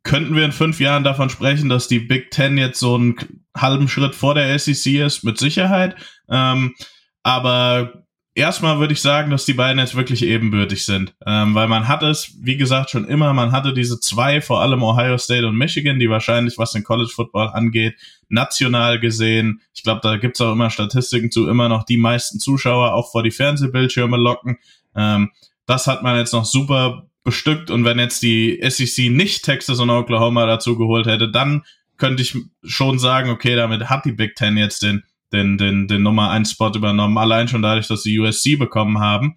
könnten 0.03 0.35
wir 0.35 0.45
in 0.45 0.51
fünf 0.51 0.79
Jahren 0.79 1.03
davon 1.03 1.29
sprechen, 1.29 1.69
dass 1.69 1.87
die 1.87 1.99
Big 1.99 2.31
Ten 2.31 2.57
jetzt 2.57 2.79
so 2.79 2.95
einen 2.95 3.15
halben 3.57 3.87
Schritt 3.87 4.13
vor 4.13 4.35
der 4.35 4.57
SEC 4.59 4.93
ist, 5.05 5.23
mit 5.23 5.37
Sicherheit. 5.37 5.95
Ähm, 6.29 6.75
aber 7.23 8.04
erstmal 8.35 8.79
würde 8.79 8.93
ich 8.93 9.01
sagen, 9.01 9.31
dass 9.31 9.45
die 9.45 9.53
beiden 9.53 9.79
jetzt 9.79 9.95
wirklich 9.95 10.21
ebenbürtig 10.21 10.85
sind, 10.85 11.15
ähm, 11.25 11.55
weil 11.55 11.67
man 11.67 11.87
hat 11.87 12.03
es, 12.03 12.35
wie 12.41 12.57
gesagt, 12.57 12.89
schon 12.89 13.07
immer, 13.07 13.33
man 13.33 13.53
hatte 13.53 13.73
diese 13.73 13.99
zwei, 13.99 14.41
vor 14.41 14.61
allem 14.61 14.83
Ohio 14.83 15.17
State 15.17 15.47
und 15.47 15.57
Michigan, 15.57 15.99
die 15.99 16.09
wahrscheinlich, 16.09 16.57
was 16.57 16.73
den 16.73 16.83
College 16.83 17.11
Football 17.15 17.47
angeht, 17.47 17.95
national 18.27 18.99
gesehen, 18.99 19.61
ich 19.73 19.83
glaube, 19.83 20.01
da 20.03 20.17
gibt's 20.17 20.41
auch 20.41 20.51
immer 20.51 20.69
Statistiken 20.69 21.31
zu, 21.31 21.47
immer 21.47 21.69
noch 21.69 21.85
die 21.85 21.97
meisten 21.97 22.39
Zuschauer 22.39 22.93
auch 22.93 23.11
vor 23.11 23.23
die 23.23 23.31
Fernsehbildschirme 23.31 24.17
locken. 24.17 24.57
Ähm, 24.95 25.31
das 25.65 25.87
hat 25.87 26.03
man 26.03 26.17
jetzt 26.17 26.33
noch 26.33 26.45
super 26.45 27.07
bestückt 27.23 27.71
und 27.71 27.85
wenn 27.85 27.97
jetzt 27.97 28.21
die 28.21 28.59
SEC 28.61 29.09
nicht 29.09 29.45
Texas 29.45 29.79
und 29.79 29.89
Oklahoma 29.89 30.45
dazu 30.45 30.77
geholt 30.77 31.07
hätte, 31.07 31.31
dann 31.31 31.63
könnte 31.97 32.21
ich 32.21 32.37
schon 32.63 32.99
sagen, 32.99 33.29
okay, 33.29 33.55
damit 33.55 33.89
hat 33.89 34.05
die 34.05 34.11
Big 34.11 34.35
Ten 34.35 34.57
jetzt 34.57 34.83
den 34.83 35.03
den, 35.35 35.57
den, 35.57 35.87
den 35.87 36.01
Nummer 36.01 36.31
1 36.31 36.51
Spot 36.51 36.71
übernommen, 36.75 37.17
allein 37.17 37.47
schon 37.47 37.61
dadurch, 37.61 37.87
dass 37.87 38.03
sie 38.03 38.17
USC 38.19 38.55
bekommen 38.57 38.99
haben. 38.99 39.35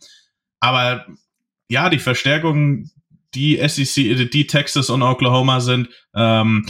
Aber 0.61 1.07
ja, 1.69 1.91
die 1.91 1.99
Verstärkungen, 1.99 2.91
die 3.35 3.57
SEC, 3.69 4.31
die 4.31 4.47
Texas 4.47 4.89
und 4.89 5.03
Oklahoma 5.03 5.61
sind, 5.61 5.89
ähm, 6.15 6.67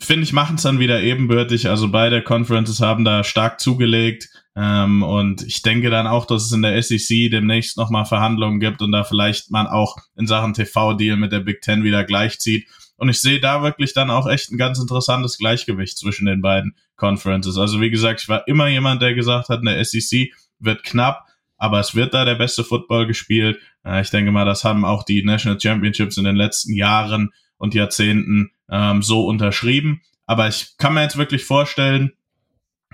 finde 0.00 0.24
ich, 0.24 0.32
machen 0.32 0.56
es 0.56 0.62
dann 0.62 0.78
wieder 0.78 1.02
ebenbürtig. 1.02 1.68
Also 1.68 1.90
beide 1.90 2.22
Conferences 2.22 2.80
haben 2.80 3.04
da 3.04 3.24
stark 3.24 3.60
zugelegt. 3.60 4.28
Ähm, 4.56 5.02
und 5.02 5.42
ich 5.42 5.62
denke 5.62 5.90
dann 5.90 6.06
auch, 6.06 6.26
dass 6.26 6.44
es 6.44 6.52
in 6.52 6.62
der 6.62 6.80
SEC 6.82 7.30
demnächst 7.30 7.76
nochmal 7.76 8.04
Verhandlungen 8.04 8.60
gibt 8.60 8.82
und 8.82 8.92
da 8.92 9.04
vielleicht 9.04 9.50
man 9.50 9.66
auch 9.66 9.96
in 10.16 10.26
Sachen 10.26 10.54
TV-Deal 10.54 11.16
mit 11.16 11.32
der 11.32 11.40
Big 11.40 11.62
Ten 11.62 11.84
wieder 11.84 12.04
gleichzieht. 12.04 12.68
Und 13.02 13.08
ich 13.08 13.20
sehe 13.20 13.40
da 13.40 13.64
wirklich 13.64 13.94
dann 13.94 14.10
auch 14.10 14.28
echt 14.28 14.52
ein 14.52 14.58
ganz 14.58 14.78
interessantes 14.78 15.36
Gleichgewicht 15.36 15.98
zwischen 15.98 16.24
den 16.24 16.40
beiden 16.40 16.76
Conferences. 16.94 17.58
Also 17.58 17.80
wie 17.80 17.90
gesagt, 17.90 18.22
ich 18.22 18.28
war 18.28 18.46
immer 18.46 18.68
jemand, 18.68 19.02
der 19.02 19.12
gesagt 19.14 19.48
hat, 19.48 19.58
eine 19.58 19.84
SEC 19.84 20.32
wird 20.60 20.84
knapp, 20.84 21.26
aber 21.56 21.80
es 21.80 21.96
wird 21.96 22.14
da 22.14 22.24
der 22.24 22.36
beste 22.36 22.62
Football 22.62 23.08
gespielt. 23.08 23.58
Äh, 23.84 24.02
ich 24.02 24.10
denke 24.10 24.30
mal, 24.30 24.44
das 24.44 24.62
haben 24.62 24.84
auch 24.84 25.02
die 25.02 25.24
National 25.24 25.60
Championships 25.60 26.16
in 26.16 26.22
den 26.22 26.36
letzten 26.36 26.74
Jahren 26.74 27.30
und 27.56 27.74
Jahrzehnten 27.74 28.52
ähm, 28.70 29.02
so 29.02 29.26
unterschrieben. 29.26 30.02
Aber 30.26 30.46
ich 30.46 30.76
kann 30.78 30.94
mir 30.94 31.02
jetzt 31.02 31.16
wirklich 31.16 31.42
vorstellen, 31.42 32.12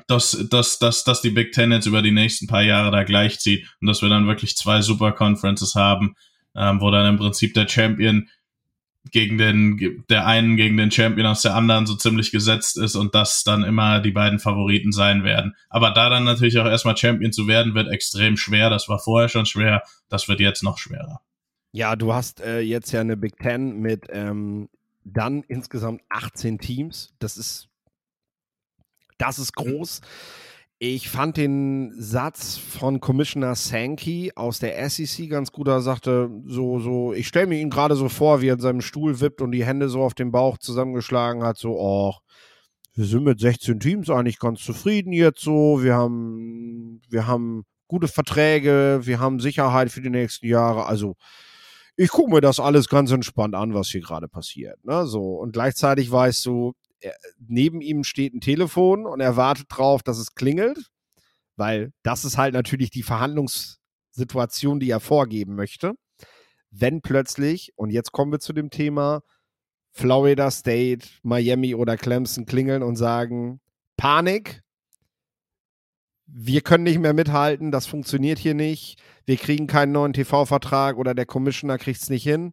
dass, 0.07 0.43
dass, 0.49 0.79
dass, 0.79 1.05
dass 1.05 1.21
die 1.21 1.33
Big 1.33 1.53
Ten 1.53 1.71
jetzt 1.71 1.85
über 1.85 2.01
die 2.01 2.13
nächsten 2.13 2.47
paar 2.47 2.63
Jahre 2.63 2.91
da 2.91 3.05
gleichzieht 3.05 3.67
und 3.83 3.89
dass 3.89 4.01
wir 4.01 4.09
dann 4.09 4.27
wirklich 4.27 4.57
zwei 4.57 4.81
Super 4.81 5.13
Conferences 5.13 5.75
haben, 5.75 6.15
ähm, 6.57 6.81
wo 6.81 6.91
dann 6.91 7.05
im 7.05 7.19
Prinzip 7.19 7.53
der 7.53 7.69
Champion 7.69 8.27
gegen 9.11 9.39
den, 9.39 10.05
der 10.09 10.27
einen 10.27 10.57
gegen 10.57 10.77
den 10.77 10.91
Champion 10.91 11.27
aus 11.27 11.43
der 11.43 11.55
anderen 11.55 11.87
so 11.87 11.95
ziemlich 11.95 12.31
gesetzt 12.31 12.79
ist 12.79 12.97
und 12.97 13.15
das 13.15 13.45
dann 13.45 13.65
immer 13.65 14.01
die 14.01 14.11
beiden 14.11 14.39
Favoriten 14.39 14.93
sein 14.93 15.25
werden. 15.25 15.55
Aber 15.69 15.91
da 15.91 16.09
dann 16.09 16.25
natürlich 16.25 16.59
auch 16.59 16.67
erstmal 16.67 16.97
Champion 16.97 17.33
zu 17.33 17.47
werden, 17.47 17.75
wird 17.75 17.89
extrem 17.89 18.37
schwer. 18.37 18.71
Das 18.71 18.89
war 18.89 18.99
vorher 18.99 19.29
schon 19.29 19.47
schwer. 19.47 19.83
Das 20.09 20.29
wird 20.29 20.41
jetzt 20.41 20.63
noch 20.63 20.79
schwerer. 20.79 21.21
Ja, 21.73 21.97
du 21.97 22.13
hast 22.13 22.41
äh, 22.41 22.61
jetzt 22.61 22.93
ja 22.93 23.01
eine 23.01 23.17
Big 23.17 23.39
Ten 23.39 23.81
mit 23.81 24.07
ähm, 24.11 24.69
dann 25.05 25.43
insgesamt 25.49 26.03
18 26.09 26.59
Teams. 26.59 27.15
Das 27.19 27.37
ist, 27.37 27.69
das 29.19 29.39
ist 29.39 29.55
groß. 29.55 30.01
Mhm 30.01 30.48
ich 30.81 31.09
fand 31.09 31.37
den 31.37 31.93
Satz 32.01 32.57
von 32.57 33.01
Commissioner 33.01 33.57
Sankey 33.57 34.33
aus 34.37 34.61
der 34.61 34.89
SEC 34.89 35.29
ganz 35.29 35.51
gut. 35.51 35.67
Er 35.67 35.81
sagte 35.81 36.31
so, 36.47 36.79
so, 36.79 37.13
ich 37.13 37.27
stelle 37.27 37.49
mir 37.49 37.61
ihn 37.61 37.71
gerade 37.71 37.97
so 37.97 38.09
vor, 38.09 38.41
wie 38.41 38.49
er 38.49 38.55
in 38.55 38.61
seinem 38.61 38.81
Stuhl 38.81 39.21
wippt 39.21 39.43
und 39.43 39.51
die 39.51 39.65
Hände 39.65 39.89
so 39.89 40.03
auf 40.03 40.15
den 40.15 40.31
Bauch 40.31 40.57
zusammengeschlagen 40.59 41.43
hat, 41.43 41.59
so, 41.59 41.77
oh, 41.79 42.15
wir 42.95 43.07
sind 43.07 43.25
mit 43.25 43.41
16 43.41 43.81
Teams 43.81 44.11
eigentlich 44.11 44.39
ganz 44.39 44.61
zufrieden 44.61 45.13
jetzt 45.13 45.41
so. 45.41 45.83
Wir 45.83 45.95
haben, 45.95 47.01
wir 47.09 47.27
haben 47.27 47.65
gute 47.89 48.09
Verträge, 48.09 49.01
wir 49.03 49.19
haben 49.19 49.41
Sicherheit 49.41 49.91
für 49.91 50.01
die 50.01 50.11
nächsten 50.11 50.47
Jahre. 50.47 50.87
Also, 50.87 51.17
ich 51.97 52.11
gucke 52.11 52.31
mir 52.31 52.41
das 52.41 52.61
alles 52.61 52.89
ganz 52.89 53.11
entspannt 53.11 53.57
an, 53.57 53.75
was 53.75 53.89
hier 53.89 54.01
gerade 54.01 54.29
passiert. 54.29 54.85
Ne? 54.85 55.07
So, 55.07 55.23
und 55.39 55.53
gleichzeitig 55.53 56.11
weißt 56.11 56.47
du, 56.47 56.75
er, 57.01 57.15
neben 57.39 57.81
ihm 57.81 58.05
steht 58.05 58.35
ein 58.35 58.41
Telefon 58.41 59.07
und 59.07 59.21
er 59.21 59.37
wartet 59.37 59.67
drauf, 59.69 60.03
dass 60.03 60.19
es 60.19 60.35
klingelt, 60.35 60.91
weil 61.57 61.93
das 62.03 62.25
ist 62.25 62.39
halt 62.39 62.55
natürlich 62.55 62.91
die 62.91 63.03
Verhandlungssituation, 63.03 64.81
die 64.81 64.91
er 64.91 65.01
vorgeben 65.01 65.55
möchte. 65.55 65.95
Wenn 66.71 67.01
plötzlich, 67.01 67.73
und 67.77 67.91
jetzt 67.91 68.13
kommen 68.13 68.33
wir 68.33 68.41
zu 68.41 68.53
dem 68.53 68.71
Thema, 68.71 69.23
Florida 69.93 70.51
State, 70.51 71.09
Miami 71.23 71.75
oder 71.75 71.97
Clemson 71.97 72.47
klingeln 72.47 72.83
und 72.83 72.97
sagen, 72.97 73.61
Panik, 73.97 74.63
wir 76.27 76.61
können 76.61 76.85
nicht 76.85 76.99
mehr 76.99 77.15
mithalten, 77.15 77.73
das 77.73 77.87
funktioniert 77.87 78.39
hier 78.39 78.55
nicht, 78.55 79.01
wir 79.25 79.39
kriegen 79.39 79.67
keinen 79.67 79.93
neuen 79.93 80.13
TV-Vertrag 80.13 80.99
oder 80.99 81.15
der 81.15 81.27
Commissioner 81.27 81.79
kriegt 81.79 82.03
es 82.03 82.11
nicht 82.11 82.23
hin 82.23 82.53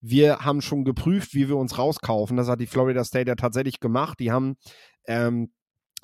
wir 0.00 0.40
haben 0.40 0.62
schon 0.62 0.84
geprüft, 0.84 1.34
wie 1.34 1.48
wir 1.48 1.56
uns 1.56 1.78
rauskaufen. 1.78 2.36
Das 2.36 2.48
hat 2.48 2.60
die 2.60 2.66
Florida 2.66 3.04
State 3.04 3.28
ja 3.28 3.34
tatsächlich 3.34 3.80
gemacht. 3.80 4.20
Die 4.20 4.30
haben, 4.30 4.56
ähm, 5.06 5.50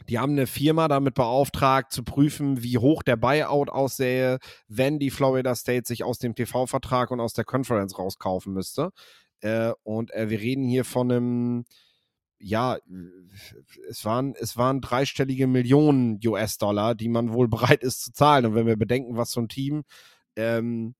die 0.08 0.18
haben 0.18 0.32
eine 0.32 0.46
Firma 0.46 0.88
damit 0.88 1.14
beauftragt, 1.14 1.92
zu 1.92 2.02
prüfen, 2.02 2.62
wie 2.62 2.78
hoch 2.78 3.02
der 3.02 3.16
Buyout 3.16 3.70
aussähe, 3.70 4.38
wenn 4.68 4.98
die 4.98 5.10
Florida 5.10 5.54
State 5.54 5.86
sich 5.86 6.04
aus 6.04 6.18
dem 6.18 6.34
TV-Vertrag 6.34 7.10
und 7.10 7.20
aus 7.20 7.34
der 7.34 7.44
Conference 7.44 7.98
rauskaufen 7.98 8.52
müsste. 8.52 8.90
Äh, 9.40 9.72
und 9.82 10.12
äh, 10.12 10.30
wir 10.30 10.40
reden 10.40 10.66
hier 10.66 10.84
von 10.84 11.10
einem, 11.10 11.64
ja, 12.38 12.78
es 13.88 14.04
waren, 14.04 14.34
es 14.36 14.56
waren 14.56 14.80
dreistellige 14.80 15.46
Millionen 15.46 16.18
US-Dollar, 16.24 16.94
die 16.94 17.08
man 17.08 17.32
wohl 17.32 17.48
bereit 17.48 17.82
ist 17.82 18.02
zu 18.02 18.12
zahlen. 18.12 18.46
Und 18.46 18.54
wenn 18.54 18.66
wir 18.66 18.76
bedenken, 18.76 19.16
was 19.16 19.30
so 19.32 19.40
ein 19.40 19.48
Team 19.48 19.84
ähm, 20.36 20.94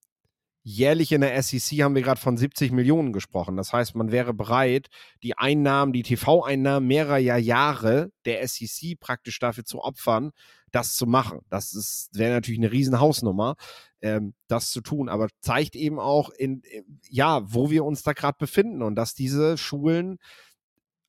jährlich 0.62 1.12
in 1.12 1.22
der 1.22 1.40
SEC 1.42 1.82
haben 1.82 1.94
wir 1.94 2.02
gerade 2.02 2.20
von 2.20 2.36
70 2.36 2.72
Millionen 2.72 3.12
gesprochen. 3.12 3.56
Das 3.56 3.72
heißt, 3.72 3.94
man 3.94 4.12
wäre 4.12 4.32
bereit, 4.32 4.88
die 5.22 5.36
Einnahmen, 5.36 5.92
die 5.92 6.02
TV-Einnahmen 6.02 6.86
mehrerer 6.86 7.18
Jahre 7.18 8.12
der 8.24 8.46
SEC 8.46 8.98
praktisch 9.00 9.38
dafür 9.38 9.64
zu 9.64 9.80
opfern, 9.80 10.30
das 10.70 10.94
zu 10.94 11.06
machen. 11.06 11.40
Das 11.50 12.08
wäre 12.12 12.32
natürlich 12.32 12.60
eine 12.60 12.72
Riesenhausnummer, 12.72 13.56
ähm, 14.00 14.34
das 14.48 14.70
zu 14.70 14.80
tun. 14.80 15.08
Aber 15.08 15.28
zeigt 15.40 15.74
eben 15.76 15.98
auch, 15.98 16.30
in, 16.30 16.62
ja, 17.08 17.42
wo 17.44 17.70
wir 17.70 17.84
uns 17.84 18.02
da 18.02 18.12
gerade 18.12 18.36
befinden 18.38 18.82
und 18.82 18.94
dass 18.94 19.14
diese 19.14 19.58
Schulen 19.58 20.18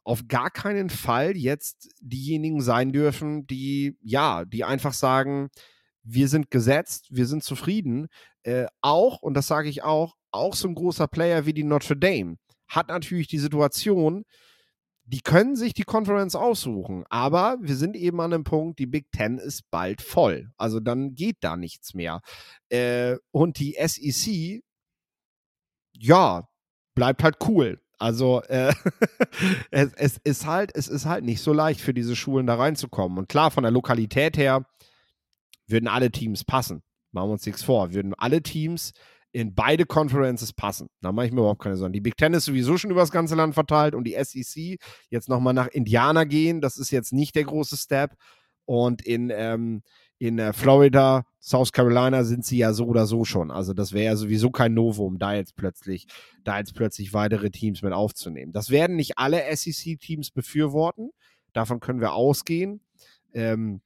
auf 0.04 0.28
gar 0.28 0.50
keinen 0.50 0.90
Fall 0.90 1.38
jetzt 1.38 1.90
diejenigen 2.02 2.62
sein 2.62 2.92
dürfen, 2.92 3.48
die, 3.48 3.98
ja, 4.02 4.44
die 4.46 4.66
einfach 4.66 4.94
sagen, 4.94 5.50
wir 6.04 6.28
sind 6.28 6.52
gesetzt, 6.52 7.08
wir 7.10 7.26
sind 7.26 7.44
zufrieden. 7.44 8.08
Äh, 8.44 8.68
auch, 8.82 9.22
und 9.22 9.34
das 9.36 9.48
sage 9.48 9.70
ich 9.70 9.84
auch, 9.84 10.16
auch 10.32 10.56
so 10.56 10.68
ein 10.68 10.76
großer 10.76 11.08
Player 11.08 11.46
wie 11.46 11.54
die 11.54 11.64
Notre 11.64 11.98
Dame 11.98 12.38
hat 12.68 12.88
natürlich 12.88 13.28
die 13.28 13.40
Situation, 13.40 14.26
die 15.06 15.22
können 15.22 15.56
sich 15.56 15.74
die 15.74 15.84
Conference 15.84 16.36
aussuchen, 16.36 17.04
aber 17.10 17.58
wir 17.62 17.76
sind 17.76 17.96
eben 17.96 18.22
an 18.22 18.34
einem 18.34 18.44
Punkt, 18.46 18.80
die 18.80 18.86
Big 18.86 19.12
Ten 19.12 19.38
ist 19.38 19.70
bald 19.70 20.02
voll. 20.02 20.52
Also 20.58 20.80
dann 20.80 21.14
geht 21.14 21.38
da 21.42 21.58
nichts 21.58 21.94
mehr. 21.94 22.22
Äh, 22.70 23.18
und 23.32 23.60
die 23.60 23.76
SEC, 23.86 24.64
ja, 25.94 26.48
bleibt 26.96 27.22
halt 27.22 27.38
cool. 27.48 27.82
Also 28.00 28.42
äh, 28.44 28.74
es, 29.72 29.94
es, 29.94 30.18
ist 30.24 30.46
halt, 30.46 30.72
es 30.74 30.88
ist 30.88 31.06
halt 31.06 31.26
nicht 31.26 31.42
so 31.42 31.54
leicht 31.54 31.82
für 31.82 31.94
diese 31.94 32.16
Schulen 32.16 32.48
da 32.48 32.56
reinzukommen. 32.56 33.18
Und 33.18 33.30
klar, 33.30 33.52
von 33.52 33.64
der 33.64 33.72
Lokalität 33.72 34.38
her 34.38 34.66
würden 35.68 35.88
alle 35.88 36.12
Teams 36.12 36.44
passen. 36.44 36.84
Machen 37.12 37.30
wir 37.30 37.34
uns 37.34 37.46
nichts 37.46 37.64
vor. 37.64 37.94
Würden 37.94 38.14
alle 38.16 38.42
Teams 38.42 38.92
in 39.34 39.56
beide 39.56 39.86
Conferences 39.86 40.54
passen. 40.54 40.90
Da 41.02 41.12
mache 41.12 41.26
ich 41.26 41.32
mir 41.32 41.40
überhaupt 41.40 41.62
keine 41.62 41.76
Sorgen. 41.76 41.94
Die 41.94 42.02
Big 42.02 42.16
Ten 42.16 42.34
ist 42.34 42.46
sowieso 42.46 42.78
schon 42.78 42.92
über 42.92 43.02
das 43.02 43.12
ganze 43.12 43.36
Land 43.36 43.56
verteilt 43.56 43.96
und 43.96 44.06
die 44.06 44.16
SEC 44.24 44.78
jetzt 45.10 45.28
nochmal 45.28 45.56
nach 45.56 45.68
Indiana 45.68 46.24
gehen, 46.24 46.62
das 46.62 46.78
ist 46.78 46.92
jetzt 46.92 47.14
nicht 47.14 47.36
der 47.36 47.44
große 47.44 47.76
Step. 47.76 48.16
Und 48.66 49.02
in, 49.02 49.32
ähm, 49.34 49.82
in 50.20 50.40
äh, 50.40 50.54
Florida, 50.54 51.26
South 51.42 51.72
Carolina 51.72 52.24
sind 52.24 52.46
sie 52.46 52.58
ja 52.58 52.74
so 52.74 52.86
oder 52.86 53.08
so 53.08 53.26
schon. 53.26 53.52
Also 53.52 53.74
das 53.74 53.92
wäre 53.92 54.06
ja 54.06 54.16
sowieso 54.16 54.52
kein 54.52 54.74
Novum, 54.76 55.18
da 55.18 55.34
jetzt 55.34 55.56
plötzlich, 55.56 56.06
da 56.44 56.60
jetzt 56.60 56.76
plötzlich 56.76 57.14
weitere 57.14 57.50
Teams 57.50 57.82
mit 57.82 57.92
aufzunehmen. 57.92 58.54
Das 58.54 58.70
werden 58.70 58.96
nicht 58.96 59.18
alle 59.18 59.44
SEC-Teams 59.54 60.32
befürworten. 60.32 61.10
Davon 61.54 61.80
können 61.80 62.00
wir 62.00 62.14
ausgehen. 62.14 62.82
Ähm, 63.34 63.82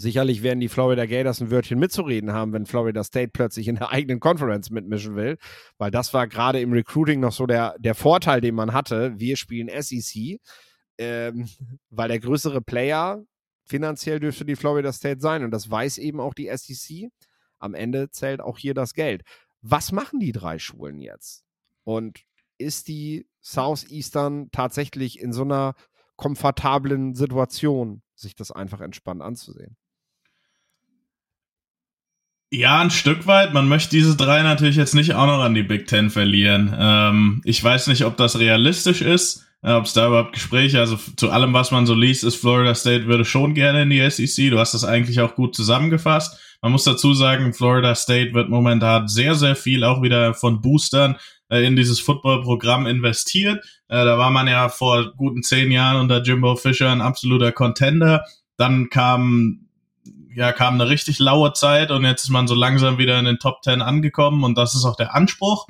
Sicherlich 0.00 0.42
werden 0.42 0.60
die 0.60 0.70
Florida 0.70 1.04
Gators 1.04 1.42
ein 1.42 1.50
Wörtchen 1.50 1.78
mitzureden 1.78 2.32
haben, 2.32 2.54
wenn 2.54 2.64
Florida 2.64 3.04
State 3.04 3.32
plötzlich 3.34 3.68
in 3.68 3.76
der 3.76 3.90
eigenen 3.90 4.18
Conference 4.18 4.70
mitmischen 4.70 5.14
will, 5.14 5.36
weil 5.76 5.90
das 5.90 6.14
war 6.14 6.26
gerade 6.26 6.58
im 6.58 6.72
Recruiting 6.72 7.20
noch 7.20 7.32
so 7.32 7.46
der, 7.46 7.76
der 7.78 7.94
Vorteil, 7.94 8.40
den 8.40 8.54
man 8.54 8.72
hatte. 8.72 9.12
Wir 9.18 9.36
spielen 9.36 9.68
SEC, 9.68 10.40
ähm, 10.96 11.50
weil 11.90 12.08
der 12.08 12.18
größere 12.18 12.62
Player 12.62 13.22
finanziell 13.66 14.20
dürfte 14.20 14.46
die 14.46 14.56
Florida 14.56 14.90
State 14.90 15.20
sein 15.20 15.44
und 15.44 15.50
das 15.50 15.70
weiß 15.70 15.98
eben 15.98 16.18
auch 16.18 16.32
die 16.32 16.50
SEC. 16.50 17.10
Am 17.58 17.74
Ende 17.74 18.10
zählt 18.10 18.40
auch 18.40 18.56
hier 18.56 18.72
das 18.72 18.94
Geld. 18.94 19.22
Was 19.60 19.92
machen 19.92 20.18
die 20.18 20.32
drei 20.32 20.58
Schulen 20.58 20.98
jetzt? 20.98 21.44
Und 21.84 22.20
ist 22.56 22.88
die 22.88 23.28
Southeastern 23.42 24.50
tatsächlich 24.50 25.20
in 25.20 25.34
so 25.34 25.42
einer 25.42 25.74
komfortablen 26.16 27.14
Situation, 27.14 28.00
sich 28.14 28.34
das 28.34 28.50
einfach 28.50 28.80
entspannt 28.80 29.20
anzusehen? 29.20 29.76
Ja, 32.52 32.80
ein 32.80 32.90
Stück 32.90 33.28
weit. 33.28 33.52
Man 33.52 33.68
möchte 33.68 33.90
diese 33.90 34.16
drei 34.16 34.42
natürlich 34.42 34.74
jetzt 34.74 34.94
nicht 34.94 35.14
auch 35.14 35.26
noch 35.26 35.38
an 35.40 35.54
die 35.54 35.62
Big 35.62 35.86
Ten 35.86 36.10
verlieren. 36.10 36.74
Ähm, 36.76 37.42
ich 37.44 37.62
weiß 37.62 37.86
nicht, 37.86 38.04
ob 38.04 38.16
das 38.16 38.40
realistisch 38.40 39.02
ist, 39.02 39.46
äh, 39.62 39.72
ob 39.72 39.84
es 39.84 39.92
da 39.92 40.08
überhaupt 40.08 40.32
Gespräche, 40.32 40.80
also 40.80 40.98
zu 41.16 41.30
allem, 41.30 41.52
was 41.52 41.70
man 41.70 41.86
so 41.86 41.94
liest, 41.94 42.24
ist 42.24 42.34
Florida 42.36 42.74
State 42.74 43.06
würde 43.06 43.24
schon 43.24 43.54
gerne 43.54 43.82
in 43.82 43.90
die 43.90 44.10
SEC. 44.10 44.50
Du 44.50 44.58
hast 44.58 44.74
das 44.74 44.82
eigentlich 44.82 45.20
auch 45.20 45.36
gut 45.36 45.54
zusammengefasst. 45.54 46.40
Man 46.60 46.72
muss 46.72 46.82
dazu 46.82 47.14
sagen, 47.14 47.54
Florida 47.54 47.94
State 47.94 48.34
wird 48.34 48.48
momentan 48.48 49.06
sehr, 49.06 49.36
sehr 49.36 49.54
viel 49.54 49.84
auch 49.84 50.02
wieder 50.02 50.34
von 50.34 50.60
Boostern 50.60 51.18
äh, 51.50 51.64
in 51.64 51.76
dieses 51.76 52.00
Football-Programm 52.00 52.84
investiert. 52.86 53.64
Äh, 53.86 54.04
da 54.04 54.18
war 54.18 54.30
man 54.30 54.48
ja 54.48 54.68
vor 54.68 55.12
guten 55.16 55.44
zehn 55.44 55.70
Jahren 55.70 56.00
unter 56.00 56.20
Jimbo 56.20 56.56
Fisher 56.56 56.90
ein 56.90 57.00
absoluter 57.00 57.52
Contender. 57.52 58.24
Dann 58.56 58.90
kam 58.90 59.68
ja, 60.34 60.52
kam 60.52 60.74
eine 60.74 60.88
richtig 60.88 61.18
laue 61.18 61.52
Zeit 61.52 61.90
und 61.90 62.04
jetzt 62.04 62.24
ist 62.24 62.30
man 62.30 62.48
so 62.48 62.54
langsam 62.54 62.98
wieder 62.98 63.18
in 63.18 63.24
den 63.24 63.38
Top 63.38 63.62
Ten 63.62 63.82
angekommen 63.82 64.44
und 64.44 64.56
das 64.56 64.74
ist 64.74 64.84
auch 64.84 64.96
der 64.96 65.14
Anspruch. 65.14 65.66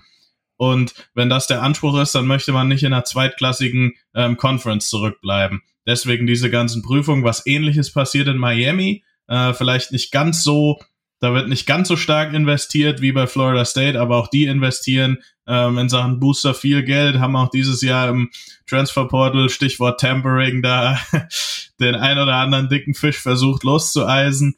Und 0.56 0.92
wenn 1.14 1.30
das 1.30 1.46
der 1.46 1.62
Anspruch 1.62 1.98
ist, 1.98 2.14
dann 2.14 2.26
möchte 2.26 2.52
man 2.52 2.68
nicht 2.68 2.82
in 2.82 2.92
einer 2.92 3.04
zweitklassigen 3.04 3.94
ähm, 4.14 4.36
Conference 4.36 4.90
zurückbleiben. 4.90 5.62
Deswegen 5.86 6.26
diese 6.26 6.50
ganzen 6.50 6.82
Prüfungen. 6.82 7.24
Was 7.24 7.46
ähnliches 7.46 7.92
passiert 7.92 8.28
in 8.28 8.36
Miami. 8.36 9.02
Äh, 9.26 9.54
vielleicht 9.54 9.92
nicht 9.92 10.12
ganz 10.12 10.42
so, 10.44 10.78
da 11.20 11.34
wird 11.34 11.48
nicht 11.48 11.66
ganz 11.66 11.88
so 11.88 11.96
stark 11.96 12.32
investiert 12.32 13.00
wie 13.00 13.12
bei 13.12 13.26
Florida 13.26 13.64
State, 13.64 14.00
aber 14.00 14.16
auch 14.16 14.28
die 14.28 14.44
investieren 14.44 15.18
ähm, 15.46 15.78
in 15.78 15.88
Sachen 15.88 16.18
Booster 16.18 16.54
viel 16.54 16.82
Geld, 16.82 17.18
haben 17.18 17.36
auch 17.36 17.50
dieses 17.50 17.82
Jahr 17.82 18.08
im 18.08 18.30
Transfer 18.66 19.06
Portal, 19.06 19.48
Stichwort 19.50 20.00
Tampering, 20.00 20.62
da 20.62 20.98
den 21.80 21.94
ein 21.94 22.18
oder 22.18 22.36
anderen 22.36 22.68
dicken 22.68 22.94
Fisch 22.94 23.18
versucht 23.18 23.64
loszueisen. 23.64 24.56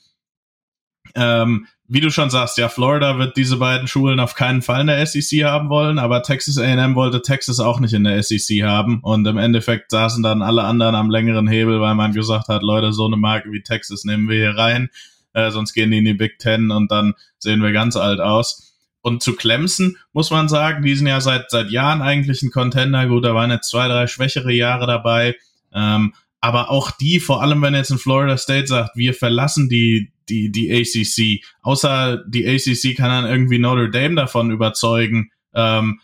Ähm, 1.15 1.67
wie 1.89 2.01
du 2.01 2.11
schon 2.11 2.31
sagst, 2.31 2.57
ja, 2.57 2.71
Florida 2.71 3.19
wird 3.19 3.37
diese 3.37 3.59
beiden 3.59 3.87
Schulen 3.87 4.19
auf 4.19 4.35
keinen 4.35 4.63
Fall 4.63 4.81
in 4.83 4.87
der 4.87 5.05
SEC 5.05 5.45
haben 5.45 5.69
wollen, 5.69 5.99
aber 5.99 6.23
Texas 6.23 6.57
A&M 6.57 6.95
wollte 6.95 7.21
Texas 7.21 7.61
auch 7.61 7.81
nicht 7.81 7.93
in 7.93 8.05
der 8.05 8.23
SEC 8.23 8.63
haben 8.63 9.01
und 9.03 9.27
im 9.27 9.37
Endeffekt 9.37 9.91
saßen 9.91 10.23
dann 10.23 10.41
alle 10.41 10.63
anderen 10.63 10.95
am 10.95 11.11
längeren 11.11 11.49
Hebel, 11.49 11.81
weil 11.81 11.95
man 11.95 12.13
gesagt 12.13 12.49
hat, 12.49 12.63
Leute, 12.63 12.93
so 12.93 13.05
eine 13.05 13.17
Marke 13.17 13.53
wie 13.53 13.63
Texas 13.63 14.05
nehmen 14.05 14.29
wir 14.29 14.37
hier 14.37 14.57
rein, 14.57 14.89
äh, 15.35 15.51
sonst 15.51 15.73
gehen 15.73 15.91
die 15.91 15.99
in 15.99 16.05
die 16.05 16.15
Big 16.15 16.39
Ten 16.39 16.71
und 16.71 16.91
dann 16.91 17.15
sehen 17.39 17.63
wir 17.63 17.73
ganz 17.73 17.97
alt 17.97 18.21
aus. 18.21 18.77
Und 19.01 19.23
zu 19.23 19.35
Clemson 19.35 19.97
muss 20.13 20.31
man 20.31 20.49
sagen, 20.49 20.85
die 20.85 20.95
sind 20.95 21.09
ja 21.09 21.21
seit 21.21 21.51
seit 21.51 21.71
Jahren 21.71 22.03
eigentlich 22.03 22.43
ein 22.43 22.51
Contender. 22.51 23.07
Gut, 23.07 23.25
da 23.25 23.35
waren 23.35 23.51
jetzt 23.51 23.69
zwei, 23.69 23.89
drei 23.89 24.07
schwächere 24.07 24.53
Jahre 24.53 24.87
dabei. 24.87 25.37
Ähm, 25.75 26.15
aber 26.41 26.71
auch 26.71 26.91
die, 26.91 27.21
vor 27.21 27.43
allem 27.43 27.63
wenn 27.63 27.75
jetzt 27.75 27.91
in 27.91 27.99
Florida 27.99 28.37
State 28.37 28.67
sagt, 28.67 28.97
wir 28.97 29.15
verlassen 29.15 29.69
die 29.69 30.13
die, 30.29 30.51
die 30.51 30.73
ACC. 30.73 31.45
Außer 31.63 32.23
die 32.27 32.47
ACC 32.47 32.97
kann 32.97 33.11
dann 33.11 33.31
irgendwie 33.31 33.59
Notre 33.59 33.91
Dame 33.91 34.15
davon 34.15 34.51
überzeugen, 34.51 35.31
ähm, 35.55 36.01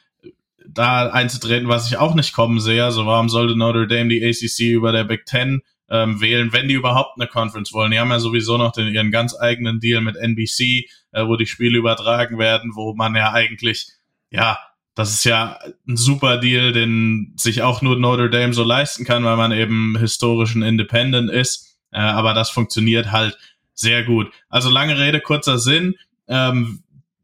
da 0.67 1.11
einzutreten, 1.11 1.69
was 1.69 1.87
ich 1.89 1.97
auch 1.97 2.15
nicht 2.15 2.35
kommen 2.35 2.61
sehe. 2.61 2.85
Also 2.85 3.07
warum 3.07 3.29
sollte 3.29 3.57
Notre 3.57 3.87
Dame 3.87 4.09
die 4.09 4.25
ACC 4.25 4.73
über 4.75 4.93
der 4.93 5.05
Big 5.05 5.25
Ten 5.25 5.63
ähm, 5.91 6.21
wählen, 6.21 6.53
wenn 6.53 6.69
die 6.69 6.75
überhaupt 6.75 7.19
eine 7.19 7.29
Conference 7.29 7.73
wollen? 7.73 7.91
Die 7.91 7.99
haben 7.99 8.11
ja 8.11 8.19
sowieso 8.19 8.57
noch 8.57 8.73
den, 8.73 8.89
ihren 8.89 9.11
ganz 9.11 9.35
eigenen 9.39 9.81
Deal 9.81 10.01
mit 10.01 10.17
NBC, 10.17 10.87
äh, 11.13 11.27
wo 11.27 11.37
die 11.37 11.47
Spiele 11.47 11.79
übertragen 11.79 12.39
werden, 12.39 12.73
wo 12.75 12.95
man 12.95 13.15
ja 13.15 13.33
eigentlich, 13.33 13.89
ja, 14.31 14.59
das 14.95 15.15
ist 15.15 15.25
ja 15.25 15.59
ein 15.87 15.97
super 15.97 16.39
Deal, 16.39 16.73
den 16.73 17.33
sich 17.37 17.63
auch 17.63 17.83
nur 17.83 17.97
Notre 17.99 18.31
Dame 18.31 18.53
so 18.53 18.65
leisten 18.65 19.05
kann, 19.05 19.25
weil 19.25 19.37
man 19.37 19.53
eben 19.53 19.97
historischen 19.97 20.63
Independent 20.63 21.31
ist. 21.31 21.79
Äh, 21.93 22.01
aber 22.01 22.35
das 22.35 22.51
funktioniert 22.51 23.13
halt 23.13 23.39
sehr 23.75 24.03
gut. 24.03 24.29
Also 24.49 24.71
lange 24.71 24.99
Rede, 24.99 25.21
kurzer 25.21 25.59
Sinn. 25.59 25.95
Ähm, 26.27 26.83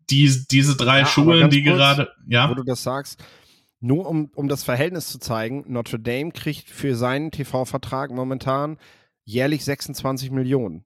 die, 0.09 0.47
diese 0.51 0.77
drei 0.77 1.01
ja, 1.01 1.07
Schulen, 1.07 1.51
die 1.51 1.65
kurz, 1.65 1.77
gerade, 1.77 2.13
ja. 2.29 2.49
Wo 2.49 2.55
du 2.55 2.63
das 2.63 2.83
sagst, 2.83 3.19
nur 3.85 4.07
um, 4.09 4.31
um 4.35 4.49
das 4.49 4.65
Verhältnis 4.65 5.09
zu 5.09 5.19
zeigen, 5.19 5.65
Notre 5.69 6.01
Dame 6.01 6.33
kriegt 6.33 6.71
für 6.71 6.97
seinen 6.97 7.31
TV-Vertrag 7.31 8.11
momentan 8.11 8.79
jährlich 9.25 9.65
26 9.65 10.31
Millionen. 10.31 10.85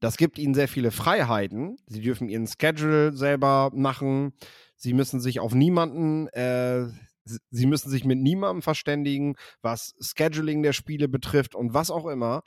Das 0.00 0.16
gibt 0.16 0.38
ihnen 0.38 0.54
sehr 0.54 0.68
viele 0.68 0.90
Freiheiten. 0.90 1.76
Sie 1.86 2.00
dürfen 2.00 2.28
ihren 2.28 2.46
Schedule 2.46 3.12
selber 3.12 3.70
machen. 3.74 4.32
Sie 4.76 4.92
müssen 4.92 5.20
sich 5.20 5.40
auf 5.40 5.54
niemanden, 5.54 6.28
äh, 6.28 6.86
sie 7.50 7.66
müssen 7.66 7.90
sich 7.90 8.04
mit 8.04 8.18
niemandem 8.18 8.62
verständigen, 8.62 9.36
was 9.62 9.94
Scheduling 10.00 10.62
der 10.62 10.72
Spiele 10.72 11.08
betrifft 11.08 11.54
und 11.54 11.74
was 11.74 11.90
auch 11.90 12.06
immer 12.06 12.42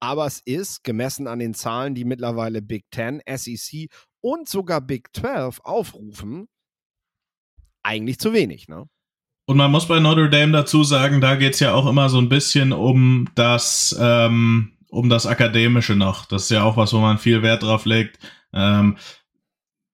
aber 0.00 0.26
es 0.26 0.40
ist, 0.44 0.84
gemessen 0.84 1.26
an 1.26 1.38
den 1.38 1.54
Zahlen, 1.54 1.94
die 1.94 2.04
mittlerweile 2.04 2.62
Big 2.62 2.84
Ten, 2.90 3.22
SEC 3.26 3.88
und 4.20 4.48
sogar 4.48 4.80
Big 4.80 5.08
12 5.16 5.60
aufrufen, 5.64 6.48
eigentlich 7.82 8.18
zu 8.18 8.32
wenig, 8.32 8.68
ne? 8.68 8.88
Und 9.46 9.56
man 9.56 9.70
muss 9.70 9.86
bei 9.86 10.00
Notre 10.00 10.28
Dame 10.28 10.52
dazu 10.52 10.82
sagen, 10.82 11.20
da 11.20 11.36
geht 11.36 11.54
es 11.54 11.60
ja 11.60 11.72
auch 11.72 11.86
immer 11.86 12.08
so 12.08 12.18
ein 12.18 12.28
bisschen 12.28 12.72
um 12.72 13.28
das, 13.36 13.96
ähm, 13.98 14.72
um 14.88 15.08
das 15.08 15.26
Akademische 15.26 15.94
noch. 15.94 16.26
Das 16.26 16.44
ist 16.44 16.50
ja 16.50 16.64
auch 16.64 16.76
was, 16.76 16.92
wo 16.92 16.98
man 16.98 17.18
viel 17.18 17.42
Wert 17.42 17.62
drauf 17.62 17.86
legt. 17.86 18.18
Ähm, 18.52 18.96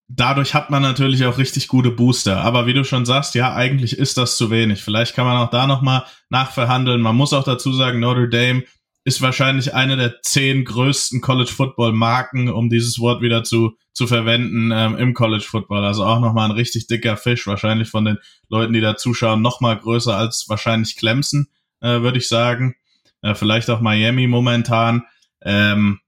dadurch 0.09 0.55
hat 0.55 0.71
man 0.71 0.81
natürlich 0.81 1.27
auch 1.27 1.37
richtig 1.37 1.69
gute 1.69 1.91
Booster. 1.91 2.41
Aber 2.43 2.67
wie 2.67 2.73
du 2.73 2.83
schon 2.83 3.05
sagst, 3.05 3.35
ja, 3.35 3.55
eigentlich 3.55 3.99
ist 3.99 4.17
das 4.17 4.39
zu 4.39 4.51
wenig. 4.51 4.83
Vielleicht 4.83 5.15
kann 5.15 5.27
man 5.27 5.37
auch 5.37 5.51
da 5.51 5.67
nochmal 5.67 6.05
nachverhandeln. 6.31 7.03
Man 7.03 7.17
muss 7.17 7.35
auch 7.35 7.45
dazu 7.45 7.75
sagen, 7.75 8.01
Notre 8.01 8.31
Dame 8.31 8.65
ist 9.05 9.21
wahrscheinlich 9.21 9.75
eine 9.75 9.97
der 9.97 10.23
zehn 10.23 10.65
größten 10.65 11.21
College 11.21 11.51
Football 11.51 11.93
Marken, 11.93 12.49
um 12.49 12.71
dieses 12.71 12.99
Wort 12.99 13.21
wieder 13.21 13.43
zu, 13.43 13.77
zu 13.93 14.07
verwenden 14.07 14.71
ähm, 14.73 14.97
im 14.97 15.13
College 15.15 15.45
Football. 15.45 15.85
Also 15.85 16.05
auch 16.05 16.21
nochmal 16.21 16.49
ein 16.49 16.57
richtig 16.57 16.87
dicker 16.87 17.17
Fisch, 17.17 17.47
wahrscheinlich 17.47 17.89
von 17.89 18.05
den 18.05 18.19
Leuten, 18.49 18.73
die 18.73 18.81
da 18.81 18.97
zuschauen, 18.97 19.43
nochmal 19.43 19.77
größer 19.77 20.17
als 20.17 20.47
wahrscheinlich 20.49 20.97
Clemson, 20.97 21.49
äh, 21.81 22.01
würde 22.01 22.19
ich 22.19 22.29
sagen. 22.29 22.77
Äh, 23.23 23.35
vielleicht 23.35 23.71
auch 23.71 23.81
Miami 23.81 24.29
momentan. 24.29 25.03
Ähm, 25.43 26.01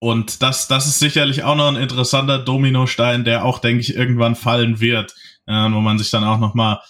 und 0.00 0.42
das, 0.42 0.68
das 0.68 0.86
ist 0.86 1.00
sicherlich 1.00 1.42
auch 1.42 1.56
noch 1.56 1.68
ein 1.68 1.76
interessanter 1.76 2.38
Dominostein, 2.38 3.24
der 3.24 3.44
auch, 3.44 3.58
denke 3.58 3.80
ich, 3.80 3.94
irgendwann 3.94 4.36
fallen 4.36 4.80
wird, 4.80 5.14
äh, 5.46 5.52
wo 5.52 5.80
man 5.80 5.98
sich 5.98 6.10
dann 6.10 6.24
auch 6.24 6.38
nochmal 6.38 6.80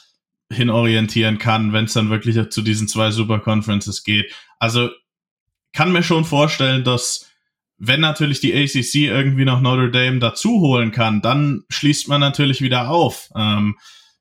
hinorientieren 0.53 1.39
kann, 1.39 1.73
wenn 1.73 1.87
es 1.87 1.93
dann 1.93 2.11
wirklich 2.11 2.51
zu 2.51 2.63
diesen 2.63 2.89
zwei 2.89 3.11
Super 3.11 3.39
Conferences 3.39 4.03
geht. 4.03 4.33
Also 4.59 4.91
kann 5.73 5.93
mir 5.93 6.03
schon 6.03 6.25
vorstellen, 6.25 6.85
dass 6.85 7.31
wenn 7.79 8.01
natürlich 8.01 8.41
die 8.41 8.55
ACC 8.55 8.95
irgendwie 8.95 9.45
noch 9.45 9.61
Notre 9.61 9.91
Dame 9.91 10.19
dazu 10.19 10.61
holen 10.61 10.91
kann, 10.91 11.23
dann 11.23 11.65
schließt 11.69 12.09
man 12.09 12.21
natürlich 12.21 12.61
wieder 12.61 12.91
auf 12.91 13.31
ähm, 13.37 13.77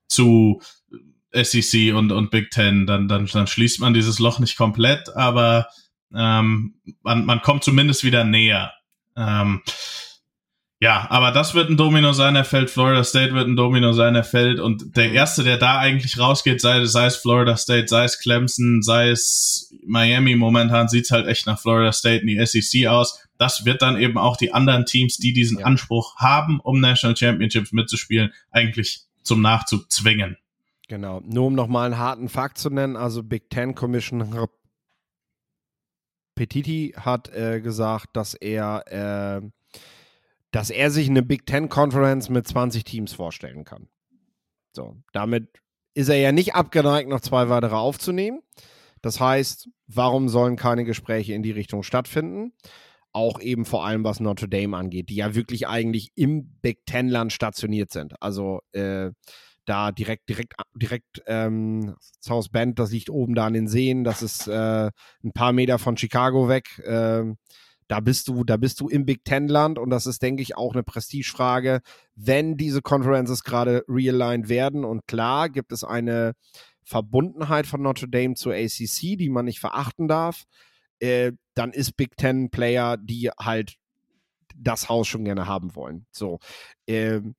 zu 0.06 0.62
SEC 1.32 1.94
und, 1.94 2.12
und 2.12 2.30
Big 2.30 2.50
Ten. 2.50 2.86
Dann, 2.86 3.08
dann, 3.08 3.26
dann 3.26 3.46
schließt 3.46 3.80
man 3.80 3.94
dieses 3.94 4.18
Loch 4.18 4.38
nicht 4.38 4.56
komplett, 4.56 5.14
aber 5.16 5.68
ähm, 6.14 6.74
man, 7.02 7.26
man 7.26 7.42
kommt 7.42 7.64
zumindest 7.64 8.04
wieder 8.04 8.24
näher. 8.24 8.72
Ähm, 9.16 9.62
ja, 10.80 11.08
aber 11.10 11.32
das 11.32 11.54
wird 11.54 11.70
ein 11.70 11.76
Domino 11.76 12.12
sein, 12.12 12.36
er 12.36 12.44
fällt. 12.44 12.70
Florida 12.70 13.02
State 13.02 13.34
wird 13.34 13.48
ein 13.48 13.56
Domino 13.56 13.92
sein, 13.92 14.14
er 14.14 14.22
fällt. 14.22 14.60
Und 14.60 14.96
der 14.96 15.10
erste, 15.10 15.42
der 15.42 15.56
da 15.56 15.78
eigentlich 15.78 16.20
rausgeht, 16.20 16.60
sei, 16.60 16.84
sei 16.84 17.06
es 17.06 17.16
Florida 17.16 17.56
State, 17.56 17.88
sei 17.88 18.04
es 18.04 18.20
Clemson, 18.20 18.82
sei 18.82 19.10
es 19.10 19.67
Miami, 19.88 20.36
momentan 20.36 20.88
sieht's 20.88 21.10
halt 21.10 21.26
echt 21.26 21.46
nach 21.46 21.60
Florida 21.60 21.92
State 21.92 22.22
in 22.22 22.26
die 22.28 22.44
SEC 22.44 22.86
aus. 22.86 23.26
Das 23.38 23.64
wird 23.64 23.82
dann 23.82 24.00
eben 24.00 24.18
auch 24.18 24.36
die 24.36 24.52
anderen 24.52 24.84
Teams, 24.84 25.16
die 25.16 25.32
diesen 25.32 25.60
ja. 25.60 25.66
Anspruch 25.66 26.16
haben, 26.16 26.60
um 26.60 26.80
National 26.80 27.16
Championships 27.16 27.72
mitzuspielen, 27.72 28.32
eigentlich 28.50 29.02
zum 29.22 29.42
Nachzug 29.42 29.90
zwingen. 29.90 30.36
Genau. 30.88 31.20
Nur 31.24 31.46
um 31.46 31.54
nochmal 31.54 31.86
einen 31.86 31.98
harten 31.98 32.28
Fakt 32.28 32.58
zu 32.58 32.70
nennen, 32.70 32.96
also 32.96 33.22
Big 33.22 33.50
Ten 33.50 33.74
Commissioner 33.74 34.48
Petiti 36.34 36.94
hat 36.96 37.34
äh, 37.34 37.60
gesagt, 37.60 38.10
dass 38.12 38.34
er 38.34 39.42
äh, 39.42 39.50
dass 40.50 40.70
er 40.70 40.90
sich 40.90 41.10
eine 41.10 41.22
Big 41.22 41.46
Ten 41.46 41.68
Conference 41.68 42.28
mit 42.28 42.46
20 42.46 42.84
Teams 42.84 43.12
vorstellen 43.12 43.64
kann. 43.64 43.88
So, 44.72 44.96
damit 45.12 45.60
ist 45.94 46.08
er 46.08 46.16
ja 46.16 46.32
nicht 46.32 46.54
abgeneigt, 46.54 47.08
noch 47.08 47.20
zwei 47.20 47.48
weitere 47.48 47.74
aufzunehmen. 47.74 48.40
Das 49.02 49.20
heißt, 49.20 49.68
warum 49.88 50.28
sollen 50.28 50.56
keine 50.56 50.84
Gespräche 50.84 51.34
in 51.34 51.42
die 51.42 51.50
Richtung 51.50 51.82
stattfinden? 51.82 52.52
auch 53.12 53.40
eben 53.40 53.64
vor 53.64 53.84
allem 53.84 54.04
was 54.04 54.20
Notre 54.20 54.48
Dame 54.48 54.76
angeht, 54.76 55.08
die 55.08 55.16
ja 55.16 55.34
wirklich 55.34 55.66
eigentlich 55.66 56.10
im 56.14 56.58
Big 56.60 56.84
Ten 56.86 57.08
Land 57.08 57.32
stationiert 57.32 57.90
sind. 57.90 58.14
Also 58.22 58.60
äh, 58.72 59.10
da 59.64 59.92
direkt, 59.92 60.28
direkt, 60.28 60.54
direkt 60.74 61.22
ähm, 61.26 61.94
South 62.20 62.48
Bend, 62.48 62.78
das 62.78 62.90
liegt 62.90 63.10
oben 63.10 63.34
da 63.34 63.46
an 63.46 63.52
den 63.52 63.68
Seen, 63.68 64.04
das 64.04 64.22
ist 64.22 64.46
äh, 64.46 64.90
ein 65.24 65.32
paar 65.32 65.52
Meter 65.52 65.78
von 65.78 65.96
Chicago 65.96 66.48
weg. 66.48 66.78
Äh, 66.84 67.24
da 67.88 68.00
bist 68.00 68.28
du, 68.28 68.44
da 68.44 68.58
bist 68.58 68.80
du 68.80 68.88
im 68.88 69.06
Big 69.06 69.24
Ten 69.24 69.48
Land 69.48 69.78
und 69.78 69.90
das 69.90 70.06
ist, 70.06 70.22
denke 70.22 70.42
ich, 70.42 70.56
auch 70.56 70.74
eine 70.74 70.82
Prestigefrage, 70.82 71.80
wenn 72.14 72.56
diese 72.56 72.82
Conferences 72.82 73.44
gerade 73.44 73.82
realigned 73.88 74.48
werden. 74.48 74.84
Und 74.84 75.06
klar 75.06 75.48
gibt 75.48 75.72
es 75.72 75.84
eine 75.84 76.34
Verbundenheit 76.88 77.66
von 77.66 77.82
Notre 77.82 78.08
Dame 78.08 78.34
zur 78.34 78.54
ACC, 78.54 79.18
die 79.18 79.28
man 79.28 79.44
nicht 79.44 79.60
verachten 79.60 80.08
darf. 80.08 80.44
Äh, 81.00 81.32
dann 81.54 81.72
ist 81.72 81.96
Big 81.96 82.16
Ten 82.16 82.50
Player, 82.50 82.96
die 82.96 83.30
halt 83.38 83.76
das 84.56 84.88
Haus 84.88 85.06
schon 85.06 85.24
gerne 85.24 85.46
haben 85.46 85.74
wollen. 85.76 86.06
So. 86.10 86.38
Ähm, 86.86 87.34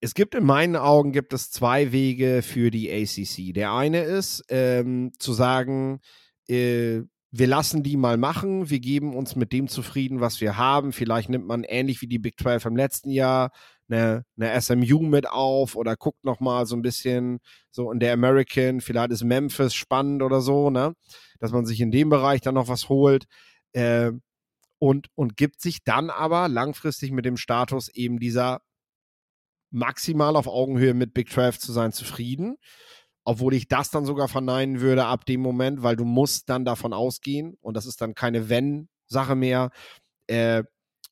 es 0.00 0.14
gibt 0.14 0.34
in 0.34 0.44
meinen 0.44 0.74
Augen 0.74 1.12
gibt 1.12 1.32
es 1.32 1.50
zwei 1.50 1.92
Wege 1.92 2.42
für 2.42 2.72
die 2.72 2.90
ACC. 2.90 3.54
Der 3.54 3.72
eine 3.72 4.02
ist 4.02 4.44
ähm, 4.48 5.12
zu 5.18 5.32
sagen, 5.32 6.00
äh, 6.48 7.02
wir 7.30 7.46
lassen 7.46 7.84
die 7.84 7.96
mal 7.96 8.16
machen, 8.16 8.68
wir 8.68 8.80
geben 8.80 9.14
uns 9.14 9.36
mit 9.36 9.52
dem 9.52 9.68
zufrieden, 9.68 10.20
was 10.20 10.40
wir 10.40 10.56
haben. 10.56 10.92
Vielleicht 10.92 11.28
nimmt 11.28 11.46
man 11.46 11.62
ähnlich 11.62 12.02
wie 12.02 12.08
die 12.08 12.18
Big 12.18 12.40
12 12.40 12.64
im 12.64 12.76
letzten 12.76 13.10
Jahr 13.10 13.52
eine, 13.90 14.24
eine 14.38 14.60
SMU 14.60 15.00
mit 15.00 15.28
auf 15.28 15.76
oder 15.76 15.96
guckt 15.96 16.24
noch 16.24 16.40
mal 16.40 16.66
so 16.66 16.76
ein 16.76 16.82
bisschen 16.82 17.40
so 17.70 17.90
in 17.90 18.00
der 18.00 18.12
American, 18.12 18.80
vielleicht 18.80 19.10
ist 19.10 19.24
Memphis 19.24 19.74
spannend 19.74 20.22
oder 20.22 20.40
so, 20.40 20.70
ne? 20.70 20.94
Dass 21.38 21.52
man 21.52 21.66
sich 21.66 21.80
in 21.80 21.90
dem 21.90 22.08
Bereich 22.08 22.40
dann 22.40 22.54
noch 22.54 22.68
was 22.68 22.88
holt. 22.88 23.26
Äh, 23.72 24.12
und, 24.78 25.08
und 25.14 25.36
gibt 25.36 25.60
sich 25.60 25.84
dann 25.84 26.08
aber 26.10 26.48
langfristig 26.48 27.12
mit 27.12 27.26
dem 27.26 27.36
Status 27.36 27.88
eben 27.88 28.18
dieser 28.18 28.62
maximal 29.70 30.36
auf 30.36 30.46
Augenhöhe 30.46 30.94
mit 30.94 31.14
Big 31.14 31.30
12 31.30 31.58
zu 31.58 31.72
sein 31.72 31.92
zufrieden 31.92 32.56
obwohl 33.24 33.54
ich 33.54 33.68
das 33.68 33.90
dann 33.90 34.04
sogar 34.04 34.28
verneinen 34.28 34.80
würde 34.80 35.04
ab 35.04 35.24
dem 35.24 35.40
Moment, 35.40 35.82
weil 35.82 35.96
du 35.96 36.04
musst 36.04 36.48
dann 36.48 36.64
davon 36.64 36.92
ausgehen 36.92 37.56
und 37.60 37.76
das 37.76 37.86
ist 37.86 38.00
dann 38.00 38.14
keine 38.14 38.48
Wenn-Sache 38.48 39.34
mehr. 39.34 39.70
Äh, 40.26 40.64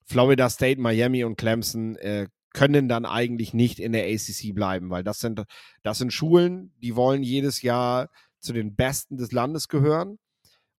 Florida 0.05 0.49
State, 0.49 0.81
Miami 0.81 1.25
und 1.25 1.37
Clemson 1.37 1.97
äh, 1.97 2.29
können 2.53 2.89
dann 2.89 3.05
eigentlich 3.05 3.55
nicht 3.55 3.79
in 3.79 3.93
der 3.93 4.07
ACC 4.07 4.55
bleiben, 4.55 4.91
weil 4.91 5.05
das 5.05 5.21
sind, 5.21 5.45
das 5.83 5.99
sind 5.99 6.13
Schulen, 6.13 6.73
die 6.79 6.97
wollen 6.97 7.23
jedes 7.23 7.63
Jahr 7.63 8.09
zu 8.41 8.53
den 8.53 8.75
Besten 8.75 9.17
des 9.17 9.33
Landes 9.33 9.69
gehören. 9.69 10.19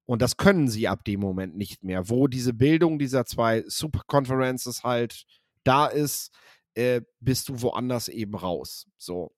Und 0.05 0.23
das 0.23 0.37
können 0.37 0.67
sie 0.67 0.87
ab 0.87 1.03
dem 1.03 1.19
Moment 1.19 1.55
nicht 1.55 1.83
mehr. 1.83 2.09
Wo 2.09 2.27
diese 2.27 2.53
Bildung 2.53 2.97
dieser 2.97 3.25
zwei 3.25 3.63
Super 3.67 4.01
Conferences 4.07 4.83
halt 4.83 5.25
da 5.63 5.85
ist, 5.85 6.31
äh, 6.73 7.01
bist 7.19 7.49
du 7.49 7.61
woanders 7.61 8.07
eben 8.07 8.33
raus. 8.35 8.87
So. 8.97 9.31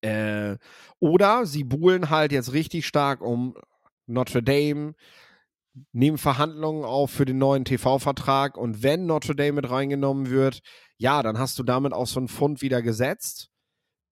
Äh, 0.00 0.56
oder 0.98 1.46
sie 1.46 1.64
buhlen 1.64 2.10
halt 2.10 2.32
jetzt 2.32 2.52
richtig 2.52 2.86
stark 2.86 3.20
um 3.20 3.54
Notre 4.06 4.42
Dame, 4.42 4.94
nehmen 5.92 6.18
Verhandlungen 6.18 6.84
auf 6.84 7.10
für 7.10 7.24
den 7.24 7.38
neuen 7.38 7.64
TV-Vertrag 7.64 8.56
und 8.56 8.82
wenn 8.82 9.06
Notre 9.06 9.36
Dame 9.36 9.52
mit 9.52 9.70
reingenommen 9.70 10.30
wird, 10.30 10.60
ja, 10.98 11.22
dann 11.22 11.38
hast 11.38 11.58
du 11.58 11.62
damit 11.62 11.92
auch 11.92 12.06
so 12.06 12.20
einen 12.20 12.28
Fund 12.28 12.62
wieder 12.62 12.82
gesetzt, 12.82 13.48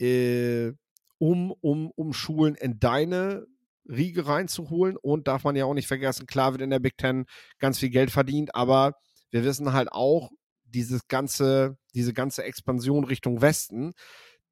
äh, 0.01 0.73
um, 1.19 1.53
um, 1.61 1.91
um 1.95 2.13
Schulen 2.13 2.55
in 2.55 2.79
deine 2.79 3.47
Riege 3.89 4.27
reinzuholen 4.27 4.97
und 4.97 5.29
darf 5.29 5.45
man 5.45 5.57
ja 5.57 5.65
auch 5.65 5.75
nicht 5.75 5.89
vergessen, 5.89 6.27
klar 6.27 6.53
wird 6.53 6.63
in 6.63 6.71
der 6.71 6.79
Big 6.81 6.97
Ten 6.97 7.27
ganz 7.59 7.79
viel 7.79 7.91
Geld 7.91 8.11
verdient, 8.11 8.55
aber 8.55 8.95
wir 9.31 9.45
wissen 9.45 9.73
halt 9.73 9.93
auch, 9.93 10.31
dieses 10.75 11.07
ganze, 11.09 11.79
diese 11.95 12.13
ganze 12.13 12.43
Expansion 12.43 13.05
Richtung 13.05 13.41
Westen, 13.41 13.93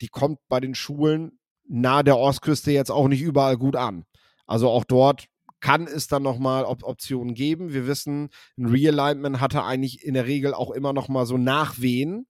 die 0.00 0.08
kommt 0.08 0.38
bei 0.48 0.60
den 0.60 0.74
Schulen 0.74 1.38
nahe 1.64 2.04
der 2.04 2.18
Ostküste 2.18 2.70
jetzt 2.70 2.90
auch 2.90 3.08
nicht 3.08 3.22
überall 3.22 3.56
gut 3.56 3.76
an. 3.76 4.04
Also 4.46 4.68
auch 4.68 4.84
dort 4.84 5.26
kann 5.62 5.86
es 5.86 6.08
dann 6.08 6.24
nochmal 6.24 6.64
Op 6.64 6.82
Optionen 6.82 7.34
geben. 7.34 7.72
Wir 7.72 7.86
wissen, 7.86 8.28
ein 8.58 8.66
Realignment 8.66 9.40
hatte 9.40 9.64
eigentlich 9.64 10.04
in 10.04 10.14
der 10.14 10.26
Regel 10.26 10.52
auch 10.52 10.72
immer 10.72 10.92
nochmal 10.92 11.24
so 11.24 11.38
Nachwehen. 11.38 12.26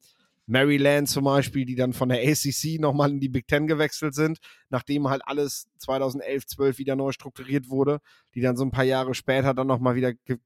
Maryland 0.47 1.09
zum 1.09 1.25
Beispiel, 1.25 1.65
die 1.65 1.75
dann 1.75 1.95
von 1.95 2.11
der 2.11 2.19
ACC 2.19 2.79
nochmal 2.79 3.11
in 3.11 3.21
die 3.21 3.31
Big 3.31 3.47
Ten 3.47 3.67
gewechselt 3.67 4.15
sind, 4.15 4.39
nachdem 4.69 5.09
halt 5.09 5.23
alles 5.25 5.67
2011, 5.79 6.47
12 6.47 6.79
wieder 6.79 6.95
neu 6.95 7.13
strukturiert 7.13 7.71
wurde, 7.71 8.01
die 8.35 8.43
dann 8.43 8.57
so 8.57 8.65
ein 8.65 8.71
paar 8.71 8.85
Jahre 8.85 9.15
später 9.15 9.55
dann 9.55 9.67
nochmal 9.67 9.95
wieder 9.95 10.13
ge 10.13 10.39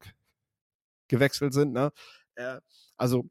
gewechselt 1.09 1.53
sind. 1.53 1.73
Ne? 1.73 1.91
Äh, 2.35 2.59
also 2.95 3.25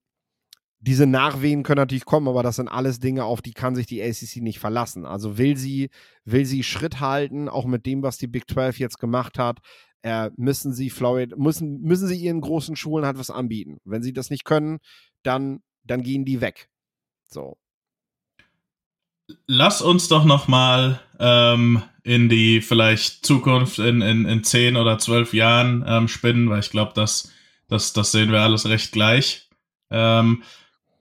diese 0.87 1.07
Nachwehen 1.07 1.65
können 1.65 1.81
natürlich 1.81 2.05
kommen, 2.05 2.29
aber 2.29 2.45
das 2.45 2.57
sind 2.57 2.69
alles 2.69 3.01
Dinge, 3.01 3.25
auf 3.25 3.43
die 3.43 3.53
kann 3.53 3.75
sich 3.75 3.87
die 3.87 4.01
ACC 4.01 4.37
nicht 4.37 4.61
verlassen. 4.61 5.05
Also 5.05 5.37
will 5.37 5.57
sie, 5.57 5.91
will 6.25 6.45
sie 6.45 6.63
Schritt 6.63 7.01
halten, 7.01 7.49
auch 7.49 7.67
mit 7.67 7.87
dem, 7.87 8.05
was 8.05 8.19
die 8.19 8.29
Big 8.29 8.49
12 8.49 8.79
jetzt 8.79 8.99
gemacht 9.01 9.37
hat, 9.37 9.59
äh, 10.03 10.31
müssen 10.37 10.73
sie 10.73 10.91
Florida, 10.91 11.37
müssen, 11.37 11.81
müssen 11.81 12.07
sie 12.07 12.17
ihren 12.17 12.41
großen 12.41 12.77
Schulen 12.77 13.05
halt 13.05 13.19
was 13.19 13.31
anbieten. 13.31 13.79
Wenn 13.85 14.05
sie 14.05 14.13
das 14.13 14.31
nicht 14.31 14.45
können, 14.45 14.79
dann, 15.25 15.61
dann 15.83 16.03
gehen 16.03 16.25
die 16.25 16.41
weg. 16.41 16.69
So. 17.29 17.57
Lass 19.49 19.83
uns 19.83 20.07
doch 20.07 20.25
noch 20.25 20.47
mal 20.47 21.01
ähm, 21.19 21.83
in 22.05 22.29
die 22.29 22.61
vielleicht 22.61 23.27
Zukunft 23.27 23.81
in, 23.81 24.03
in, 24.03 24.25
in 24.25 24.45
10 24.45 24.77
oder 24.77 24.99
12 24.99 25.35
Jahren 25.35 25.85
ähm, 25.85 26.07
spinnen, 26.07 26.49
weil 26.49 26.61
ich 26.61 26.71
glaube, 26.71 26.93
das, 26.95 27.33
das, 27.67 27.93
das 27.93 28.13
sehen 28.13 28.31
wir 28.31 28.43
alles 28.43 28.69
recht 28.69 28.93
gleich. 28.93 29.49
Ähm, 29.91 30.45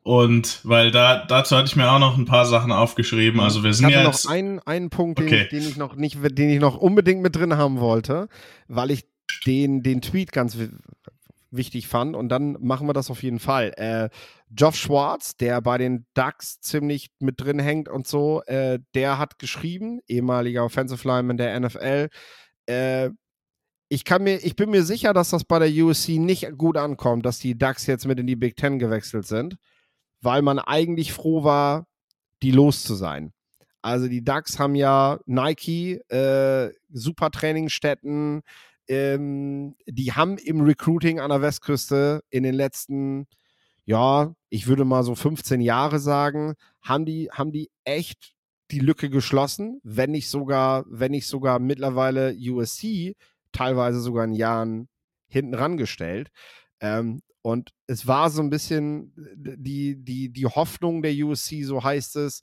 und 0.06 0.60
weil 0.64 0.92
da, 0.92 1.26
dazu 1.26 1.56
hatte 1.56 1.66
ich 1.66 1.76
mir 1.76 1.90
auch 1.90 1.98
noch 1.98 2.16
ein 2.16 2.26
paar 2.26 2.46
Sachen 2.46 2.72
aufgeschrieben. 2.72 3.40
Also 3.40 3.64
wir 3.64 3.74
sind 3.74 3.90
ich 3.90 3.96
hatte 3.96 4.06
jetzt. 4.06 4.26
noch 4.26 4.32
einen, 4.32 4.60
einen 4.60 4.92
Punkt, 4.92 5.18
den, 5.18 5.26
okay. 5.26 5.42
ich, 5.42 5.50
den 5.50 5.68
ich 5.68 5.78
noch 5.78 5.96
nicht, 5.96 6.20
den 6.38 6.50
ich 6.52 6.60
noch 6.60 6.78
unbedingt 6.78 7.24
mit 7.24 7.36
drin 7.36 7.58
haben 7.58 7.80
wollte, 7.80 8.30
weil 8.68 8.92
ich 8.92 9.08
den, 9.48 9.82
den 9.82 10.04
Tweet 10.04 10.32
ganz 10.32 10.60
wichtig 11.50 11.88
fand. 11.88 12.16
Und 12.16 12.30
dann 12.30 12.56
machen 12.60 12.86
wir 12.86 12.94
das 12.94 13.10
auf 13.10 13.24
jeden 13.24 13.40
Fall. 13.40 13.74
Äh, 13.78 14.10
Geoff 14.52 14.76
Schwartz, 14.76 15.38
der 15.38 15.60
bei 15.62 15.80
den 15.80 16.06
Ducks 16.14 16.60
ziemlich 16.62 17.10
mit 17.18 17.42
drin 17.42 17.58
hängt 17.58 17.90
und 17.90 18.06
so, 18.06 18.44
äh, 18.44 18.78
der 18.94 19.18
hat 19.18 19.40
geschrieben, 19.40 20.02
ehemaliger 20.08 20.66
Offensive 20.66 21.08
Lineman 21.08 21.38
der 21.38 21.60
NFL, 21.60 22.10
äh, 22.68 23.10
ich 23.90 24.06
kann 24.06 24.22
mir, 24.22 24.38
ich 24.38 24.56
bin 24.56 24.70
mir 24.70 24.84
sicher, 24.84 25.14
dass 25.14 25.32
das 25.32 25.46
bei 25.46 25.58
der 25.58 25.84
USC 25.84 26.20
nicht 26.20 26.48
gut 26.60 26.78
ankommt, 26.78 27.26
dass 27.26 27.40
die 27.40 27.58
Ducks 27.58 27.88
jetzt 27.88 28.06
mit 28.06 28.20
in 28.20 28.28
die 28.28 28.36
Big 28.36 28.56
Ten 28.56 28.78
gewechselt 28.78 29.26
sind 29.26 29.58
weil 30.22 30.42
man 30.42 30.60
eigentlich 30.60 31.14
froh 31.14 31.44
war, 31.44 31.88
die 32.42 32.52
los 32.52 32.84
zu 32.84 32.96
sein. 32.96 33.34
Also 33.82 34.08
die 34.08 34.24
Ducks 34.24 34.58
haben 34.58 34.76
ja 34.76 35.20
Nike, 35.26 36.02
äh, 36.10 36.72
super 36.90 37.30
Trainingsstätten, 37.30 38.42
ähm, 38.88 39.76
die 39.86 40.14
haben 40.14 40.38
im 40.38 40.62
Recruiting 40.62 41.20
an 41.20 41.30
der 41.30 41.42
Westküste 41.42 42.24
in 42.30 42.44
den 42.44 42.56
letzten, 42.56 43.28
ja, 43.86 44.34
ich 44.50 44.68
würde 44.68 44.86
mal 44.86 45.04
so 45.04 45.16
15 45.16 45.62
Jahre 45.62 46.00
sagen, 46.00 46.56
haben 46.82 47.06
die, 47.06 47.30
haben 47.32 47.52
die 47.52 47.70
echt 47.84 48.34
die 48.72 48.80
Lücke 48.80 49.10
geschlossen, 49.10 49.80
wenn 49.84 50.12
nicht 50.12 50.30
sogar, 50.30 50.86
wenn 50.88 51.12
nicht 51.12 51.28
sogar 51.28 51.60
mittlerweile 51.60 52.36
USC 52.36 53.16
teilweise 53.52 54.00
sogar 54.00 54.26
in 54.26 54.34
Jahren 54.34 54.90
hinten 55.28 55.54
rangestellt. 55.54 56.30
Ähm, 56.80 57.22
und 57.46 57.76
es 57.86 58.08
war 58.08 58.32
so 58.32 58.42
ein 58.42 58.50
bisschen 58.50 59.14
die, 59.36 60.04
die, 60.04 60.34
die 60.34 60.48
Hoffnung 60.48 61.04
der 61.04 61.14
USC, 61.14 61.62
so 61.62 61.84
heißt 61.84 62.16
es, 62.16 62.42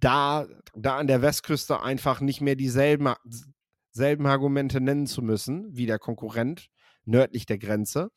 da, 0.00 0.46
da 0.74 0.96
an 0.96 1.06
der 1.06 1.20
Westküste 1.20 1.82
einfach 1.82 2.22
nicht 2.22 2.40
mehr 2.40 2.56
dieselben 2.56 3.12
selben 3.90 4.26
Argumente 4.26 4.80
nennen 4.80 5.06
zu 5.06 5.20
müssen 5.20 5.66
wie 5.70 5.84
der 5.84 5.98
Konkurrent 5.98 6.68
nördlich 7.04 7.44
der 7.44 7.58
Grenze. 7.58 8.08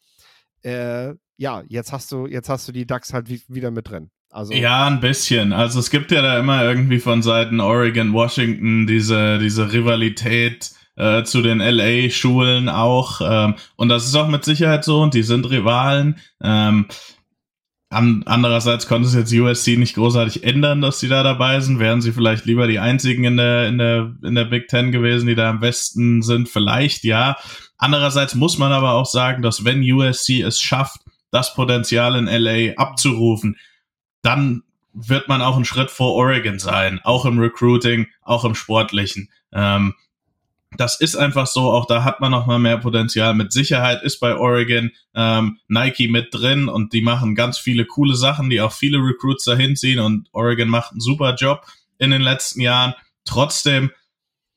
Äh, 0.61 1.15
ja, 1.35 1.63
jetzt 1.67 1.91
hast 1.91 2.13
du, 2.13 2.27
jetzt 2.27 2.47
hast 2.47 2.69
du 2.69 2.71
die 2.71 2.87
Ducks 2.87 3.11
halt 3.11 3.29
wieder 3.49 3.69
mit 3.69 3.89
drin. 3.89 4.09
Also 4.29 4.53
ja, 4.53 4.87
ein 4.87 5.01
bisschen. 5.01 5.51
Also 5.51 5.81
es 5.81 5.89
gibt 5.89 6.11
ja 6.11 6.21
da 6.21 6.39
immer 6.39 6.63
irgendwie 6.63 6.99
von 6.99 7.21
Seiten 7.21 7.59
Oregon, 7.59 8.13
Washington 8.13 8.87
diese, 8.87 9.37
diese 9.37 9.73
Rivalität 9.73 10.71
äh, 10.99 11.23
zu 11.23 11.41
den 11.41 11.59
LA-Schulen 11.59 12.69
auch. 12.69 13.21
Ähm, 13.23 13.55
und 13.77 13.89
das 13.89 14.05
ist 14.05 14.15
auch 14.15 14.27
mit 14.27 14.43
Sicherheit 14.43 14.83
so 14.83 15.01
und 15.01 15.13
die 15.13 15.23
sind 15.23 15.49
Rivalen. 15.49 16.19
Ähm, 16.43 16.87
an, 17.89 18.21
andererseits 18.27 18.85
konnte 18.85 19.07
es 19.07 19.15
jetzt 19.15 19.33
USC 19.33 19.77
nicht 19.77 19.95
großartig 19.95 20.43
ändern, 20.43 20.81
dass 20.81 20.99
sie 20.99 21.07
da 21.07 21.23
dabei 21.23 21.59
sind. 21.61 21.79
Wären 21.79 22.01
sie 22.01 22.11
vielleicht 22.11 22.45
lieber 22.45 22.67
die 22.67 22.79
einzigen 22.79 23.23
in 23.23 23.37
der, 23.37 23.67
in 23.67 23.77
der, 23.79 24.13
in 24.23 24.35
der 24.35 24.45
Big 24.45 24.67
Ten 24.67 24.91
gewesen, 24.91 25.27
die 25.27 25.35
da 25.35 25.49
im 25.49 25.61
Westen 25.61 26.21
sind? 26.21 26.49
Vielleicht, 26.49 27.03
ja. 27.03 27.37
Andererseits 27.77 28.35
muss 28.35 28.57
man 28.57 28.73
aber 28.73 28.91
auch 28.91 29.07
sagen, 29.07 29.41
dass 29.41 29.65
wenn 29.65 29.81
USC 29.81 30.41
es 30.41 30.59
schafft, 30.59 30.99
das 31.31 31.53
Potenzial 31.53 32.15
in 32.15 32.25
LA 32.25 32.73
abzurufen, 32.75 33.57
dann 34.21 34.63
wird 34.93 35.29
man 35.29 35.41
auch 35.41 35.55
einen 35.55 35.65
Schritt 35.65 35.91
vor 35.91 36.13
Oregon 36.15 36.59
sein, 36.59 36.99
auch 37.03 37.25
im 37.25 37.39
Recruiting, 37.39 38.07
auch 38.21 38.43
im 38.43 38.53
Sportlichen. 38.53 39.29
Ähm, 39.53 39.95
Das 40.77 40.99
ist 40.99 41.15
einfach 41.15 41.47
so, 41.47 41.71
auch 41.71 41.87
da 41.87 42.03
hat 42.03 42.21
man 42.21 42.31
noch 42.31 42.45
mal 42.45 42.59
mehr 42.59 42.77
Potenzial. 42.77 43.33
Mit 43.33 43.51
Sicherheit 43.51 44.03
ist 44.03 44.19
bei 44.19 44.35
Oregon 44.35 44.91
ähm, 45.15 45.59
Nike 45.67 46.07
mit 46.07 46.27
drin 46.31 46.67
und 46.67 46.93
die 46.93 47.01
machen 47.01 47.35
ganz 47.35 47.57
viele 47.57 47.85
coole 47.85 48.15
Sachen, 48.15 48.49
die 48.49 48.61
auch 48.61 48.71
viele 48.71 48.99
Recruits 48.99 49.45
dahin 49.45 49.75
ziehen 49.75 49.99
und 49.99 50.29
Oregon 50.31 50.69
macht 50.69 50.91
einen 50.91 51.01
super 51.01 51.33
Job 51.35 51.65
in 51.97 52.11
den 52.11 52.21
letzten 52.21 52.61
Jahren. 52.61 52.93
Trotzdem, 53.25 53.91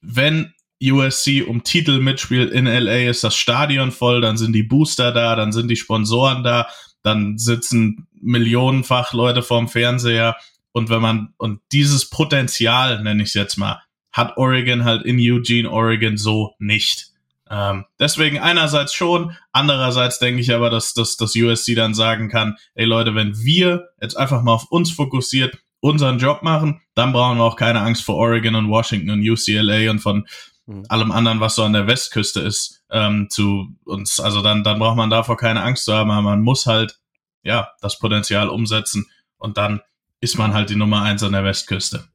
wenn 0.01 0.53
USC 0.83 1.43
um 1.47 1.65
Titel 1.65 2.01
mitspielt 2.01 2.53
in 2.53 2.67
LA, 2.67 3.09
ist 3.09 3.25
das 3.25 3.37
Stadion 3.37 3.91
voll, 3.91 4.21
dann 4.21 4.37
sind 4.37 4.53
die 4.53 4.65
Booster 4.65 5.13
da, 5.13 5.35
dann 5.37 5.53
sind 5.53 5.69
die 5.69 5.77
Sponsoren 5.77 6.43
da, 6.43 6.69
dann 7.03 7.39
sitzen 7.39 8.07
millionenfach 8.21 9.13
Leute 9.13 9.43
vorm 9.43 9.69
Fernseher 9.69 10.37
und 10.73 10.89
wenn 10.89 11.03
man, 11.03 11.35
und 11.37 11.61
dieses 11.71 12.09
Potenzial, 12.09 13.03
nenne 13.03 13.23
ich 13.23 13.29
es 13.29 13.35
jetzt 13.35 13.57
mal, 13.59 13.83
hat 14.13 14.37
Oregon 14.37 14.85
halt 14.85 15.05
in 15.05 15.19
Eugene, 15.19 15.71
Oregon 15.71 16.17
so 16.17 16.55
nicht. 16.59 17.13
Ähm, 17.51 17.85
deswegen 17.99 18.39
einerseits 18.39 18.95
schon, 18.95 19.37
andererseits 19.53 20.19
denke 20.19 20.41
ich 20.41 20.55
aber, 20.55 20.71
dass, 20.71 20.95
dass 20.95 21.17
das 21.17 21.35
USC 21.35 21.75
dann 21.75 21.93
sagen 21.93 22.29
kann, 22.29 22.57
ey 22.75 22.87
Leute, 22.87 23.15
wenn 23.15 23.37
wir 23.37 23.89
jetzt 24.01 24.17
einfach 24.17 24.43
mal 24.43 24.55
auf 24.55 24.71
uns 24.71 24.91
fokussiert 24.91 25.59
unseren 25.81 26.19
Job 26.19 26.43
machen, 26.43 26.81
dann 26.95 27.13
brauchen 27.13 27.39
wir 27.39 27.45
auch 27.45 27.57
keine 27.57 27.81
Angst 27.81 28.05
vor 28.05 28.17
Oregon 28.17 28.55
und 28.55 28.69
Washington 28.71 29.11
und 29.11 29.29
UCLA 29.29 29.91
und 29.91 29.99
von 29.99 30.27
mhm. 30.67 30.85
allem 30.89 31.11
anderen, 31.11 31.41
was 31.41 31.57
so 31.57 31.65
an 31.65 31.73
der 31.73 31.87
Westküste 31.87 32.41
ist, 32.41 32.83
ähm, 32.91 33.29
zu 33.29 33.77
uns. 33.85 34.21
Also 34.21 34.43
dann, 34.43 34.65
dann 34.65 34.79
braucht 34.79 34.97
man 34.97 35.11
davor 35.11 35.37
keine 35.37 35.63
Angst 35.63 35.85
zu 35.85 35.93
haben, 35.93 36.11
aber 36.11 36.23
man 36.23 36.41
muss 36.41 36.67
halt, 36.67 37.01
ja, 37.43 37.73
das 37.81 37.99
Potenzial 37.99 38.49
umsetzen 38.49 39.11
und 39.37 39.59
dann 39.59 39.83
ist 40.21 40.39
man 40.39 40.55
halt 40.55 40.71
die 40.71 40.77
Nummer 40.77 41.03
eins 41.03 41.25
an 41.25 41.33
der 41.33 41.45
Westküste. 41.45 42.09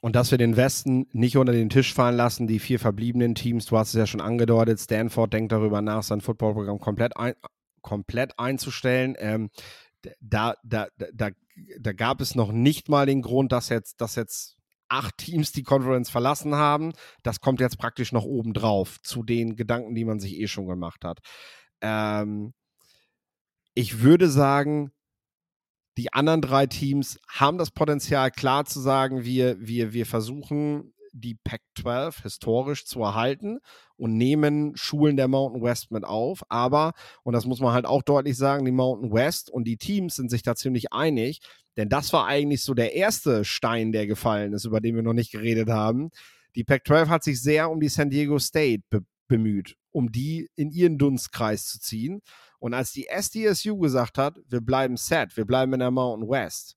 Und 0.00 0.14
dass 0.14 0.30
wir 0.30 0.38
den 0.38 0.56
Westen 0.56 1.06
nicht 1.12 1.36
unter 1.36 1.52
den 1.52 1.70
Tisch 1.70 1.92
fallen 1.92 2.16
lassen, 2.16 2.46
die 2.46 2.60
vier 2.60 2.78
verbliebenen 2.78 3.34
Teams, 3.34 3.66
du 3.66 3.76
hast 3.76 3.88
es 3.88 3.98
ja 3.98 4.06
schon 4.06 4.20
angedeutet, 4.20 4.78
Stanford 4.78 5.32
denkt 5.32 5.52
darüber 5.52 5.82
nach, 5.82 6.02
sein 6.02 6.20
Footballprogramm 6.20 6.78
komplett, 6.78 7.16
ein, 7.16 7.34
komplett 7.82 8.38
einzustellen. 8.38 9.16
Ähm, 9.18 9.50
da, 10.20 10.54
da, 10.62 10.86
da, 11.08 11.30
da 11.80 11.92
gab 11.92 12.20
es 12.20 12.34
noch 12.36 12.52
nicht 12.52 12.88
mal 12.88 13.06
den 13.06 13.22
Grund, 13.22 13.50
dass 13.50 13.68
jetzt, 13.68 14.00
dass 14.00 14.14
jetzt 14.14 14.56
acht 14.88 15.18
Teams 15.18 15.52
die 15.52 15.64
Conference 15.64 16.10
verlassen 16.10 16.54
haben. 16.54 16.92
Das 17.22 17.40
kommt 17.40 17.60
jetzt 17.60 17.78
praktisch 17.78 18.12
noch 18.12 18.24
oben 18.24 18.54
drauf 18.54 19.00
zu 19.02 19.22
den 19.22 19.56
Gedanken, 19.56 19.94
die 19.94 20.04
man 20.04 20.20
sich 20.20 20.36
eh 20.36 20.46
schon 20.46 20.66
gemacht 20.66 21.04
hat. 21.04 21.18
Ähm, 21.80 22.54
ich 23.74 24.00
würde 24.00 24.28
sagen, 24.28 24.92
die 25.98 26.12
anderen 26.12 26.40
drei 26.40 26.66
Teams 26.66 27.18
haben 27.28 27.58
das 27.58 27.72
Potenzial, 27.72 28.30
klar 28.30 28.64
zu 28.64 28.78
sagen, 28.78 29.24
wir, 29.24 29.56
wir, 29.60 29.92
wir 29.92 30.06
versuchen 30.06 30.94
die 31.12 31.34
Pac-12 31.34 32.22
historisch 32.22 32.86
zu 32.86 33.00
erhalten 33.02 33.58
und 33.96 34.16
nehmen 34.16 34.76
Schulen 34.76 35.16
der 35.16 35.26
Mountain 35.26 35.60
West 35.62 35.90
mit 35.90 36.04
auf. 36.04 36.44
Aber, 36.48 36.92
und 37.24 37.32
das 37.32 37.46
muss 37.46 37.60
man 37.60 37.72
halt 37.72 37.84
auch 37.84 38.02
deutlich 38.02 38.36
sagen, 38.36 38.64
die 38.64 38.70
Mountain 38.70 39.12
West 39.12 39.50
und 39.50 39.64
die 39.64 39.76
Teams 39.76 40.14
sind 40.14 40.30
sich 40.30 40.42
da 40.42 40.54
ziemlich 40.54 40.92
einig, 40.92 41.40
denn 41.76 41.88
das 41.88 42.12
war 42.12 42.26
eigentlich 42.26 42.62
so 42.62 42.74
der 42.74 42.94
erste 42.94 43.44
Stein, 43.44 43.90
der 43.90 44.06
gefallen 44.06 44.52
ist, 44.52 44.64
über 44.64 44.80
den 44.80 44.94
wir 44.94 45.02
noch 45.02 45.14
nicht 45.14 45.32
geredet 45.32 45.68
haben. 45.68 46.10
Die 46.54 46.62
Pac-12 46.64 47.08
hat 47.08 47.24
sich 47.24 47.42
sehr 47.42 47.70
um 47.70 47.80
die 47.80 47.88
San 47.88 48.10
Diego 48.10 48.38
State 48.38 48.82
be 48.88 49.04
bemüht, 49.26 49.76
um 49.90 50.10
die 50.10 50.48
in 50.56 50.70
ihren 50.70 50.96
Dunstkreis 50.96 51.66
zu 51.66 51.78
ziehen. 51.78 52.22
Und 52.58 52.74
als 52.74 52.92
die 52.92 53.06
SDSU 53.06 53.78
gesagt 53.78 54.18
hat, 54.18 54.38
wir 54.48 54.60
bleiben 54.60 54.96
set, 54.96 55.36
wir 55.36 55.44
bleiben 55.44 55.72
in 55.74 55.80
der 55.80 55.90
Mountain 55.90 56.28
West, 56.28 56.76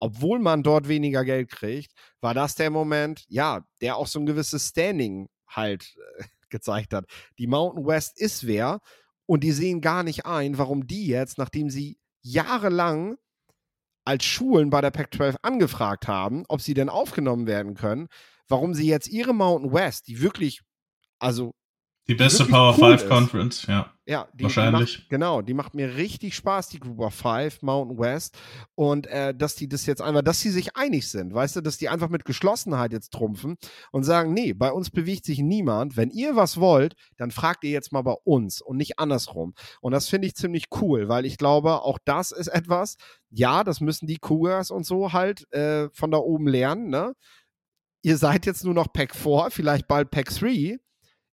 obwohl 0.00 0.38
man 0.38 0.62
dort 0.62 0.88
weniger 0.88 1.24
Geld 1.24 1.50
kriegt, 1.50 1.92
war 2.20 2.34
das 2.34 2.54
der 2.54 2.70
Moment, 2.70 3.24
ja, 3.28 3.64
der 3.80 3.96
auch 3.96 4.06
so 4.06 4.20
ein 4.20 4.26
gewisses 4.26 4.68
Standing 4.68 5.28
halt 5.48 5.94
äh, 6.18 6.24
gezeigt 6.50 6.94
hat. 6.94 7.04
Die 7.38 7.46
Mountain 7.46 7.86
West 7.86 8.18
ist 8.18 8.46
wer 8.46 8.80
und 9.26 9.44
die 9.44 9.52
sehen 9.52 9.80
gar 9.80 10.02
nicht 10.02 10.24
ein, 10.24 10.56
warum 10.56 10.86
die 10.86 11.06
jetzt, 11.06 11.36
nachdem 11.36 11.68
sie 11.68 11.98
jahrelang 12.22 13.16
als 14.04 14.24
Schulen 14.24 14.70
bei 14.70 14.80
der 14.80 14.90
Pac-12 14.90 15.36
angefragt 15.42 16.08
haben, 16.08 16.44
ob 16.48 16.62
sie 16.62 16.72
denn 16.72 16.88
aufgenommen 16.88 17.46
werden 17.46 17.74
können, 17.74 18.08
warum 18.48 18.72
sie 18.72 18.86
jetzt 18.86 19.08
ihre 19.08 19.34
Mountain 19.34 19.72
West, 19.74 20.08
die 20.08 20.22
wirklich, 20.22 20.62
also 21.18 21.54
die 22.08 22.14
beste 22.14 22.46
Power 22.46 22.74
cool 22.78 22.96
5 22.98 23.08
Conference, 23.10 23.66
ja. 23.66 23.92
Ja, 24.08 24.26
die, 24.32 24.44
wahrscheinlich. 24.44 24.94
Die 24.94 25.00
macht, 25.02 25.10
genau, 25.10 25.42
die 25.42 25.52
macht 25.52 25.74
mir 25.74 25.96
richtig 25.96 26.34
Spaß, 26.34 26.70
die 26.70 26.80
Group 26.80 26.98
of 27.00 27.14
Five, 27.14 27.60
Mountain 27.60 27.98
West. 27.98 28.38
Und 28.74 29.06
äh, 29.08 29.34
dass 29.34 29.54
die 29.54 29.68
das 29.68 29.84
jetzt 29.84 30.00
einfach, 30.00 30.22
dass 30.22 30.40
sie 30.40 30.48
sich 30.48 30.76
einig 30.76 31.10
sind, 31.10 31.34
weißt 31.34 31.56
du, 31.56 31.60
dass 31.60 31.76
die 31.76 31.90
einfach 31.90 32.08
mit 32.08 32.24
Geschlossenheit 32.24 32.92
jetzt 32.92 33.12
trumpfen 33.12 33.56
und 33.92 34.04
sagen, 34.04 34.32
nee, 34.32 34.54
bei 34.54 34.72
uns 34.72 34.88
bewegt 34.88 35.26
sich 35.26 35.40
niemand. 35.40 35.98
Wenn 35.98 36.08
ihr 36.08 36.36
was 36.36 36.58
wollt, 36.58 36.94
dann 37.18 37.30
fragt 37.30 37.64
ihr 37.64 37.70
jetzt 37.70 37.92
mal 37.92 38.00
bei 38.00 38.14
uns 38.24 38.62
und 38.62 38.78
nicht 38.78 38.98
andersrum. 38.98 39.52
Und 39.82 39.92
das 39.92 40.08
finde 40.08 40.26
ich 40.26 40.34
ziemlich 40.34 40.68
cool, 40.80 41.10
weil 41.10 41.26
ich 41.26 41.36
glaube, 41.36 41.82
auch 41.82 41.98
das 42.06 42.32
ist 42.32 42.48
etwas, 42.48 42.96
ja, 43.28 43.62
das 43.62 43.82
müssen 43.82 44.06
die 44.06 44.16
Cougars 44.16 44.70
und 44.70 44.86
so 44.86 45.12
halt 45.12 45.52
äh, 45.52 45.90
von 45.90 46.10
da 46.10 46.16
oben 46.16 46.48
lernen, 46.48 46.88
ne? 46.88 47.12
Ihr 48.02 48.16
seid 48.16 48.46
jetzt 48.46 48.64
nur 48.64 48.74
noch 48.74 48.90
Pack 48.90 49.14
4, 49.14 49.48
vielleicht 49.50 49.86
bald 49.86 50.10
Pack 50.10 50.30
3 50.30 50.78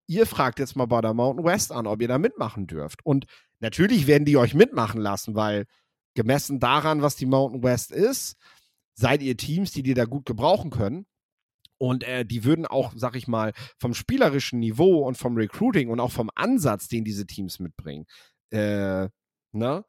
ihr 0.08 0.26
fragt 0.26 0.60
jetzt 0.60 0.76
mal 0.76 0.86
bei 0.86 1.02
der 1.02 1.14
Mountain 1.14 1.46
West 1.46 1.72
an, 1.72 1.88
ob 1.88 2.02
ihr 2.02 2.08
da 2.08 2.18
mitmachen 2.18 2.68
dürft. 2.68 3.06
Und 3.06 3.26
natürlich 3.60 4.08
werden 4.08 4.26
die 4.26 4.38
euch 4.38 4.54
mitmachen 4.54 5.02
lassen, 5.02 5.36
weil 5.36 5.66
gemessen 6.14 6.60
daran, 6.60 7.02
was 7.02 7.16
die 7.16 7.26
Mountain 7.26 7.64
West 7.64 7.92
ist, 7.92 8.38
seid 8.94 9.22
ihr 9.22 9.38
Teams, 9.38 9.72
die 9.72 9.84
die 9.84 9.94
da 9.94 10.06
gut 10.06 10.26
gebrauchen 10.26 10.70
können. 10.70 11.06
Und 11.78 12.04
äh, 12.04 12.26
die 12.26 12.46
würden 12.46 12.66
auch, 12.66 12.94
sag 12.96 13.16
ich 13.16 13.28
mal, 13.28 13.52
vom 13.78 13.94
spielerischen 13.94 14.60
Niveau 14.60 15.06
und 15.06 15.18
vom 15.18 15.36
Recruiting 15.36 15.90
und 15.90 16.00
auch 16.00 16.12
vom 16.12 16.30
Ansatz, 16.36 16.88
den 16.88 17.04
diese 17.04 17.26
Teams 17.26 17.60
mitbringen, 17.60 18.06
äh, 18.52 19.10
ne? 19.52 19.84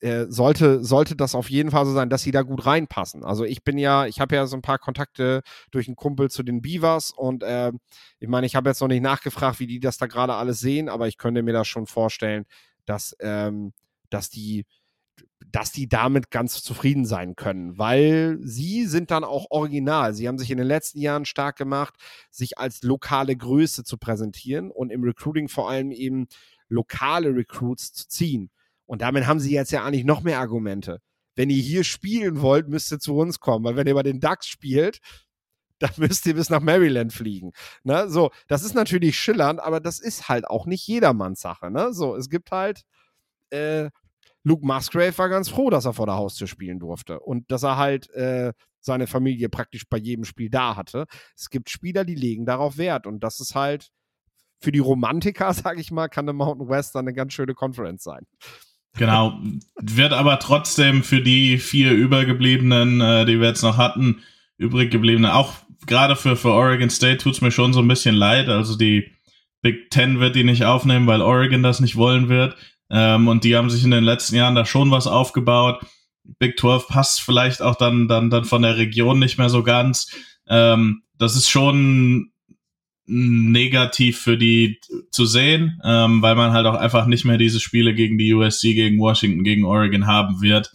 Äh, 0.00 0.26
sollte, 0.28 0.84
sollte 0.84 1.16
das 1.16 1.34
auf 1.34 1.50
jeden 1.50 1.72
Fall 1.72 1.84
so 1.84 1.92
sein, 1.92 2.08
dass 2.08 2.22
sie 2.22 2.30
da 2.30 2.42
gut 2.42 2.64
reinpassen. 2.66 3.24
Also 3.24 3.44
ich 3.44 3.64
bin 3.64 3.78
ja, 3.78 4.06
ich 4.06 4.20
habe 4.20 4.36
ja 4.36 4.46
so 4.46 4.56
ein 4.56 4.62
paar 4.62 4.78
Kontakte 4.78 5.42
durch 5.72 5.88
einen 5.88 5.96
Kumpel 5.96 6.30
zu 6.30 6.44
den 6.44 6.62
Beavers 6.62 7.10
und 7.10 7.42
äh, 7.42 7.72
ich 8.20 8.28
meine, 8.28 8.46
ich 8.46 8.54
habe 8.54 8.70
jetzt 8.70 8.80
noch 8.80 8.86
nicht 8.86 9.02
nachgefragt, 9.02 9.58
wie 9.58 9.66
die 9.66 9.80
das 9.80 9.98
da 9.98 10.06
gerade 10.06 10.34
alles 10.34 10.60
sehen, 10.60 10.88
aber 10.88 11.08
ich 11.08 11.18
könnte 11.18 11.42
mir 11.42 11.52
das 11.52 11.66
schon 11.66 11.86
vorstellen, 11.86 12.44
dass, 12.84 13.16
ähm, 13.20 13.72
dass 14.08 14.30
die 14.30 14.66
dass 15.50 15.72
die 15.72 15.88
damit 15.88 16.30
ganz 16.30 16.62
zufrieden 16.62 17.04
sein 17.06 17.34
können, 17.36 17.78
weil 17.78 18.38
sie 18.42 18.86
sind 18.86 19.10
dann 19.10 19.24
auch 19.24 19.46
original. 19.50 20.12
Sie 20.14 20.28
haben 20.28 20.38
sich 20.38 20.50
in 20.50 20.58
den 20.58 20.66
letzten 20.66 21.00
Jahren 21.00 21.24
stark 21.24 21.56
gemacht, 21.56 21.94
sich 22.30 22.58
als 22.58 22.82
lokale 22.82 23.36
Größe 23.36 23.84
zu 23.84 23.96
präsentieren 23.98 24.70
und 24.70 24.90
im 24.90 25.02
Recruiting 25.02 25.48
vor 25.48 25.70
allem 25.70 25.90
eben 25.90 26.26
lokale 26.68 27.34
Recruits 27.34 27.92
zu 27.92 28.08
ziehen. 28.08 28.50
Und 28.88 29.02
damit 29.02 29.26
haben 29.26 29.38
sie 29.38 29.52
jetzt 29.52 29.70
ja 29.70 29.84
eigentlich 29.84 30.04
noch 30.04 30.22
mehr 30.22 30.40
Argumente. 30.40 31.00
Wenn 31.36 31.50
ihr 31.50 31.62
hier 31.62 31.84
spielen 31.84 32.40
wollt, 32.40 32.68
müsst 32.68 32.90
ihr 32.90 32.98
zu 32.98 33.16
uns 33.16 33.38
kommen, 33.38 33.64
weil 33.64 33.76
wenn 33.76 33.86
ihr 33.86 33.94
bei 33.94 34.02
den 34.02 34.18
Ducks 34.18 34.48
spielt, 34.48 34.98
dann 35.78 35.90
müsst 35.98 36.26
ihr 36.26 36.34
bis 36.34 36.50
nach 36.50 36.60
Maryland 36.60 37.12
fliegen. 37.12 37.52
Ne? 37.84 38.08
So, 38.08 38.30
das 38.48 38.64
ist 38.64 38.74
natürlich 38.74 39.16
schillernd, 39.16 39.60
aber 39.60 39.78
das 39.78 40.00
ist 40.00 40.28
halt 40.28 40.46
auch 40.46 40.66
nicht 40.66 40.86
jedermanns 40.88 41.40
Sache. 41.40 41.70
Ne? 41.70 41.92
So, 41.92 42.16
es 42.16 42.30
gibt 42.30 42.50
halt, 42.50 42.82
äh, 43.50 43.90
Luke 44.42 44.66
Musgrave 44.66 45.16
war 45.18 45.28
ganz 45.28 45.50
froh, 45.50 45.70
dass 45.70 45.84
er 45.84 45.92
vor 45.92 46.06
der 46.06 46.16
Haustür 46.16 46.46
spielen 46.48 46.80
durfte 46.80 47.20
und 47.20 47.50
dass 47.52 47.62
er 47.62 47.76
halt 47.76 48.10
äh, 48.10 48.52
seine 48.80 49.06
Familie 49.06 49.50
praktisch 49.50 49.84
bei 49.88 49.98
jedem 49.98 50.24
Spiel 50.24 50.48
da 50.48 50.76
hatte. 50.76 51.04
Es 51.36 51.50
gibt 51.50 51.68
Spieler, 51.68 52.04
die 52.04 52.14
legen 52.14 52.46
darauf 52.46 52.78
Wert 52.78 53.06
und 53.06 53.20
das 53.20 53.38
ist 53.38 53.54
halt 53.54 53.90
für 54.60 54.72
die 54.72 54.78
Romantiker, 54.78 55.52
sag 55.54 55.78
ich 55.78 55.90
mal, 55.90 56.08
kann 56.08 56.26
der 56.26 56.34
Mountain 56.34 56.68
West 56.68 56.94
dann 56.94 57.04
eine 57.04 57.14
ganz 57.14 57.34
schöne 57.34 57.54
Conference 57.54 58.02
sein. 58.02 58.26
Genau, 58.96 59.38
wird 59.80 60.12
aber 60.12 60.38
trotzdem 60.38 61.04
für 61.04 61.20
die 61.20 61.58
vier 61.58 61.92
übergebliebenen, 61.92 63.00
äh, 63.00 63.26
die 63.26 63.40
wir 63.40 63.48
jetzt 63.48 63.62
noch 63.62 63.76
hatten, 63.76 64.22
übrig 64.56 64.90
gebliebene, 64.90 65.34
auch 65.34 65.54
gerade 65.86 66.16
für, 66.16 66.36
für 66.36 66.52
Oregon 66.52 66.90
State 66.90 67.18
tut's 67.18 67.40
mir 67.40 67.50
schon 67.52 67.72
so 67.72 67.80
ein 67.80 67.88
bisschen 67.88 68.14
leid. 68.14 68.48
Also 68.48 68.76
die 68.76 69.12
Big 69.62 69.90
Ten 69.90 70.20
wird 70.20 70.36
die 70.36 70.44
nicht 70.44 70.64
aufnehmen, 70.64 71.06
weil 71.06 71.22
Oregon 71.22 71.62
das 71.62 71.80
nicht 71.80 71.96
wollen 71.96 72.28
wird. 72.28 72.56
Ähm, 72.90 73.28
und 73.28 73.44
die 73.44 73.56
haben 73.56 73.70
sich 73.70 73.84
in 73.84 73.90
den 73.90 74.04
letzten 74.04 74.36
Jahren 74.36 74.54
da 74.54 74.64
schon 74.64 74.90
was 74.90 75.06
aufgebaut. 75.06 75.84
Big 76.38 76.58
12 76.58 76.88
passt 76.88 77.20
vielleicht 77.22 77.62
auch 77.62 77.76
dann, 77.76 78.08
dann, 78.08 78.30
dann 78.30 78.44
von 78.44 78.62
der 78.62 78.76
Region 78.76 79.18
nicht 79.18 79.38
mehr 79.38 79.48
so 79.48 79.62
ganz. 79.62 80.14
Ähm, 80.48 81.02
das 81.16 81.36
ist 81.36 81.48
schon 81.48 82.32
negativ 83.08 84.20
für 84.20 84.36
die 84.36 84.80
zu 85.10 85.24
sehen, 85.24 85.80
ähm, 85.82 86.20
weil 86.20 86.34
man 86.34 86.52
halt 86.52 86.66
auch 86.66 86.74
einfach 86.74 87.06
nicht 87.06 87.24
mehr 87.24 87.38
diese 87.38 87.58
Spiele 87.58 87.94
gegen 87.94 88.18
die 88.18 88.34
USC, 88.34 88.74
gegen 88.74 88.98
Washington, 88.98 89.44
gegen 89.44 89.64
Oregon 89.64 90.06
haben 90.06 90.42
wird. 90.42 90.72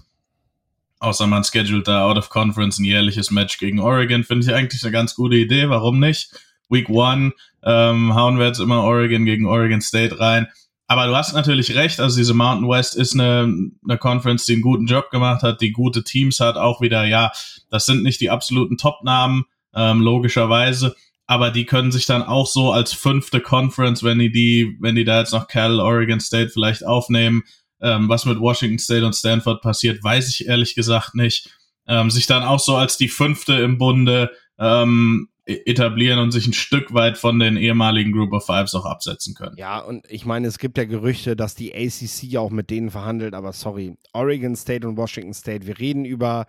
Außer 0.99 1.27
man 1.27 1.43
schedult 1.43 1.87
da 1.87 2.05
out 2.05 2.17
of 2.17 2.29
conference 2.29 2.79
ein 2.79 2.85
jährliches 2.85 3.29
Match 3.29 3.59
gegen 3.59 3.79
Oregon, 3.79 4.23
finde 4.23 4.47
ich 4.47 4.53
eigentlich 4.53 4.83
eine 4.83 4.91
ganz 4.91 5.15
gute 5.15 5.35
Idee. 5.35 5.69
Warum 5.69 5.99
nicht? 5.99 6.31
Week 6.69 6.89
one 6.89 7.33
ähm, 7.63 8.15
hauen 8.15 8.39
wir 8.39 8.47
jetzt 8.47 8.59
immer 8.59 8.83
Oregon 8.83 9.25
gegen 9.25 9.45
Oregon 9.45 9.81
State 9.81 10.19
rein. 10.19 10.47
Aber 10.87 11.07
du 11.07 11.15
hast 11.15 11.33
natürlich 11.33 11.75
recht, 11.75 11.99
also 11.99 12.17
diese 12.17 12.33
Mountain 12.33 12.69
West 12.69 12.95
ist 12.95 13.13
eine, 13.13 13.71
eine 13.83 13.97
Conference, 13.97 14.45
die 14.45 14.53
einen 14.53 14.61
guten 14.61 14.85
Job 14.85 15.09
gemacht 15.11 15.43
hat, 15.43 15.61
die 15.61 15.71
gute 15.71 16.03
Teams 16.03 16.39
hat, 16.39 16.55
auch 16.55 16.81
wieder, 16.81 17.05
ja, 17.05 17.31
das 17.69 17.85
sind 17.85 18.03
nicht 18.03 18.21
die 18.21 18.29
absoluten 18.29 18.77
Top-Namen, 18.77 19.45
ähm, 19.75 20.01
logischerweise, 20.01 20.95
aber 21.25 21.51
die 21.51 21.65
können 21.65 21.91
sich 21.91 22.05
dann 22.05 22.23
auch 22.23 22.47
so 22.47 22.71
als 22.71 22.93
fünfte 22.93 23.39
Conference, 23.39 24.03
wenn 24.03 24.19
die 24.19 24.31
die, 24.31 24.77
wenn 24.79 24.95
die 24.95 25.05
da 25.05 25.19
jetzt 25.19 25.31
noch 25.31 25.47
Cal, 25.47 25.79
Oregon 25.79 26.19
State 26.19 26.49
vielleicht 26.49 26.85
aufnehmen, 26.85 27.43
ähm, 27.81 28.09
was 28.09 28.25
mit 28.25 28.39
Washington 28.39 28.79
State 28.79 29.05
und 29.05 29.13
Stanford 29.13 29.61
passiert, 29.61 30.03
weiß 30.03 30.29
ich 30.29 30.47
ehrlich 30.47 30.75
gesagt 30.75 31.15
nicht. 31.15 31.49
Ähm, 31.85 32.09
sich 32.09 32.27
dann 32.27 32.43
auch 32.43 32.59
so 32.59 32.77
als 32.77 32.95
die 32.95 33.09
fünfte 33.09 33.55
im 33.55 33.77
Bunde 33.77 34.31
ähm, 34.57 35.27
e-, 35.45 35.63
etablieren 35.65 36.19
und 36.19 36.31
sich 36.31 36.47
ein 36.47 36.53
Stück 36.53 36.93
weit 36.93 37.17
von 37.17 37.39
den 37.39 37.57
ehemaligen 37.57 38.13
Group 38.13 38.31
of 38.31 38.45
Fives 38.45 38.73
auch 38.73 38.85
absetzen 38.85 39.35
können. 39.35 39.57
Ja, 39.57 39.79
und 39.79 40.05
ich 40.09 40.25
meine, 40.25 40.47
es 40.47 40.59
gibt 40.59 40.77
ja 40.77 40.85
Gerüchte, 40.85 41.35
dass 41.35 41.55
die 41.55 41.73
ACC 41.75 42.37
auch 42.37 42.51
mit 42.51 42.69
denen 42.69 42.89
verhandelt, 42.89 43.33
aber 43.33 43.51
sorry, 43.51 43.97
Oregon 44.13 44.55
State 44.55 44.87
und 44.87 44.95
Washington 44.95 45.33
State, 45.33 45.67
wir 45.67 45.77
reden 45.77 46.05
über, 46.05 46.45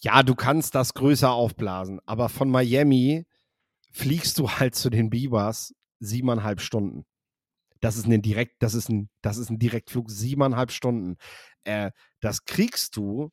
ja, 0.00 0.22
du 0.22 0.34
kannst 0.34 0.74
das 0.74 0.92
größer 0.92 1.32
aufblasen, 1.32 2.00
aber 2.04 2.28
von 2.28 2.50
Miami 2.50 3.24
fliegst 3.94 4.38
du 4.38 4.50
halt 4.50 4.74
zu 4.74 4.90
den 4.90 5.08
Beavers 5.08 5.72
siebeneinhalb 6.00 6.60
Stunden. 6.60 7.04
Das 7.80 7.96
ist 7.96 8.06
ein 8.06 8.22
direkt, 8.22 8.62
das 8.62 8.74
ist 8.74 8.88
ein, 8.88 9.08
das 9.22 9.38
ist 9.38 9.50
ein 9.50 9.58
Direktflug, 9.58 10.10
siebeneinhalb 10.10 10.72
Stunden. 10.72 11.16
Äh, 11.64 11.92
das 12.20 12.44
kriegst 12.44 12.96
du 12.96 13.30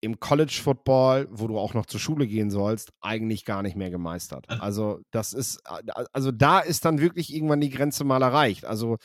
im 0.00 0.20
College 0.20 0.60
Football, 0.62 1.28
wo 1.30 1.46
du 1.46 1.58
auch 1.58 1.74
noch 1.74 1.84
zur 1.86 2.00
Schule 2.00 2.26
gehen 2.26 2.50
sollst, 2.50 2.90
eigentlich 3.00 3.44
gar 3.44 3.62
nicht 3.62 3.76
mehr 3.76 3.90
gemeistert. 3.90 4.48
Also, 4.48 5.00
das 5.10 5.32
ist, 5.34 5.60
also 6.12 6.32
da 6.32 6.60
ist 6.60 6.84
dann 6.84 7.00
wirklich 7.00 7.34
irgendwann 7.34 7.60
die 7.60 7.68
Grenze 7.70 8.04
mal 8.04 8.22
erreicht. 8.22 8.64
Also, 8.64 8.96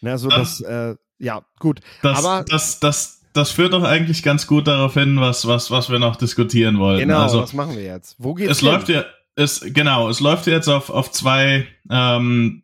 na, 0.00 0.18
so 0.18 0.28
das, 0.28 0.60
äh, 0.62 0.96
ja, 1.18 1.44
gut. 1.60 1.80
Das, 2.02 2.18
Aber 2.18 2.44
das, 2.44 2.80
das, 2.80 3.17
das 3.32 3.50
führt 3.50 3.72
doch 3.72 3.84
eigentlich 3.84 4.22
ganz 4.22 4.46
gut 4.46 4.66
darauf 4.66 4.94
hin, 4.94 5.20
was, 5.20 5.46
was, 5.46 5.70
was 5.70 5.90
wir 5.90 5.98
noch 5.98 6.16
diskutieren 6.16 6.78
wollen. 6.78 7.00
genau, 7.00 7.22
also, 7.22 7.42
was 7.42 7.52
machen 7.52 7.76
wir 7.76 7.84
jetzt? 7.84 8.16
Wo 8.18 8.34
geht's 8.34 8.50
es 8.50 8.60
hin? 8.60 8.68
läuft 8.68 8.88
ja, 8.88 9.04
es, 9.36 9.60
genau, 9.66 10.08
es 10.08 10.20
läuft 10.20 10.46
jetzt 10.46 10.68
auf, 10.68 10.90
auf 10.90 11.12
zwei 11.12 11.66
ähm, 11.90 12.62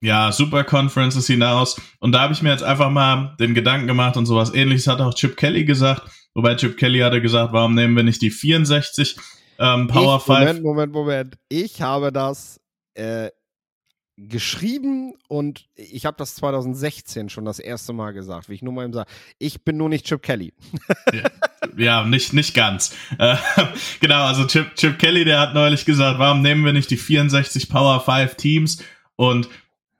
ja, 0.00 0.32
Super 0.32 0.64
Conferences 0.64 1.26
hinaus. 1.26 1.80
Und 2.00 2.12
da 2.12 2.20
habe 2.20 2.32
ich 2.32 2.42
mir 2.42 2.50
jetzt 2.50 2.62
einfach 2.62 2.90
mal 2.90 3.36
den 3.40 3.54
Gedanken 3.54 3.86
gemacht 3.86 4.16
und 4.16 4.26
sowas 4.26 4.54
ähnliches 4.54 4.86
hat 4.86 5.00
auch 5.00 5.14
Chip 5.14 5.36
Kelly 5.36 5.64
gesagt. 5.64 6.02
Wobei 6.34 6.54
Chip 6.54 6.76
Kelly 6.76 7.00
hatte 7.00 7.20
gesagt, 7.20 7.52
warum 7.52 7.74
nehmen 7.74 7.96
wir 7.96 8.04
nicht 8.04 8.22
die 8.22 8.30
64 8.30 9.16
ähm, 9.58 9.88
Power 9.88 10.18
ich, 10.18 10.22
5? 10.22 10.38
Moment, 10.38 10.62
Moment, 10.62 10.92
Moment. 10.92 11.38
Ich 11.48 11.82
habe 11.82 12.12
das 12.12 12.60
äh, 12.94 13.30
geschrieben 14.18 15.14
und 15.28 15.66
ich 15.76 16.04
habe 16.04 16.16
das 16.18 16.34
2016 16.34 17.28
schon 17.28 17.44
das 17.44 17.60
erste 17.60 17.92
Mal 17.92 18.12
gesagt, 18.12 18.48
wie 18.48 18.54
ich 18.54 18.62
nur 18.62 18.72
mal 18.72 18.84
eben 18.84 18.92
sage. 18.92 19.08
Ich 19.38 19.62
bin 19.62 19.76
nur 19.76 19.88
nicht 19.88 20.06
Chip 20.06 20.22
Kelly. 20.22 20.52
ja, 21.76 22.04
nicht, 22.04 22.32
nicht 22.32 22.52
ganz. 22.54 22.96
Äh, 23.18 23.36
genau, 24.00 24.24
also 24.24 24.44
Chip, 24.46 24.74
Chip 24.74 24.98
Kelly, 24.98 25.24
der 25.24 25.38
hat 25.38 25.54
neulich 25.54 25.84
gesagt, 25.84 26.18
warum 26.18 26.42
nehmen 26.42 26.64
wir 26.64 26.72
nicht 26.72 26.90
die 26.90 26.96
64 26.96 27.68
Power 27.68 28.00
5 28.00 28.34
Teams 28.34 28.82
und 29.14 29.48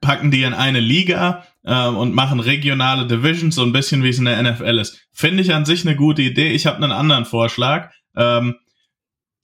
packen 0.01 0.33
die 0.33 0.43
in 0.43 0.55
eine 0.55 0.81
Liga 0.81 1.47
ähm, 1.65 1.97
und 1.97 2.15
machen 2.15 2.41
regionale 2.41 3.07
Divisions, 3.07 3.55
so 3.55 3.63
ein 3.63 3.73
bisschen 3.73 4.03
wie 4.03 4.09
es 4.09 4.19
in 4.19 4.25
der 4.25 4.43
NFL 4.43 4.79
ist. 4.79 5.01
Finde 5.13 5.43
ich 5.43 5.55
an 5.55 5.65
sich 5.65 5.87
eine 5.87 5.95
gute 5.95 6.23
Idee. 6.23 6.51
Ich 6.51 6.67
habe 6.67 6.79
einen 6.79 6.93
anderen 6.93 7.25
Vorschlag. 7.25 7.93
Ähm, 8.17 8.57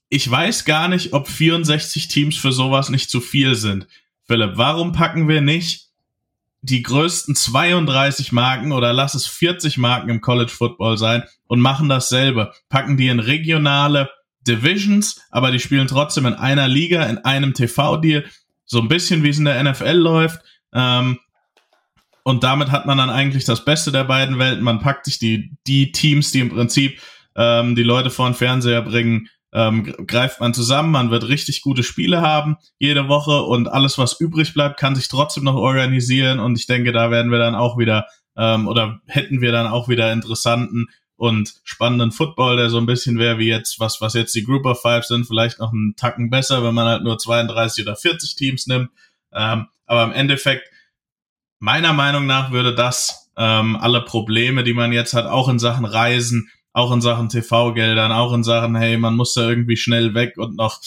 ich 0.09 0.29
weiß 0.29 0.65
gar 0.65 0.89
nicht, 0.89 1.13
ob 1.13 1.29
64 1.29 2.09
Teams 2.09 2.35
für 2.37 2.51
sowas 2.51 2.89
nicht 2.89 3.09
zu 3.09 3.21
viel 3.21 3.55
sind. 3.55 3.87
Philipp, 4.27 4.53
warum 4.55 4.91
packen 4.91 5.27
wir 5.27 5.41
nicht 5.41 5.89
die 6.61 6.81
größten 6.81 7.35
32 7.35 8.31
Marken 8.31 8.71
oder 8.71 8.91
lass 8.91 9.13
es 9.13 9.27
40 9.27 9.77
Marken 9.77 10.09
im 10.09 10.21
College 10.21 10.51
Football 10.51 10.97
sein 10.97 11.23
und 11.47 11.59
machen 11.59 11.89
dasselbe? 11.89 12.51
Packen 12.69 12.97
die 12.97 13.07
in 13.07 13.19
regionale 13.19 14.09
Divisions, 14.47 15.21
aber 15.31 15.51
die 15.51 15.59
spielen 15.59 15.87
trotzdem 15.87 16.25
in 16.25 16.33
einer 16.33 16.67
Liga, 16.67 17.03
in 17.03 17.19
einem 17.19 17.53
TV-Deal 17.53 18.25
so 18.65 18.79
ein 18.79 18.87
bisschen 18.87 19.23
wie 19.23 19.29
es 19.29 19.37
in 19.37 19.45
der 19.45 19.63
NFL 19.63 19.91
läuft. 19.91 20.41
Ähm, 20.73 21.19
und 22.23 22.43
damit 22.43 22.71
hat 22.71 22.87
man 22.87 22.97
dann 22.97 23.11
eigentlich 23.11 23.45
das 23.45 23.63
Beste 23.63 23.91
der 23.91 24.03
beiden 24.03 24.39
Welten. 24.39 24.63
Man 24.63 24.79
packt 24.79 25.05
sich 25.05 25.19
die, 25.19 25.51
die 25.67 25.91
Teams, 25.91 26.31
die 26.31 26.39
im 26.39 26.49
Prinzip 26.49 26.99
ähm, 27.35 27.75
die 27.75 27.83
Leute 27.83 28.09
vor 28.09 28.27
den 28.27 28.33
Fernseher 28.33 28.81
bringen, 28.81 29.29
ähm, 29.55 29.83
greift 30.05 30.41
man 30.41 30.53
zusammen, 30.53 30.91
man 30.91 31.11
wird 31.11 31.29
richtig 31.29 31.61
gute 31.61 31.81
Spiele 31.81 32.21
haben 32.21 32.57
jede 32.77 33.07
Woche 33.07 33.41
und 33.41 33.69
alles, 33.69 33.97
was 33.97 34.19
übrig 34.19 34.53
bleibt, 34.53 34.77
kann 34.77 34.95
sich 34.95 35.07
trotzdem 35.07 35.45
noch 35.45 35.55
organisieren 35.55 36.39
und 36.39 36.59
ich 36.59 36.67
denke, 36.67 36.91
da 36.91 37.09
werden 37.09 37.31
wir 37.31 37.39
dann 37.39 37.55
auch 37.55 37.77
wieder 37.77 38.05
ähm, 38.35 38.67
oder 38.67 38.99
hätten 39.07 39.39
wir 39.39 39.53
dann 39.53 39.67
auch 39.67 39.87
wieder 39.87 40.11
interessanten 40.11 40.89
und 41.15 41.53
spannenden 41.63 42.11
Football, 42.11 42.57
der 42.57 42.69
so 42.69 42.77
ein 42.77 42.85
bisschen 42.85 43.17
wäre 43.17 43.39
wie 43.39 43.47
jetzt, 43.47 43.79
was, 43.79 44.01
was 44.01 44.13
jetzt 44.13 44.35
die 44.35 44.43
Group 44.43 44.65
of 44.65 44.81
Five 44.81 45.05
sind, 45.05 45.25
vielleicht 45.25 45.59
noch 45.59 45.71
einen 45.71 45.95
Tacken 45.95 46.29
besser, 46.29 46.61
wenn 46.61 46.73
man 46.73 46.87
halt 46.87 47.03
nur 47.03 47.17
32 47.17 47.85
oder 47.85 47.95
40 47.95 48.35
Teams 48.35 48.67
nimmt. 48.67 48.89
Ähm, 49.31 49.67
aber 49.85 50.03
im 50.03 50.11
Endeffekt, 50.11 50.69
meiner 51.59 51.93
Meinung 51.93 52.25
nach 52.25 52.51
würde 52.51 52.75
das 52.75 53.31
ähm, 53.37 53.77
alle 53.77 54.01
Probleme, 54.01 54.65
die 54.65 54.73
man 54.73 54.91
jetzt 54.91 55.13
hat, 55.13 55.27
auch 55.27 55.47
in 55.47 55.59
Sachen 55.59 55.85
Reisen, 55.85 56.49
auch 56.75 56.91
in 56.91 56.99
Sachen 56.99 57.29
TV-Geldern, 57.29 58.11
auch 58.11 58.33
in 58.33 58.43
Sachen, 58.43 58.75
hey, 58.75 58.97
man 58.97 59.15
muss 59.15 59.33
da 59.33 59.49
irgendwie 59.49 59.77
schnell 59.77 60.13
weg 60.13 60.37
und 60.37 60.57
noch 60.57 60.81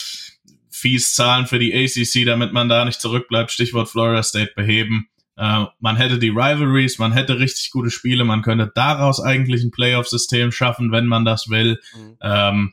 fies 0.70 1.14
zahlen 1.14 1.47
für 1.47 1.59
die 1.59 1.74
ACC, 1.74 2.26
damit 2.26 2.53
man 2.53 2.68
da 2.68 2.84
nicht 2.84 3.01
zurückbleibt, 3.01 3.51
Stichwort 3.51 3.89
Florida 3.89 4.22
State 4.22 4.53
beheben. 4.55 5.09
Äh, 5.36 5.64
man 5.80 5.97
hätte 5.97 6.18
die 6.18 6.28
Rivalries, 6.28 6.99
man 6.99 7.12
hätte 7.12 7.39
richtig 7.39 7.70
gute 7.70 7.91
Spiele, 7.91 8.24
man 8.24 8.43
könnte 8.43 8.70
daraus 8.74 9.18
eigentlich 9.18 9.64
ein 9.64 9.70
Playoff-System 9.70 10.53
schaffen, 10.53 10.93
wenn 10.93 11.07
man 11.07 11.24
das 11.24 11.49
will. 11.49 11.80
Mhm. 11.97 12.16
Ähm, 12.20 12.72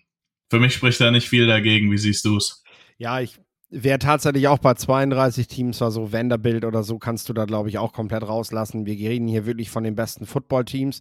für 0.49 0.59
mich 0.59 0.73
spricht 0.73 0.99
da 0.99 1.09
nicht 1.09 1.29
viel 1.29 1.47
dagegen. 1.47 1.89
Wie 1.93 1.97
siehst 1.97 2.25
du 2.25 2.35
es? 2.35 2.63
Ja, 2.97 3.21
ich 3.21 3.39
wäre 3.69 3.99
tatsächlich 3.99 4.49
auch 4.49 4.59
bei 4.59 4.73
32 4.73 5.47
Teams, 5.47 5.81
also 5.81 6.11
Vanderbilt 6.11 6.65
oder 6.65 6.83
so, 6.83 6.99
kannst 6.99 7.29
du 7.29 7.33
da, 7.33 7.45
glaube 7.45 7.69
ich, 7.69 7.77
auch 7.77 7.93
komplett 7.93 8.23
rauslassen. 8.23 8.85
Wir 8.85 8.95
reden 9.09 9.29
hier 9.29 9.45
wirklich 9.45 9.69
von 9.69 9.85
den 9.85 9.95
besten 9.95 10.25
Football-Teams. 10.25 10.99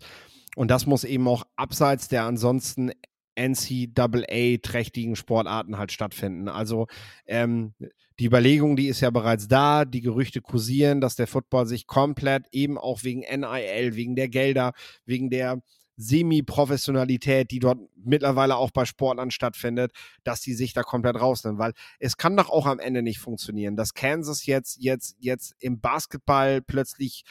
Und 0.56 0.70
das 0.70 0.86
muss 0.86 1.04
eben 1.04 1.26
auch 1.28 1.44
abseits 1.56 2.08
der 2.08 2.24
ansonsten 2.24 2.92
NCAA-trächtigen 3.36 5.16
Sportarten 5.16 5.76
halt 5.78 5.92
stattfinden. 5.92 6.48
Also 6.48 6.86
ähm, 7.26 7.74
die 8.20 8.26
Überlegung, 8.26 8.76
die 8.76 8.86
ist 8.86 9.00
ja 9.00 9.10
bereits 9.10 9.48
da, 9.48 9.84
die 9.84 10.00
Gerüchte 10.00 10.40
kursieren, 10.40 11.00
dass 11.00 11.16
der 11.16 11.26
Football 11.26 11.66
sich 11.66 11.86
komplett 11.86 12.46
eben 12.52 12.78
auch 12.78 13.02
wegen 13.02 13.20
NIL, 13.20 13.96
wegen 13.96 14.14
der 14.14 14.28
Gelder, 14.28 14.72
wegen 15.04 15.30
der 15.30 15.62
Semi-Professionalität, 15.96 17.50
die 17.50 17.60
dort 17.60 17.78
mittlerweile 17.96 18.56
auch 18.56 18.70
bei 18.70 18.84
Sportlern 18.84 19.30
stattfindet, 19.30 19.92
dass 20.24 20.40
die 20.40 20.54
sich 20.54 20.72
da 20.72 20.82
komplett 20.82 21.20
rausnehmen, 21.20 21.58
weil 21.58 21.72
es 21.98 22.16
kann 22.16 22.36
doch 22.36 22.50
auch 22.50 22.66
am 22.66 22.80
Ende 22.80 23.02
nicht 23.02 23.18
funktionieren, 23.18 23.76
dass 23.76 23.94
Kansas 23.94 24.46
jetzt 24.46 24.76
jetzt 24.80 25.16
jetzt 25.20 25.54
im 25.60 25.80
Basketball 25.80 26.62
plötzlich 26.62 27.24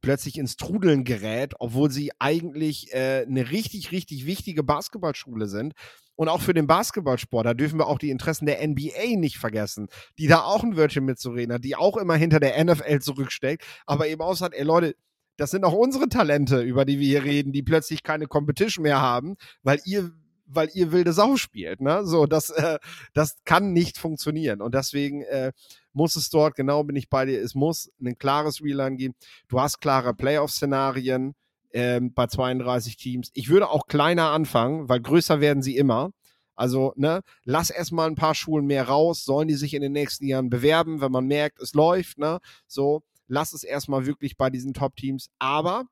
plötzlich 0.00 0.38
ins 0.38 0.56
Trudeln 0.56 1.04
gerät, 1.04 1.54
obwohl 1.58 1.90
sie 1.90 2.10
eigentlich 2.18 2.92
äh, 2.92 3.24
eine 3.26 3.50
richtig, 3.50 3.92
richtig 3.92 4.26
wichtige 4.26 4.62
Basketballschule 4.62 5.46
sind. 5.46 5.74
Und 6.16 6.28
auch 6.28 6.40
für 6.40 6.54
den 6.54 6.66
Basketballsport, 6.66 7.46
da 7.46 7.54
dürfen 7.54 7.78
wir 7.78 7.86
auch 7.86 7.98
die 7.98 8.10
Interessen 8.10 8.46
der 8.46 8.66
NBA 8.66 9.16
nicht 9.16 9.38
vergessen, 9.38 9.86
die 10.18 10.26
da 10.26 10.42
auch 10.42 10.64
ein 10.64 10.76
Wörtchen 10.76 11.04
mitzureden 11.04 11.54
hat, 11.54 11.64
die 11.64 11.76
auch 11.76 11.96
immer 11.96 12.16
hinter 12.16 12.40
der 12.40 12.62
NFL 12.64 12.98
zurücksteckt, 12.98 13.64
aber 13.86 14.08
eben 14.08 14.20
auch 14.20 14.34
sagt, 14.34 14.54
ey 14.54 14.64
Leute, 14.64 14.96
das 15.36 15.52
sind 15.52 15.64
auch 15.64 15.72
unsere 15.72 16.08
Talente, 16.08 16.60
über 16.60 16.84
die 16.84 16.98
wir 16.98 17.06
hier 17.06 17.24
reden, 17.24 17.52
die 17.52 17.62
plötzlich 17.62 18.02
keine 18.02 18.26
Competition 18.26 18.82
mehr 18.82 19.00
haben, 19.00 19.36
weil 19.62 19.80
ihr 19.84 20.10
weil 20.48 20.70
ihr 20.72 20.92
wilde 20.92 21.12
Sau 21.12 21.36
spielt. 21.36 21.80
Ne? 21.80 22.04
So, 22.04 22.26
das, 22.26 22.50
äh, 22.50 22.78
das 23.12 23.36
kann 23.44 23.72
nicht 23.72 23.98
funktionieren. 23.98 24.62
Und 24.62 24.74
deswegen 24.74 25.22
äh, 25.22 25.52
muss 25.98 26.16
es 26.16 26.30
dort, 26.30 26.54
genau 26.54 26.84
bin 26.84 26.96
ich 26.96 27.10
bei 27.10 27.26
dir, 27.26 27.42
es 27.42 27.54
muss 27.54 27.90
ein 28.00 28.16
klares 28.16 28.62
Reline 28.62 28.96
geben. 28.96 29.14
Du 29.48 29.60
hast 29.60 29.80
klare 29.80 30.14
Playoff-Szenarien 30.14 31.34
ähm, 31.72 32.14
bei 32.14 32.26
32 32.26 32.96
Teams. 32.96 33.30
Ich 33.34 33.48
würde 33.48 33.68
auch 33.68 33.86
kleiner 33.88 34.30
anfangen, 34.30 34.88
weil 34.88 35.00
größer 35.00 35.40
werden 35.40 35.62
sie 35.62 35.76
immer. 35.76 36.12
Also, 36.54 36.92
ne, 36.96 37.22
lass 37.44 37.70
erstmal 37.70 38.08
ein 38.08 38.14
paar 38.14 38.34
Schulen 38.34 38.66
mehr 38.66 38.88
raus, 38.88 39.24
sollen 39.24 39.48
die 39.48 39.54
sich 39.54 39.74
in 39.74 39.82
den 39.82 39.92
nächsten 39.92 40.26
Jahren 40.26 40.50
bewerben, 40.50 41.00
wenn 41.00 41.12
man 41.12 41.26
merkt, 41.26 41.60
es 41.60 41.74
läuft, 41.74 42.18
ne? 42.18 42.40
So, 42.66 43.02
lass 43.26 43.52
es 43.52 43.62
erstmal 43.62 44.06
wirklich 44.06 44.36
bei 44.36 44.50
diesen 44.50 44.74
Top-Teams. 44.74 45.30
Aber 45.38 45.84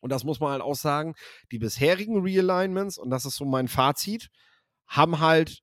und 0.00 0.10
das 0.10 0.24
muss 0.24 0.40
man 0.40 0.50
halt 0.50 0.62
auch 0.62 0.74
sagen, 0.74 1.14
die 1.52 1.58
bisherigen 1.58 2.20
Realignments, 2.20 2.98
und 2.98 3.10
das 3.10 3.24
ist 3.24 3.36
so 3.36 3.44
mein 3.44 3.68
Fazit, 3.68 4.30
haben 4.88 5.20
halt 5.20 5.62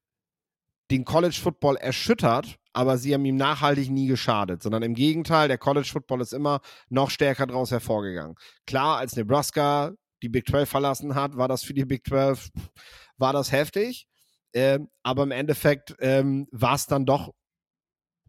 den 0.92 1.04
College 1.04 1.38
Football 1.42 1.76
erschüttert, 1.76 2.58
aber 2.80 2.98
sie 2.98 3.14
haben 3.14 3.26
ihm 3.26 3.36
nachhaltig 3.36 3.90
nie 3.90 4.08
geschadet, 4.08 4.64
sondern 4.64 4.84
im 4.84 4.94
Gegenteil, 4.94 5.50
der 5.50 5.58
College 5.58 5.90
Football 5.92 6.22
ist 6.22 6.32
immer 6.32 6.62
noch 6.88 7.10
stärker 7.10 7.46
daraus 7.46 7.72
hervorgegangen. 7.72 8.36
Klar, 8.66 9.00
als 9.00 9.18
Nebraska 9.18 9.92
die 10.22 10.30
Big 10.30 10.48
12 10.48 10.70
verlassen 10.70 11.14
hat, 11.14 11.36
war 11.36 11.50
das 11.50 11.62
für 11.62 11.74
die 11.74 11.84
Big 11.84 12.08
12, 12.08 12.50
war 13.18 13.34
das 13.34 13.52
heftig. 13.52 14.08
Ähm, 14.54 14.88
aber 15.04 15.24
im 15.24 15.32
Endeffekt 15.32 15.94
ähm, 16.00 16.48
war 16.54 16.76
es 16.76 16.86
dann 16.86 17.06
doch, 17.06 17.34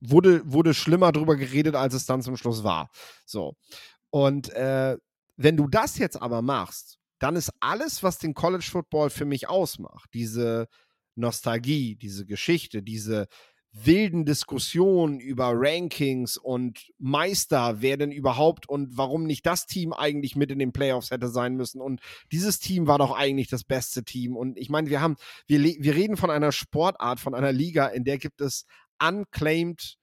wurde, 0.01 0.43
wurde 0.45 0.75
schlimmer 0.75 1.13
drüber 1.13 1.37
geredet, 1.37 1.77
als 1.77 1.95
es 1.95 2.07
dann 2.07 2.21
zum 2.21 2.37
Schluss 2.37 2.65
war. 2.65 2.91
So. 3.25 3.55
Und 4.11 4.51
äh, 4.51 4.97
wenn 5.37 5.57
du 5.57 5.69
das 5.69 5.97
jetzt 5.97 6.21
aber 6.21 6.43
machst, 6.43 6.99
dann 7.21 7.37
ist 7.37 7.53
alles, 7.61 8.03
was 8.03 8.19
den 8.19 8.35
College 8.35 8.67
Football 8.69 9.11
für 9.11 9.27
mich 9.27 9.49
ausmacht, 9.49 10.11
diese 10.13 10.67
Nostalgie, 11.15 11.95
diese 11.95 12.27
Geschichte, 12.27 12.83
diese 12.83 13.29
wilden 13.73 14.25
Diskussionen 14.25 15.21
über 15.21 15.53
Rankings 15.55 16.37
und 16.37 16.91
Meister, 16.99 17.81
wer 17.81 17.97
denn 17.97 18.11
überhaupt 18.11 18.69
und 18.69 18.97
warum 18.97 19.25
nicht 19.25 19.47
das 19.47 19.67
Team 19.67 19.93
eigentlich 19.93 20.35
mit 20.37 20.51
in 20.51 20.59
den 20.59 20.73
Playoffs 20.73 21.11
hätte 21.11 21.29
sein 21.29 21.55
müssen. 21.55 21.81
Und 21.81 22.01
dieses 22.33 22.59
Team 22.59 22.87
war 22.87 22.99
doch 22.99 23.17
eigentlich 23.17 23.49
das 23.49 23.65
beste 23.65 24.03
Team. 24.03 24.37
Und 24.37 24.59
ich 24.59 24.71
meine, 24.71 24.91
wir 24.91 25.01
haben, 25.01 25.17
wir, 25.47 25.61
wir 25.63 25.95
reden 25.95 26.17
von 26.17 26.31
einer 26.31 26.53
Sportart, 26.53 27.21
von 27.21 27.35
einer 27.35 27.53
Liga, 27.53 27.87
in 27.87 28.05
der 28.05 28.19
gibt 28.19 28.41
es 28.41 28.67
unclaimed 29.01 29.97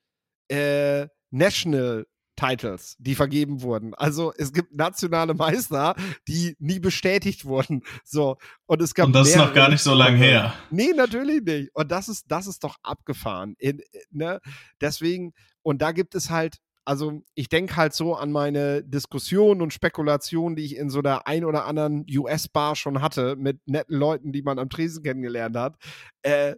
äh, 0.47 1.07
National 1.29 2.07
Titles, 2.37 2.95
die 2.99 3.15
vergeben 3.15 3.61
wurden. 3.61 3.93
Also 3.95 4.31
es 4.37 4.53
gibt 4.53 4.73
nationale 4.73 5.33
Meister, 5.33 5.95
die 6.27 6.55
nie 6.59 6.79
bestätigt 6.79 7.43
wurden. 7.43 7.83
So 8.05 8.37
und 8.65 8.81
es 8.81 8.93
gab 8.93 9.07
und 9.07 9.13
das 9.13 9.29
ist 9.29 9.35
noch 9.35 9.53
gar 9.53 9.69
nicht 9.69 9.81
so 9.81 9.93
lange 9.93 10.17
her. 10.17 10.53
Nee, 10.69 10.93
natürlich 10.95 11.41
nicht. 11.43 11.75
Und 11.75 11.91
das 11.91 12.07
ist 12.07 12.25
das 12.29 12.47
ist 12.47 12.63
doch 12.63 12.77
abgefahren. 12.83 13.55
In, 13.57 13.81
ne? 14.11 14.39
Deswegen 14.79 15.33
und 15.63 15.81
da 15.81 15.91
gibt 15.91 16.15
es 16.15 16.29
halt 16.29 16.59
also 16.85 17.21
ich 17.35 17.49
denke 17.49 17.75
halt 17.75 17.93
so 17.93 18.15
an 18.15 18.31
meine 18.31 18.81
Diskussionen 18.81 19.61
und 19.61 19.73
Spekulationen, 19.73 20.55
die 20.55 20.63
ich 20.63 20.77
in 20.77 20.89
so 20.89 21.01
der 21.01 21.27
ein 21.27 21.43
oder 21.43 21.65
anderen 21.65 22.05
US-Bar 22.09 22.77
schon 22.77 23.01
hatte, 23.01 23.35
mit 23.35 23.59
netten 23.67 23.97
Leuten, 23.97 24.31
die 24.31 24.41
man 24.41 24.57
am 24.57 24.69
Tresen 24.69 25.03
kennengelernt 25.03 25.57
hat. 25.57 25.75
Äh, 26.21 26.55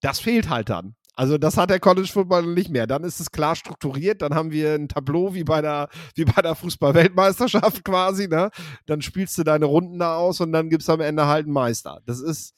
das 0.00 0.20
fehlt 0.20 0.48
halt 0.48 0.68
dann. 0.68 0.94
Also 1.14 1.36
das 1.36 1.56
hat 1.56 1.70
der 1.70 1.80
College 1.80 2.08
Football 2.08 2.46
nicht 2.46 2.70
mehr. 2.70 2.86
Dann 2.86 3.04
ist 3.04 3.20
es 3.20 3.30
klar 3.30 3.54
strukturiert, 3.54 4.22
dann 4.22 4.34
haben 4.34 4.50
wir 4.50 4.74
ein 4.74 4.88
Tableau 4.88 5.34
wie 5.34 5.44
bei 5.44 5.60
der, 5.60 5.88
wie 6.14 6.24
bei 6.24 6.40
der 6.40 6.54
Fußball-Weltmeisterschaft 6.54 7.84
quasi, 7.84 8.28
ne? 8.28 8.50
Dann 8.86 9.02
spielst 9.02 9.36
du 9.36 9.44
deine 9.44 9.66
Runden 9.66 9.98
da 9.98 10.16
aus 10.16 10.40
und 10.40 10.52
dann 10.52 10.70
gibt 10.70 10.82
es 10.82 10.88
am 10.88 11.00
Ende 11.00 11.26
halt 11.26 11.44
einen 11.44 11.52
Meister. 11.52 12.00
Das 12.06 12.20
ist, 12.20 12.54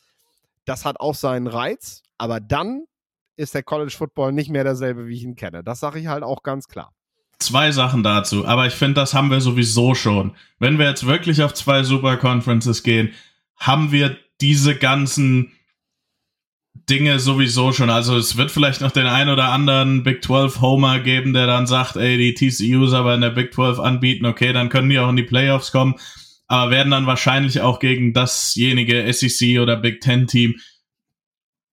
das 0.65 0.85
hat 0.85 1.01
auch 1.01 1.15
seinen 1.15 1.49
Reiz, 1.49 2.03
aber 2.17 2.39
dann 2.41 2.85
ist 3.37 3.55
der 3.55 3.65
College 3.65 3.95
Football 3.97 4.33
nicht 4.33 4.51
mehr 4.51 4.63
derselbe, 4.65 5.09
wie 5.09 5.17
ich 5.17 5.25
ihn 5.25 5.35
kenne. 5.35 5.65
Das 5.65 5.81
sage 5.81 5.99
ich 5.99 6.07
halt 6.07 6.23
auch 6.23 6.45
ganz 6.45 6.69
klar. 6.69 6.93
Zwei 7.41 7.73
Sachen 7.73 8.05
dazu, 8.05 8.47
aber 8.47 8.67
ich 8.67 8.75
finde, 8.75 8.95
das 8.95 9.13
haben 9.13 9.31
wir 9.31 9.41
sowieso 9.41 9.97
schon. 9.97 10.37
Wenn 10.61 10.79
wir 10.79 10.89
jetzt 10.89 11.05
wirklich 11.05 11.43
auf 11.43 11.53
zwei 11.53 11.83
Super 11.83 12.17
Conferences 12.17 12.85
gehen, 12.85 13.13
haben 13.57 13.91
wir 13.91 14.17
diese 14.41 14.77
ganzen 14.77 15.53
Dinge 16.89 17.19
sowieso 17.19 17.73
schon. 17.73 17.91
Also 17.91 18.17
es 18.17 18.37
wird 18.37 18.51
vielleicht 18.51 18.81
noch 18.81 18.91
den 18.91 19.07
ein 19.07 19.29
oder 19.29 19.49
anderen 19.49 20.03
Big 20.03 20.23
12 20.23 20.61
Homer 20.61 21.01
geben, 21.01 21.33
der 21.33 21.47
dann 21.47 21.67
sagt, 21.67 21.97
ey, 21.97 22.19
die 22.19 22.35
TCUs 22.35 22.93
aber 22.93 23.15
in 23.15 23.23
der 23.23 23.31
Big 23.31 23.55
12 23.55 23.79
anbieten, 23.79 24.27
okay, 24.27 24.53
dann 24.53 24.69
können 24.69 24.91
die 24.91 24.99
auch 24.99 25.09
in 25.09 25.17
die 25.17 25.23
Playoffs 25.23 25.73
kommen, 25.73 25.95
aber 26.47 26.71
werden 26.71 26.91
dann 26.91 27.07
wahrscheinlich 27.07 27.61
auch 27.61 27.81
gegen 27.81 28.13
dasjenige 28.13 29.11
SEC 29.13 29.61
oder 29.61 29.77
Big 29.77 30.03
10 30.03 30.27
Team 30.27 30.57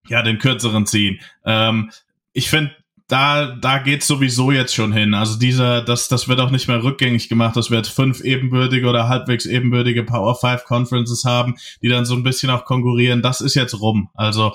ja 0.07 0.21
den 0.21 0.39
kürzeren 0.39 0.85
ziehen. 0.85 1.19
Ähm, 1.45 1.91
ich 2.33 2.49
finde, 2.49 2.71
da, 3.11 3.45
da 3.47 3.79
geht's 3.79 4.07
sowieso 4.07 4.51
jetzt 4.51 4.73
schon 4.73 4.93
hin. 4.93 5.13
Also 5.13 5.37
dieser, 5.37 5.81
das, 5.81 6.07
das 6.07 6.29
wird 6.29 6.39
auch 6.39 6.49
nicht 6.49 6.69
mehr 6.69 6.81
rückgängig 6.81 7.27
gemacht, 7.27 7.57
dass 7.57 7.69
wir 7.69 7.77
jetzt 7.77 7.91
fünf 7.91 8.21
ebenbürtige 8.21 8.87
oder 8.87 9.09
halbwegs 9.09 9.45
ebenbürtige 9.45 10.03
Power 10.03 10.33
5 10.33 10.63
Conferences 10.63 11.25
haben, 11.25 11.55
die 11.81 11.89
dann 11.89 12.05
so 12.05 12.15
ein 12.15 12.23
bisschen 12.23 12.49
auch 12.49 12.63
konkurrieren. 12.63 13.21
Das 13.21 13.41
ist 13.41 13.55
jetzt 13.55 13.81
rum. 13.81 14.09
Also 14.13 14.53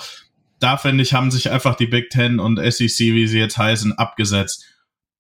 da 0.58 0.76
finde 0.76 1.02
ich, 1.02 1.14
haben 1.14 1.30
sich 1.30 1.50
einfach 1.50 1.74
die 1.74 1.86
Big 1.86 2.10
Ten 2.10 2.40
und 2.40 2.58
SEC, 2.58 2.98
wie 2.98 3.26
sie 3.26 3.38
jetzt 3.38 3.58
heißen, 3.58 3.92
abgesetzt. 3.92 4.64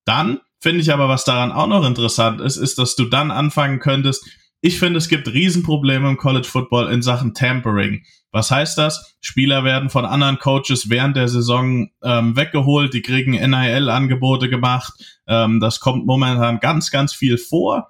Dann 0.04 0.40
finde 0.60 0.80
ich 0.80 0.92
aber, 0.92 1.08
was 1.08 1.24
daran 1.24 1.52
auch 1.52 1.66
noch 1.66 1.86
interessant 1.86 2.40
ist, 2.40 2.56
ist, 2.56 2.78
dass 2.78 2.96
du 2.96 3.04
dann 3.04 3.30
anfangen 3.30 3.78
könntest, 3.78 4.24
ich 4.60 4.78
finde, 4.78 4.98
es 4.98 5.08
gibt 5.08 5.28
Riesenprobleme 5.28 6.08
im 6.08 6.16
College 6.16 6.48
Football 6.48 6.90
in 6.90 7.02
Sachen 7.02 7.34
Tampering. 7.34 8.04
Was 8.32 8.50
heißt 8.50 8.76
das? 8.76 9.16
Spieler 9.20 9.64
werden 9.64 9.90
von 9.90 10.04
anderen 10.04 10.38
Coaches 10.38 10.90
während 10.90 11.16
der 11.16 11.28
Saison 11.28 11.88
ähm, 12.02 12.36
weggeholt, 12.36 12.92
die 12.92 13.02
kriegen 13.02 13.32
NIL-Angebote 13.32 14.48
gemacht. 14.48 14.92
Ähm, 15.26 15.60
das 15.60 15.80
kommt 15.80 16.06
momentan 16.06 16.58
ganz, 16.58 16.90
ganz 16.90 17.12
viel 17.12 17.38
vor. 17.38 17.88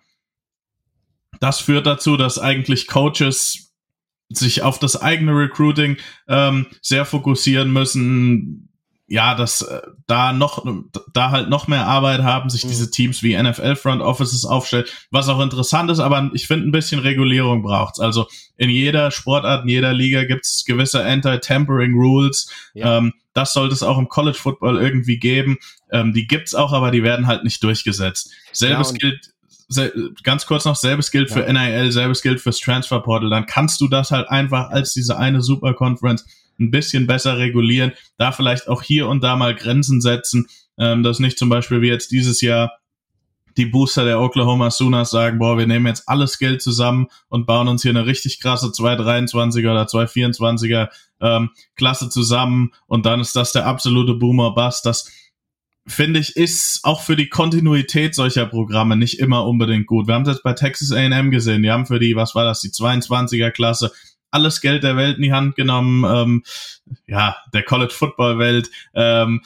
Das 1.40 1.60
führt 1.60 1.86
dazu, 1.86 2.16
dass 2.16 2.38
eigentlich 2.38 2.86
Coaches 2.86 3.65
sich 4.28 4.62
auf 4.62 4.78
das 4.78 5.00
eigene 5.00 5.32
Recruiting 5.32 5.96
ähm, 6.28 6.66
sehr 6.82 7.04
fokussieren 7.04 7.72
müssen, 7.72 8.68
ja, 9.08 9.36
dass 9.36 9.62
äh, 9.62 9.82
da 10.08 10.32
noch, 10.32 10.66
da 11.12 11.30
halt 11.30 11.48
noch 11.48 11.68
mehr 11.68 11.86
Arbeit 11.86 12.22
haben, 12.22 12.50
sich 12.50 12.64
mhm. 12.64 12.68
diese 12.68 12.90
Teams 12.90 13.22
wie 13.22 13.40
NFL 13.40 13.76
Front 13.76 14.02
Offices 14.02 14.44
aufstellen, 14.44 14.84
was 15.10 15.28
auch 15.28 15.40
interessant 15.40 15.90
ist, 15.90 16.00
aber 16.00 16.30
ich 16.34 16.48
finde 16.48 16.68
ein 16.68 16.72
bisschen 16.72 16.98
Regulierung 16.98 17.62
braucht's. 17.62 18.00
Also 18.00 18.26
in 18.56 18.68
jeder 18.68 19.12
Sportart, 19.12 19.62
in 19.62 19.68
jeder 19.68 19.92
Liga 19.92 20.24
gibt's 20.24 20.64
gewisse 20.64 21.04
Anti-Tampering 21.04 21.94
Rules. 21.94 22.50
Ja. 22.74 22.98
Ähm, 22.98 23.12
das 23.32 23.52
sollte 23.52 23.74
es 23.74 23.82
auch 23.82 23.98
im 23.98 24.08
College 24.08 24.38
Football 24.38 24.78
irgendwie 24.78 25.18
geben. 25.18 25.58
Ähm, 25.92 26.12
die 26.12 26.26
gibt's 26.26 26.54
auch, 26.54 26.72
aber 26.72 26.90
die 26.90 27.02
werden 27.04 27.28
halt 27.28 27.44
nicht 27.44 27.62
durchgesetzt. 27.62 28.32
Selbes 28.52 28.92
ja, 28.92 28.96
gilt 28.96 29.30
ganz 30.22 30.46
kurz 30.46 30.64
noch, 30.64 30.76
selbes 30.76 31.10
gilt 31.10 31.30
ja. 31.30 31.36
für 31.36 31.52
NIL, 31.52 31.90
selbes 31.90 32.22
gilt 32.22 32.40
fürs 32.40 32.60
Transfer 32.60 33.00
Portal, 33.00 33.30
dann 33.30 33.46
kannst 33.46 33.80
du 33.80 33.88
das 33.88 34.10
halt 34.10 34.28
einfach 34.28 34.70
als 34.70 34.92
diese 34.92 35.18
eine 35.18 35.42
Super 35.42 35.74
Conference 35.74 36.24
ein 36.58 36.70
bisschen 36.70 37.06
besser 37.06 37.38
regulieren, 37.38 37.92
da 38.16 38.32
vielleicht 38.32 38.68
auch 38.68 38.82
hier 38.82 39.08
und 39.08 39.22
da 39.22 39.36
mal 39.36 39.54
Grenzen 39.54 40.00
setzen, 40.00 40.46
ähm, 40.78 41.02
dass 41.02 41.18
nicht 41.18 41.38
zum 41.38 41.48
Beispiel 41.48 41.82
wie 41.82 41.88
jetzt 41.88 42.12
dieses 42.12 42.40
Jahr 42.40 42.72
die 43.56 43.66
Booster 43.66 44.04
der 44.04 44.20
Oklahoma 44.20 44.70
Sooners 44.70 45.10
sagen, 45.10 45.38
boah, 45.38 45.56
wir 45.56 45.66
nehmen 45.66 45.86
jetzt 45.86 46.08
alles 46.08 46.38
Geld 46.38 46.60
zusammen 46.60 47.08
und 47.28 47.46
bauen 47.46 47.68
uns 47.68 47.82
hier 47.82 47.90
eine 47.90 48.06
richtig 48.06 48.40
krasse 48.40 48.66
223er 48.66 49.70
oder 49.70 49.84
224er 49.84 50.88
ähm, 51.20 51.50
Klasse 51.74 52.10
zusammen 52.10 52.72
und 52.86 53.06
dann 53.06 53.20
ist 53.20 53.34
das 53.34 53.52
der 53.52 53.66
absolute 53.66 54.14
Boomer 54.14 54.54
Bust. 54.54 54.84
Das 54.84 55.10
finde 55.86 56.20
ich, 56.20 56.36
ist 56.36 56.80
auch 56.84 57.02
für 57.02 57.16
die 57.16 57.28
Kontinuität 57.28 58.14
solcher 58.14 58.46
Programme 58.46 58.96
nicht 58.96 59.18
immer 59.18 59.46
unbedingt 59.46 59.86
gut. 59.86 60.08
Wir 60.08 60.14
haben 60.14 60.24
jetzt 60.24 60.42
bei 60.42 60.52
Texas 60.52 60.92
A&M 60.92 61.30
gesehen. 61.30 61.62
Die 61.62 61.70
haben 61.70 61.86
für 61.86 61.98
die, 61.98 62.16
was 62.16 62.34
war 62.34 62.44
das, 62.44 62.60
die 62.60 62.70
22er 62.70 63.50
Klasse 63.50 63.92
alles 64.30 64.60
Geld 64.60 64.84
der 64.84 64.96
Welt 64.96 65.16
in 65.16 65.22
die 65.22 65.32
Hand 65.32 65.56
genommen, 65.56 66.04
ähm, 66.04 66.42
ja, 67.06 67.36
der 67.52 67.62
College 67.62 67.92
Football 67.92 68.38
Welt, 68.38 68.70
ähm, 68.94 69.42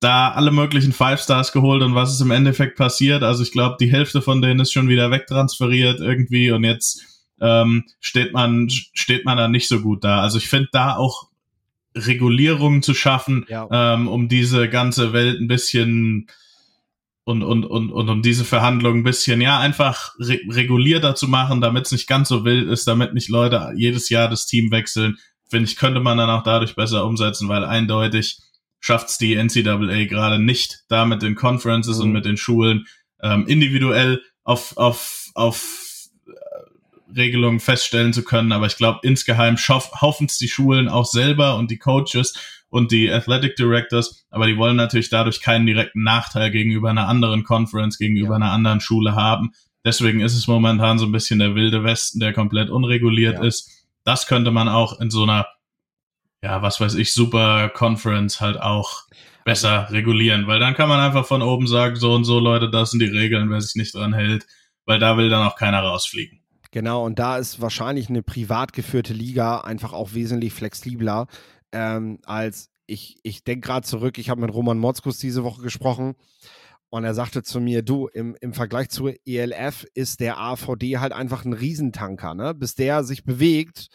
da 0.00 0.32
alle 0.32 0.50
möglichen 0.50 0.92
Five 0.92 1.20
Stars 1.20 1.52
geholt 1.52 1.82
und 1.82 1.94
was 1.94 2.12
ist 2.12 2.20
im 2.20 2.30
Endeffekt 2.30 2.76
passiert? 2.76 3.22
Also 3.22 3.42
ich 3.42 3.52
glaube, 3.52 3.76
die 3.80 3.90
Hälfte 3.90 4.22
von 4.22 4.42
denen 4.42 4.60
ist 4.60 4.72
schon 4.72 4.88
wieder 4.88 5.10
wegtransferiert 5.10 6.00
irgendwie 6.00 6.50
und 6.50 6.64
jetzt 6.64 7.02
ähm, 7.40 7.84
steht 8.00 8.32
man 8.32 8.68
steht 8.70 9.24
man 9.24 9.38
da 9.38 9.48
nicht 9.48 9.68
so 9.68 9.80
gut 9.80 10.04
da. 10.04 10.20
Also 10.20 10.38
ich 10.38 10.48
finde 10.48 10.68
da 10.72 10.96
auch 10.96 11.28
Regulierungen 11.94 12.82
zu 12.82 12.94
schaffen, 12.94 13.46
ja. 13.48 13.68
ähm, 13.70 14.08
um 14.08 14.28
diese 14.28 14.68
ganze 14.68 15.12
Welt 15.12 15.40
ein 15.40 15.48
bisschen 15.48 16.28
und, 17.24 17.42
und, 17.42 17.64
und, 17.64 17.90
und 17.90 18.08
um 18.10 18.22
diese 18.22 18.44
Verhandlungen 18.44 19.00
ein 19.00 19.04
bisschen, 19.04 19.40
ja, 19.40 19.58
einfach 19.58 20.14
re 20.18 20.40
regulierter 20.50 21.14
zu 21.14 21.26
machen, 21.26 21.60
damit 21.60 21.86
es 21.86 21.92
nicht 21.92 22.06
ganz 22.06 22.28
so 22.28 22.44
wild 22.44 22.68
ist, 22.68 22.86
damit 22.86 23.14
nicht 23.14 23.30
Leute 23.30 23.72
jedes 23.76 24.10
Jahr 24.10 24.28
das 24.28 24.46
Team 24.46 24.70
wechseln, 24.70 25.16
finde 25.48 25.68
ich, 25.68 25.76
könnte 25.76 26.00
man 26.00 26.18
dann 26.18 26.28
auch 26.28 26.42
dadurch 26.42 26.74
besser 26.74 27.06
umsetzen, 27.06 27.48
weil 27.48 27.64
eindeutig 27.64 28.38
schafft 28.80 29.08
es 29.08 29.18
die 29.18 29.36
NCAA 29.36 30.04
gerade 30.04 30.38
nicht, 30.38 30.84
da 30.88 31.06
mit 31.06 31.22
den 31.22 31.34
Conferences 31.34 31.98
mhm. 31.98 32.04
und 32.04 32.12
mit 32.12 32.26
den 32.26 32.36
Schulen 32.36 32.86
ähm, 33.22 33.46
individuell 33.46 34.20
auf, 34.42 34.76
auf, 34.76 35.30
auf 35.34 35.83
Regelungen 37.16 37.60
feststellen 37.60 38.12
zu 38.12 38.24
können. 38.24 38.52
Aber 38.52 38.66
ich 38.66 38.76
glaube, 38.76 39.00
insgeheim 39.02 39.56
hoffen 39.56 40.26
es 40.26 40.38
die 40.38 40.48
Schulen 40.48 40.88
auch 40.88 41.06
selber 41.06 41.56
und 41.56 41.70
die 41.70 41.78
Coaches 41.78 42.34
und 42.68 42.90
die 42.90 43.10
Athletic 43.10 43.56
Directors. 43.56 44.26
Aber 44.30 44.46
die 44.46 44.56
wollen 44.56 44.76
natürlich 44.76 45.10
dadurch 45.10 45.40
keinen 45.40 45.66
direkten 45.66 46.02
Nachteil 46.02 46.50
gegenüber 46.50 46.90
einer 46.90 47.08
anderen 47.08 47.44
Conference, 47.44 47.98
gegenüber 47.98 48.30
ja. 48.30 48.36
einer 48.36 48.52
anderen 48.52 48.80
Schule 48.80 49.14
haben. 49.14 49.52
Deswegen 49.84 50.20
ist 50.20 50.34
es 50.34 50.48
momentan 50.48 50.98
so 50.98 51.06
ein 51.06 51.12
bisschen 51.12 51.38
der 51.38 51.54
wilde 51.54 51.84
Westen, 51.84 52.18
der 52.18 52.32
komplett 52.32 52.70
unreguliert 52.70 53.38
ja. 53.38 53.44
ist. 53.44 53.70
Das 54.04 54.26
könnte 54.26 54.50
man 54.50 54.68
auch 54.68 55.00
in 55.00 55.10
so 55.10 55.22
einer, 55.22 55.46
ja, 56.42 56.62
was 56.62 56.80
weiß 56.80 56.94
ich, 56.94 57.12
Super 57.12 57.68
Conference 57.68 58.40
halt 58.40 58.60
auch 58.60 59.02
besser 59.44 59.88
regulieren, 59.90 60.46
weil 60.46 60.58
dann 60.58 60.74
kann 60.74 60.88
man 60.88 61.00
einfach 61.00 61.26
von 61.26 61.42
oben 61.42 61.66
sagen, 61.66 61.96
so 61.96 62.14
und 62.14 62.24
so 62.24 62.40
Leute, 62.40 62.70
das 62.70 62.90
sind 62.90 63.00
die 63.00 63.06
Regeln, 63.06 63.50
wer 63.50 63.60
sich 63.60 63.76
nicht 63.76 63.94
dran 63.94 64.14
hält, 64.14 64.46
weil 64.86 64.98
da 64.98 65.16
will 65.16 65.28
dann 65.28 65.46
auch 65.46 65.56
keiner 65.56 65.80
rausfliegen. 65.80 66.43
Genau, 66.74 67.04
und 67.06 67.20
da 67.20 67.38
ist 67.38 67.60
wahrscheinlich 67.60 68.08
eine 68.08 68.24
privat 68.24 68.72
geführte 68.72 69.12
Liga 69.12 69.60
einfach 69.60 69.92
auch 69.92 70.12
wesentlich 70.12 70.52
flexibler 70.52 71.28
ähm, 71.70 72.18
als 72.24 72.68
ich. 72.88 73.16
Ich 73.22 73.44
denke 73.44 73.68
gerade 73.68 73.86
zurück, 73.86 74.18
ich 74.18 74.28
habe 74.28 74.40
mit 74.40 74.52
Roman 74.52 74.78
Motzkus 74.78 75.18
diese 75.18 75.44
Woche 75.44 75.62
gesprochen 75.62 76.16
und 76.90 77.04
er 77.04 77.14
sagte 77.14 77.44
zu 77.44 77.60
mir, 77.60 77.82
du, 77.82 78.08
im, 78.08 78.36
im 78.40 78.54
Vergleich 78.54 78.88
zur 78.88 79.14
ELF 79.24 79.86
ist 79.94 80.18
der 80.18 80.40
AVD 80.40 80.98
halt 80.98 81.12
einfach 81.12 81.44
ein 81.44 81.52
Riesentanker, 81.52 82.34
ne? 82.34 82.54
Bis 82.54 82.74
der 82.74 83.04
sich 83.04 83.22
bewegt 83.22 83.86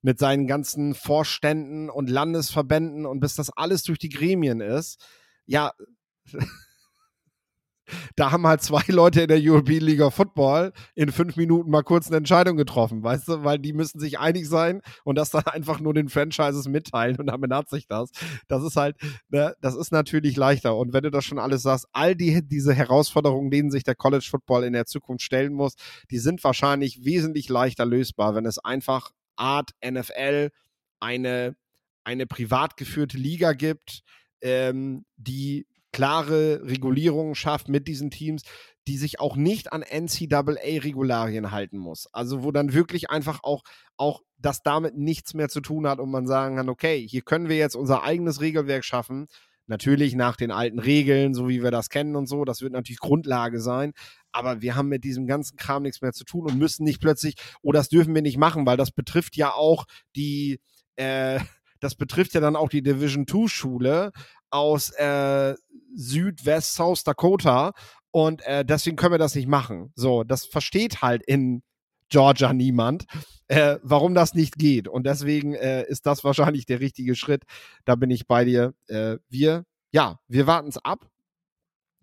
mit 0.00 0.18
seinen 0.18 0.46
ganzen 0.46 0.94
Vorständen 0.94 1.90
und 1.90 2.08
Landesverbänden 2.08 3.04
und 3.04 3.20
bis 3.20 3.34
das 3.34 3.50
alles 3.50 3.82
durch 3.82 3.98
die 3.98 4.08
Gremien 4.08 4.62
ist, 4.62 5.04
ja, 5.44 5.72
da 8.16 8.30
haben 8.30 8.46
halt 8.46 8.62
zwei 8.62 8.82
Leute 8.88 9.22
in 9.22 9.28
der 9.28 9.38
European 9.40 9.82
League 9.82 10.00
of 10.00 10.14
Football 10.14 10.72
in 10.94 11.10
fünf 11.12 11.36
Minuten 11.36 11.70
mal 11.70 11.82
kurz 11.82 12.08
eine 12.08 12.16
Entscheidung 12.16 12.56
getroffen, 12.56 13.02
weißt 13.02 13.28
du, 13.28 13.44
weil 13.44 13.58
die 13.58 13.72
müssen 13.72 14.00
sich 14.00 14.18
einig 14.18 14.48
sein 14.48 14.82
und 15.04 15.16
das 15.16 15.30
dann 15.30 15.44
einfach 15.46 15.80
nur 15.80 15.94
den 15.94 16.08
Franchises 16.08 16.68
mitteilen 16.68 17.16
und 17.16 17.26
damit 17.26 17.52
hat 17.52 17.68
sich 17.68 17.86
das. 17.86 18.10
Das 18.48 18.62
ist 18.62 18.76
halt, 18.76 18.96
ne, 19.28 19.54
das 19.60 19.74
ist 19.74 19.92
natürlich 19.92 20.36
leichter. 20.36 20.76
Und 20.76 20.92
wenn 20.92 21.02
du 21.02 21.10
das 21.10 21.24
schon 21.24 21.38
alles 21.38 21.62
sagst, 21.62 21.86
all 21.92 22.14
die, 22.14 22.46
diese 22.46 22.74
Herausforderungen, 22.74 23.50
denen 23.50 23.70
sich 23.70 23.84
der 23.84 23.94
College 23.94 24.26
Football 24.30 24.64
in 24.64 24.72
der 24.72 24.86
Zukunft 24.86 25.22
stellen 25.22 25.52
muss, 25.52 25.74
die 26.10 26.18
sind 26.18 26.42
wahrscheinlich 26.44 27.04
wesentlich 27.04 27.48
leichter 27.48 27.86
lösbar, 27.86 28.34
wenn 28.34 28.46
es 28.46 28.58
einfach 28.58 29.10
Art 29.36 29.70
NFL 29.84 30.50
eine, 31.00 31.56
eine 32.04 32.26
privat 32.26 32.76
geführte 32.76 33.18
Liga 33.18 33.52
gibt, 33.52 34.02
ähm, 34.40 35.04
die 35.16 35.66
klare 35.92 36.62
Regulierungen 36.64 37.34
schafft 37.34 37.68
mit 37.68 37.86
diesen 37.86 38.10
Teams, 38.10 38.42
die 38.88 38.96
sich 38.96 39.20
auch 39.20 39.36
nicht 39.36 39.72
an 39.72 39.82
NCAA-Regularien 39.82 41.50
halten 41.50 41.78
muss. 41.78 42.08
Also 42.12 42.42
wo 42.42 42.50
dann 42.50 42.72
wirklich 42.72 43.10
einfach 43.10 43.40
auch, 43.42 43.62
auch 43.96 44.22
das 44.38 44.62
damit 44.62 44.96
nichts 44.96 45.34
mehr 45.34 45.48
zu 45.48 45.60
tun 45.60 45.86
hat 45.86 46.00
und 46.00 46.10
man 46.10 46.26
sagen 46.26 46.56
kann, 46.56 46.68
okay, 46.68 47.06
hier 47.06 47.22
können 47.22 47.48
wir 47.48 47.56
jetzt 47.56 47.76
unser 47.76 48.02
eigenes 48.02 48.40
Regelwerk 48.40 48.84
schaffen. 48.84 49.28
Natürlich 49.66 50.16
nach 50.16 50.36
den 50.36 50.50
alten 50.50 50.80
Regeln, 50.80 51.34
so 51.34 51.48
wie 51.48 51.62
wir 51.62 51.70
das 51.70 51.88
kennen 51.88 52.16
und 52.16 52.26
so. 52.26 52.44
Das 52.44 52.60
wird 52.60 52.72
natürlich 52.72 52.98
Grundlage 52.98 53.60
sein. 53.60 53.92
Aber 54.32 54.60
wir 54.60 54.74
haben 54.74 54.88
mit 54.88 55.04
diesem 55.04 55.26
ganzen 55.26 55.56
Kram 55.56 55.84
nichts 55.84 56.02
mehr 56.02 56.12
zu 56.12 56.24
tun 56.24 56.46
und 56.46 56.58
müssen 56.58 56.82
nicht 56.82 57.00
plötzlich, 57.00 57.36
oh, 57.62 57.70
das 57.70 57.88
dürfen 57.88 58.14
wir 58.14 58.22
nicht 58.22 58.38
machen, 58.38 58.66
weil 58.66 58.76
das 58.76 58.90
betrifft 58.90 59.36
ja 59.36 59.52
auch 59.52 59.84
die, 60.16 60.60
äh, 60.96 61.38
das 61.82 61.94
betrifft 61.94 62.34
ja 62.34 62.40
dann 62.40 62.56
auch 62.56 62.68
die 62.68 62.82
Division 62.82 63.26
2 63.26 63.48
Schule 63.48 64.12
aus 64.50 64.90
äh, 64.90 65.54
Südwest 65.94 66.74
South 66.74 67.04
Dakota 67.04 67.72
und 68.12 68.42
äh, 68.46 68.64
deswegen 68.64 68.96
können 68.96 69.14
wir 69.14 69.18
das 69.18 69.34
nicht 69.34 69.48
machen. 69.48 69.92
So, 69.96 70.22
das 70.22 70.44
versteht 70.44 71.02
halt 71.02 71.22
in 71.22 71.62
Georgia 72.08 72.52
niemand, 72.52 73.06
äh, 73.48 73.78
warum 73.82 74.14
das 74.14 74.34
nicht 74.34 74.58
geht. 74.58 74.86
Und 74.86 75.06
deswegen 75.06 75.54
äh, 75.54 75.84
ist 75.88 76.06
das 76.06 76.22
wahrscheinlich 76.22 76.66
der 76.66 76.80
richtige 76.80 77.16
Schritt. 77.16 77.44
Da 77.86 77.96
bin 77.96 78.10
ich 78.10 78.26
bei 78.26 78.44
dir. 78.44 78.74
Äh, 78.86 79.16
wir, 79.30 79.64
ja, 79.92 80.20
wir 80.28 80.46
warten 80.46 80.68
es 80.68 80.76
ab 80.76 81.08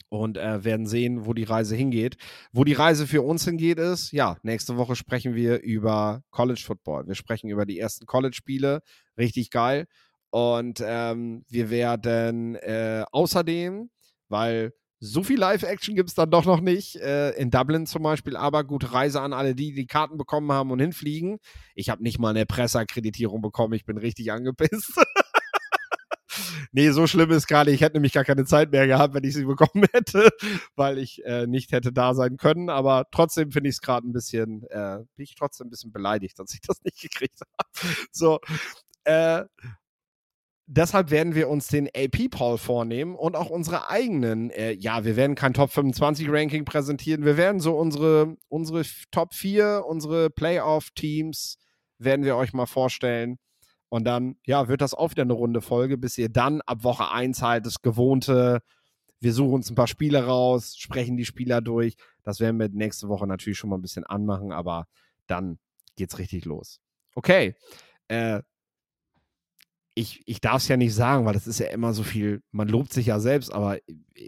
und 0.09 0.37
äh, 0.37 0.63
werden 0.63 0.87
sehen, 0.87 1.25
wo 1.25 1.33
die 1.33 1.43
Reise 1.43 1.75
hingeht. 1.75 2.17
Wo 2.51 2.63
die 2.63 2.73
Reise 2.73 3.07
für 3.07 3.21
uns 3.21 3.45
hingeht, 3.45 3.79
ist, 3.79 4.11
ja, 4.11 4.37
nächste 4.43 4.75
Woche 4.77 4.95
sprechen 4.95 5.35
wir 5.35 5.61
über 5.61 6.23
College 6.31 6.61
Football. 6.65 7.07
Wir 7.07 7.15
sprechen 7.15 7.49
über 7.49 7.65
die 7.65 7.79
ersten 7.79 8.05
College-Spiele. 8.05 8.81
Richtig 9.17 9.51
geil. 9.51 9.85
Und 10.31 10.83
ähm, 10.85 11.45
wir 11.47 11.69
werden 11.69 12.55
äh, 12.55 13.03
außerdem, 13.11 13.89
weil 14.27 14.73
so 14.99 15.23
viel 15.23 15.39
Live-Action 15.39 15.95
gibt 15.95 16.09
es 16.09 16.15
dann 16.15 16.29
doch 16.29 16.45
noch 16.45 16.59
nicht, 16.59 16.97
äh, 16.97 17.31
in 17.31 17.51
Dublin 17.51 17.85
zum 17.85 18.03
Beispiel, 18.03 18.35
aber 18.35 18.65
gute 18.65 18.91
Reise 18.91 19.21
an 19.21 19.31
alle, 19.31 19.55
die 19.55 19.73
die 19.73 19.87
Karten 19.87 20.17
bekommen 20.17 20.51
haben 20.51 20.71
und 20.71 20.79
hinfliegen. 20.79 21.37
Ich 21.73 21.89
habe 21.89 22.03
nicht 22.03 22.19
mal 22.19 22.31
eine 22.31 22.45
Presseakkreditierung 22.45 23.41
bekommen, 23.41 23.73
ich 23.73 23.85
bin 23.85 23.97
richtig 23.97 24.31
angepisst. 24.31 24.93
nee, 26.71 26.89
so 26.91 27.07
schlimm 27.07 27.31
ist 27.31 27.47
gerade. 27.47 27.71
Ich 27.71 27.81
hätte 27.81 27.95
nämlich 27.95 28.13
gar 28.13 28.25
keine 28.25 28.45
Zeit 28.45 28.71
mehr 28.71 28.87
gehabt, 28.87 29.13
wenn 29.13 29.23
ich 29.23 29.33
sie 29.33 29.45
bekommen 29.45 29.85
hätte, 29.93 30.29
weil 30.75 30.97
ich 30.97 31.23
äh, 31.25 31.47
nicht 31.47 31.71
hätte 31.71 31.91
da 31.91 32.13
sein 32.13 32.37
können. 32.37 32.69
Aber 32.69 33.05
trotzdem 33.11 33.51
finde 33.51 33.69
ich 33.69 33.75
es 33.75 33.81
gerade 33.81 34.07
ein 34.07 34.13
bisschen, 34.13 34.63
äh, 34.69 34.99
bin 35.15 35.23
ich 35.23 35.35
trotzdem 35.35 35.67
ein 35.67 35.69
bisschen 35.69 35.91
beleidigt, 35.91 36.39
dass 36.39 36.53
ich 36.53 36.61
das 36.67 36.83
nicht 36.83 37.01
gekriegt 37.01 37.39
habe. 37.41 37.95
So, 38.11 38.39
äh, 39.03 39.43
deshalb 40.69 41.09
werden 41.09 41.33
wir 41.33 41.49
uns 41.49 41.67
den 41.67 41.87
AP-Poll 41.87 42.57
vornehmen 42.59 43.15
und 43.15 43.35
auch 43.35 43.49
unsere 43.49 43.89
eigenen, 43.89 44.51
äh, 44.51 44.71
ja, 44.71 45.03
wir 45.03 45.15
werden 45.15 45.35
kein 45.35 45.53
Top 45.53 45.71
25 45.71 46.29
Ranking 46.29 46.63
präsentieren, 46.63 47.25
wir 47.25 47.37
werden 47.37 47.59
so 47.59 47.75
unsere, 47.75 48.37
unsere 48.49 48.83
Top 49.11 49.33
4, 49.33 49.83
unsere 49.87 50.29
Playoff-Teams 50.29 51.57
werden 51.97 52.23
wir 52.23 52.35
euch 52.35 52.53
mal 52.53 52.67
vorstellen. 52.67 53.39
Und 53.89 54.05
dann, 54.05 54.37
ja, 54.45 54.67
wird 54.67 54.81
das 54.81 54.93
auch 54.93 55.11
wieder 55.11 55.23
eine 55.23 55.33
runde 55.33 55.61
Folge, 55.61 55.97
bis 55.97 56.17
ihr 56.17 56.29
dann 56.29 56.61
ab 56.61 56.83
Woche 56.83 57.11
1 57.11 57.41
halt 57.41 57.65
das 57.65 57.81
gewohnte, 57.81 58.61
wir 59.19 59.33
suchen 59.33 59.55
uns 59.55 59.69
ein 59.69 59.75
paar 59.75 59.87
Spiele 59.87 60.25
raus, 60.25 60.75
sprechen 60.77 61.17
die 61.17 61.25
Spieler 61.25 61.61
durch. 61.61 61.95
Das 62.23 62.39
werden 62.39 62.59
wir 62.59 62.69
nächste 62.69 63.09
Woche 63.09 63.27
natürlich 63.27 63.57
schon 63.57 63.69
mal 63.69 63.77
ein 63.77 63.81
bisschen 63.81 64.05
anmachen, 64.05 64.51
aber 64.51 64.87
dann 65.27 65.59
geht's 65.95 66.19
richtig 66.19 66.45
los. 66.45 66.79
Okay. 67.15 67.55
Äh, 68.07 68.41
ich, 69.99 70.21
ich 70.25 70.39
darf 70.39 70.61
es 70.61 70.69
ja 70.69 70.77
nicht 70.77 70.95
sagen, 70.95 71.25
weil 71.25 71.33
das 71.33 71.45
ist 71.45 71.59
ja 71.59 71.67
immer 71.67 71.91
so 71.93 72.03
viel, 72.03 72.41
man 72.51 72.69
lobt 72.69 72.93
sich 72.93 73.07
ja 73.07 73.19
selbst, 73.19 73.53
aber 73.53 73.75
äh, 73.75 73.81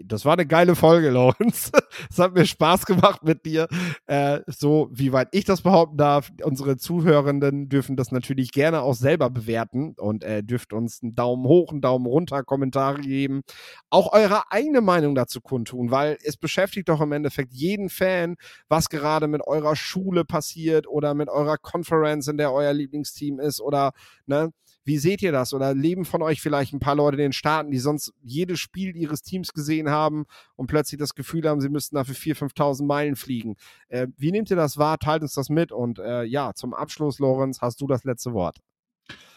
das 0.04 0.26
war 0.26 0.34
eine 0.34 0.46
geile 0.46 0.74
Folge, 0.74 1.08
Lawrence. 1.10 1.70
es 2.10 2.18
hat 2.18 2.34
mir 2.34 2.44
Spaß 2.44 2.84
gemacht 2.84 3.24
mit 3.24 3.46
dir. 3.46 3.68
Äh, 4.06 4.40
so, 4.46 4.90
wie 4.92 5.12
weit 5.12 5.28
ich 5.32 5.44
das 5.44 5.62
behaupten 5.62 5.96
darf, 5.96 6.30
unsere 6.42 6.76
Zuhörenden 6.76 7.70
dürfen 7.70 7.96
das 7.96 8.12
natürlich 8.12 8.52
gerne 8.52 8.82
auch 8.82 8.94
selber 8.94 9.30
bewerten 9.30 9.94
und 9.96 10.24
äh, 10.24 10.42
dürft 10.42 10.74
uns 10.74 11.02
einen 11.02 11.14
Daumen 11.14 11.46
hoch, 11.46 11.72
einen 11.72 11.80
Daumen 11.80 12.04
runter, 12.04 12.42
Kommentare 12.42 13.00
geben. 13.00 13.40
Auch 13.88 14.12
eure 14.12 14.50
eigene 14.50 14.82
Meinung 14.82 15.14
dazu 15.14 15.40
kundtun, 15.40 15.90
weil 15.90 16.18
es 16.22 16.36
beschäftigt 16.36 16.90
doch 16.90 17.00
im 17.00 17.12
Endeffekt 17.12 17.54
jeden 17.54 17.88
Fan, 17.88 18.36
was 18.68 18.90
gerade 18.90 19.26
mit 19.26 19.40
eurer 19.46 19.74
Schule 19.74 20.26
passiert 20.26 20.86
oder 20.86 21.14
mit 21.14 21.30
eurer 21.30 21.56
Conference, 21.56 22.28
in 22.28 22.36
der 22.36 22.52
euer 22.52 22.74
Lieblingsteam 22.74 23.40
ist 23.40 23.60
oder, 23.60 23.92
ne, 24.26 24.52
wie 24.84 24.98
seht 24.98 25.22
ihr 25.22 25.32
das? 25.32 25.52
Oder 25.54 25.74
leben 25.74 26.04
von 26.04 26.22
euch 26.22 26.40
vielleicht 26.40 26.72
ein 26.72 26.80
paar 26.80 26.94
Leute 26.94 27.16
in 27.16 27.22
den 27.22 27.32
Staaten, 27.32 27.70
die 27.70 27.78
sonst 27.78 28.12
jedes 28.22 28.60
Spiel 28.60 28.96
ihres 28.96 29.22
Teams 29.22 29.52
gesehen 29.52 29.90
haben 29.90 30.24
und 30.56 30.66
plötzlich 30.66 30.98
das 30.98 31.14
Gefühl 31.14 31.48
haben, 31.48 31.60
sie 31.60 31.68
müssten 31.68 31.96
dafür 31.96 32.14
4.000, 32.14 32.54
5.000 32.54 32.86
Meilen 32.86 33.16
fliegen? 33.16 33.56
Äh, 33.88 34.08
wie 34.16 34.32
nehmt 34.32 34.50
ihr 34.50 34.56
das 34.56 34.78
wahr? 34.78 34.98
Teilt 34.98 35.22
uns 35.22 35.34
das 35.34 35.48
mit. 35.48 35.72
Und 35.72 35.98
äh, 35.98 36.24
ja, 36.24 36.52
zum 36.54 36.74
Abschluss, 36.74 37.18
Lorenz, 37.18 37.60
hast 37.60 37.80
du 37.80 37.86
das 37.86 38.04
letzte 38.04 38.32
Wort. 38.32 38.58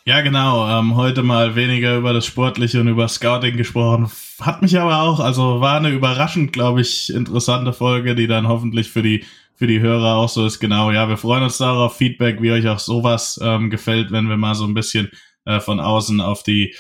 Ja, 0.08 0.22
genau. 0.22 0.70
Ähm, 0.70 0.96
heute 0.96 1.24
mal 1.24 1.56
weniger 1.56 1.98
über 1.98 2.14
das 2.14 2.28
Sportliche 2.28 2.80
und 2.80 2.88
über 2.88 3.08
Scouting 3.08 3.58
gesprochen. 3.58 4.08
Hat 4.40 4.62
mich 4.62 4.80
aber 4.80 5.02
auch, 5.02 5.20
also 5.20 5.62
war 5.62 5.78
eine 5.78 5.90
überraschend, 5.90 6.54
glaube 6.54 6.82
ich, 6.82 7.12
interessante 7.12 7.74
Folge, 7.74 8.14
die 8.14 8.28
dann 8.28 8.48
hoffentlich 8.48 8.92
für 8.92 9.02
die 9.02 9.26
für 9.56 9.68
die 9.68 9.80
Hörer 9.80 10.16
auch 10.16 10.30
so 10.30 10.46
ist. 10.46 10.60
Genau, 10.60 10.92
ja, 10.92 11.08
wir 11.10 11.18
freuen 11.18 11.44
uns 11.44 11.58
darauf 11.58 11.96
Feedback, 11.96 12.42
wie 12.42 12.52
euch 12.52 12.68
auch 12.68 12.80
sowas 12.80 13.40
ähm, 13.42 13.70
gefällt, 13.70 14.12
wenn 14.12 14.28
wir 14.28 14.38
mal 14.38 14.54
so 14.54 14.66
ein 14.66 14.74
bisschen 14.74 15.10
äh, 15.46 15.60
von 15.60 15.80
außen 15.80 16.22
auf 16.22 16.44
die, 16.44 16.76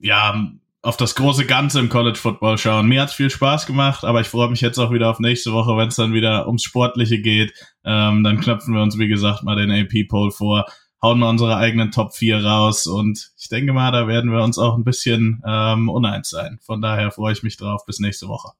ja, 0.00 0.50
auf 0.82 0.96
das 0.96 1.14
große 1.14 1.44
Ganze 1.44 1.78
im 1.78 1.90
College 1.90 2.18
Football 2.18 2.56
schauen. 2.56 2.88
Mir 2.88 3.02
hat's 3.02 3.12
viel 3.12 3.30
Spaß 3.30 3.66
gemacht, 3.66 4.04
aber 4.04 4.20
ich 4.22 4.28
freue 4.28 4.48
mich 4.48 4.60
jetzt 4.60 4.78
auch 4.78 4.92
wieder 4.92 5.10
auf 5.10 5.20
nächste 5.20 5.52
Woche, 5.52 5.76
wenn 5.76 5.88
es 5.88 5.96
dann 5.96 6.14
wieder 6.14 6.46
ums 6.46 6.62
Sportliche 6.62 7.20
geht. 7.20 7.52
Ähm, 7.84 8.24
dann 8.24 8.40
knöpfen 8.40 8.74
wir 8.74 8.82
uns, 8.82 8.98
wie 8.98 9.08
gesagt, 9.08 9.42
mal 9.42 9.56
den 9.56 9.70
AP-Poll 9.70 10.30
vor, 10.30 10.64
hauen 11.02 11.18
mal 11.18 11.28
unsere 11.28 11.56
eigenen 11.56 11.90
Top 11.90 12.14
4 12.14 12.44
raus 12.44 12.86
und 12.86 13.30
ich 13.38 13.48
denke 13.48 13.72
mal, 13.72 13.92
da 13.92 14.06
werden 14.06 14.32
wir 14.32 14.42
uns 14.42 14.58
auch 14.58 14.76
ein 14.76 14.84
bisschen 14.84 15.42
ähm, 15.46 15.88
uneins 15.88 16.30
sein. 16.30 16.58
Von 16.62 16.80
daher 16.80 17.10
freue 17.10 17.32
ich 17.32 17.42
mich 17.42 17.56
drauf. 17.56 17.84
Bis 17.86 18.00
nächste 18.00 18.28
Woche. 18.28 18.52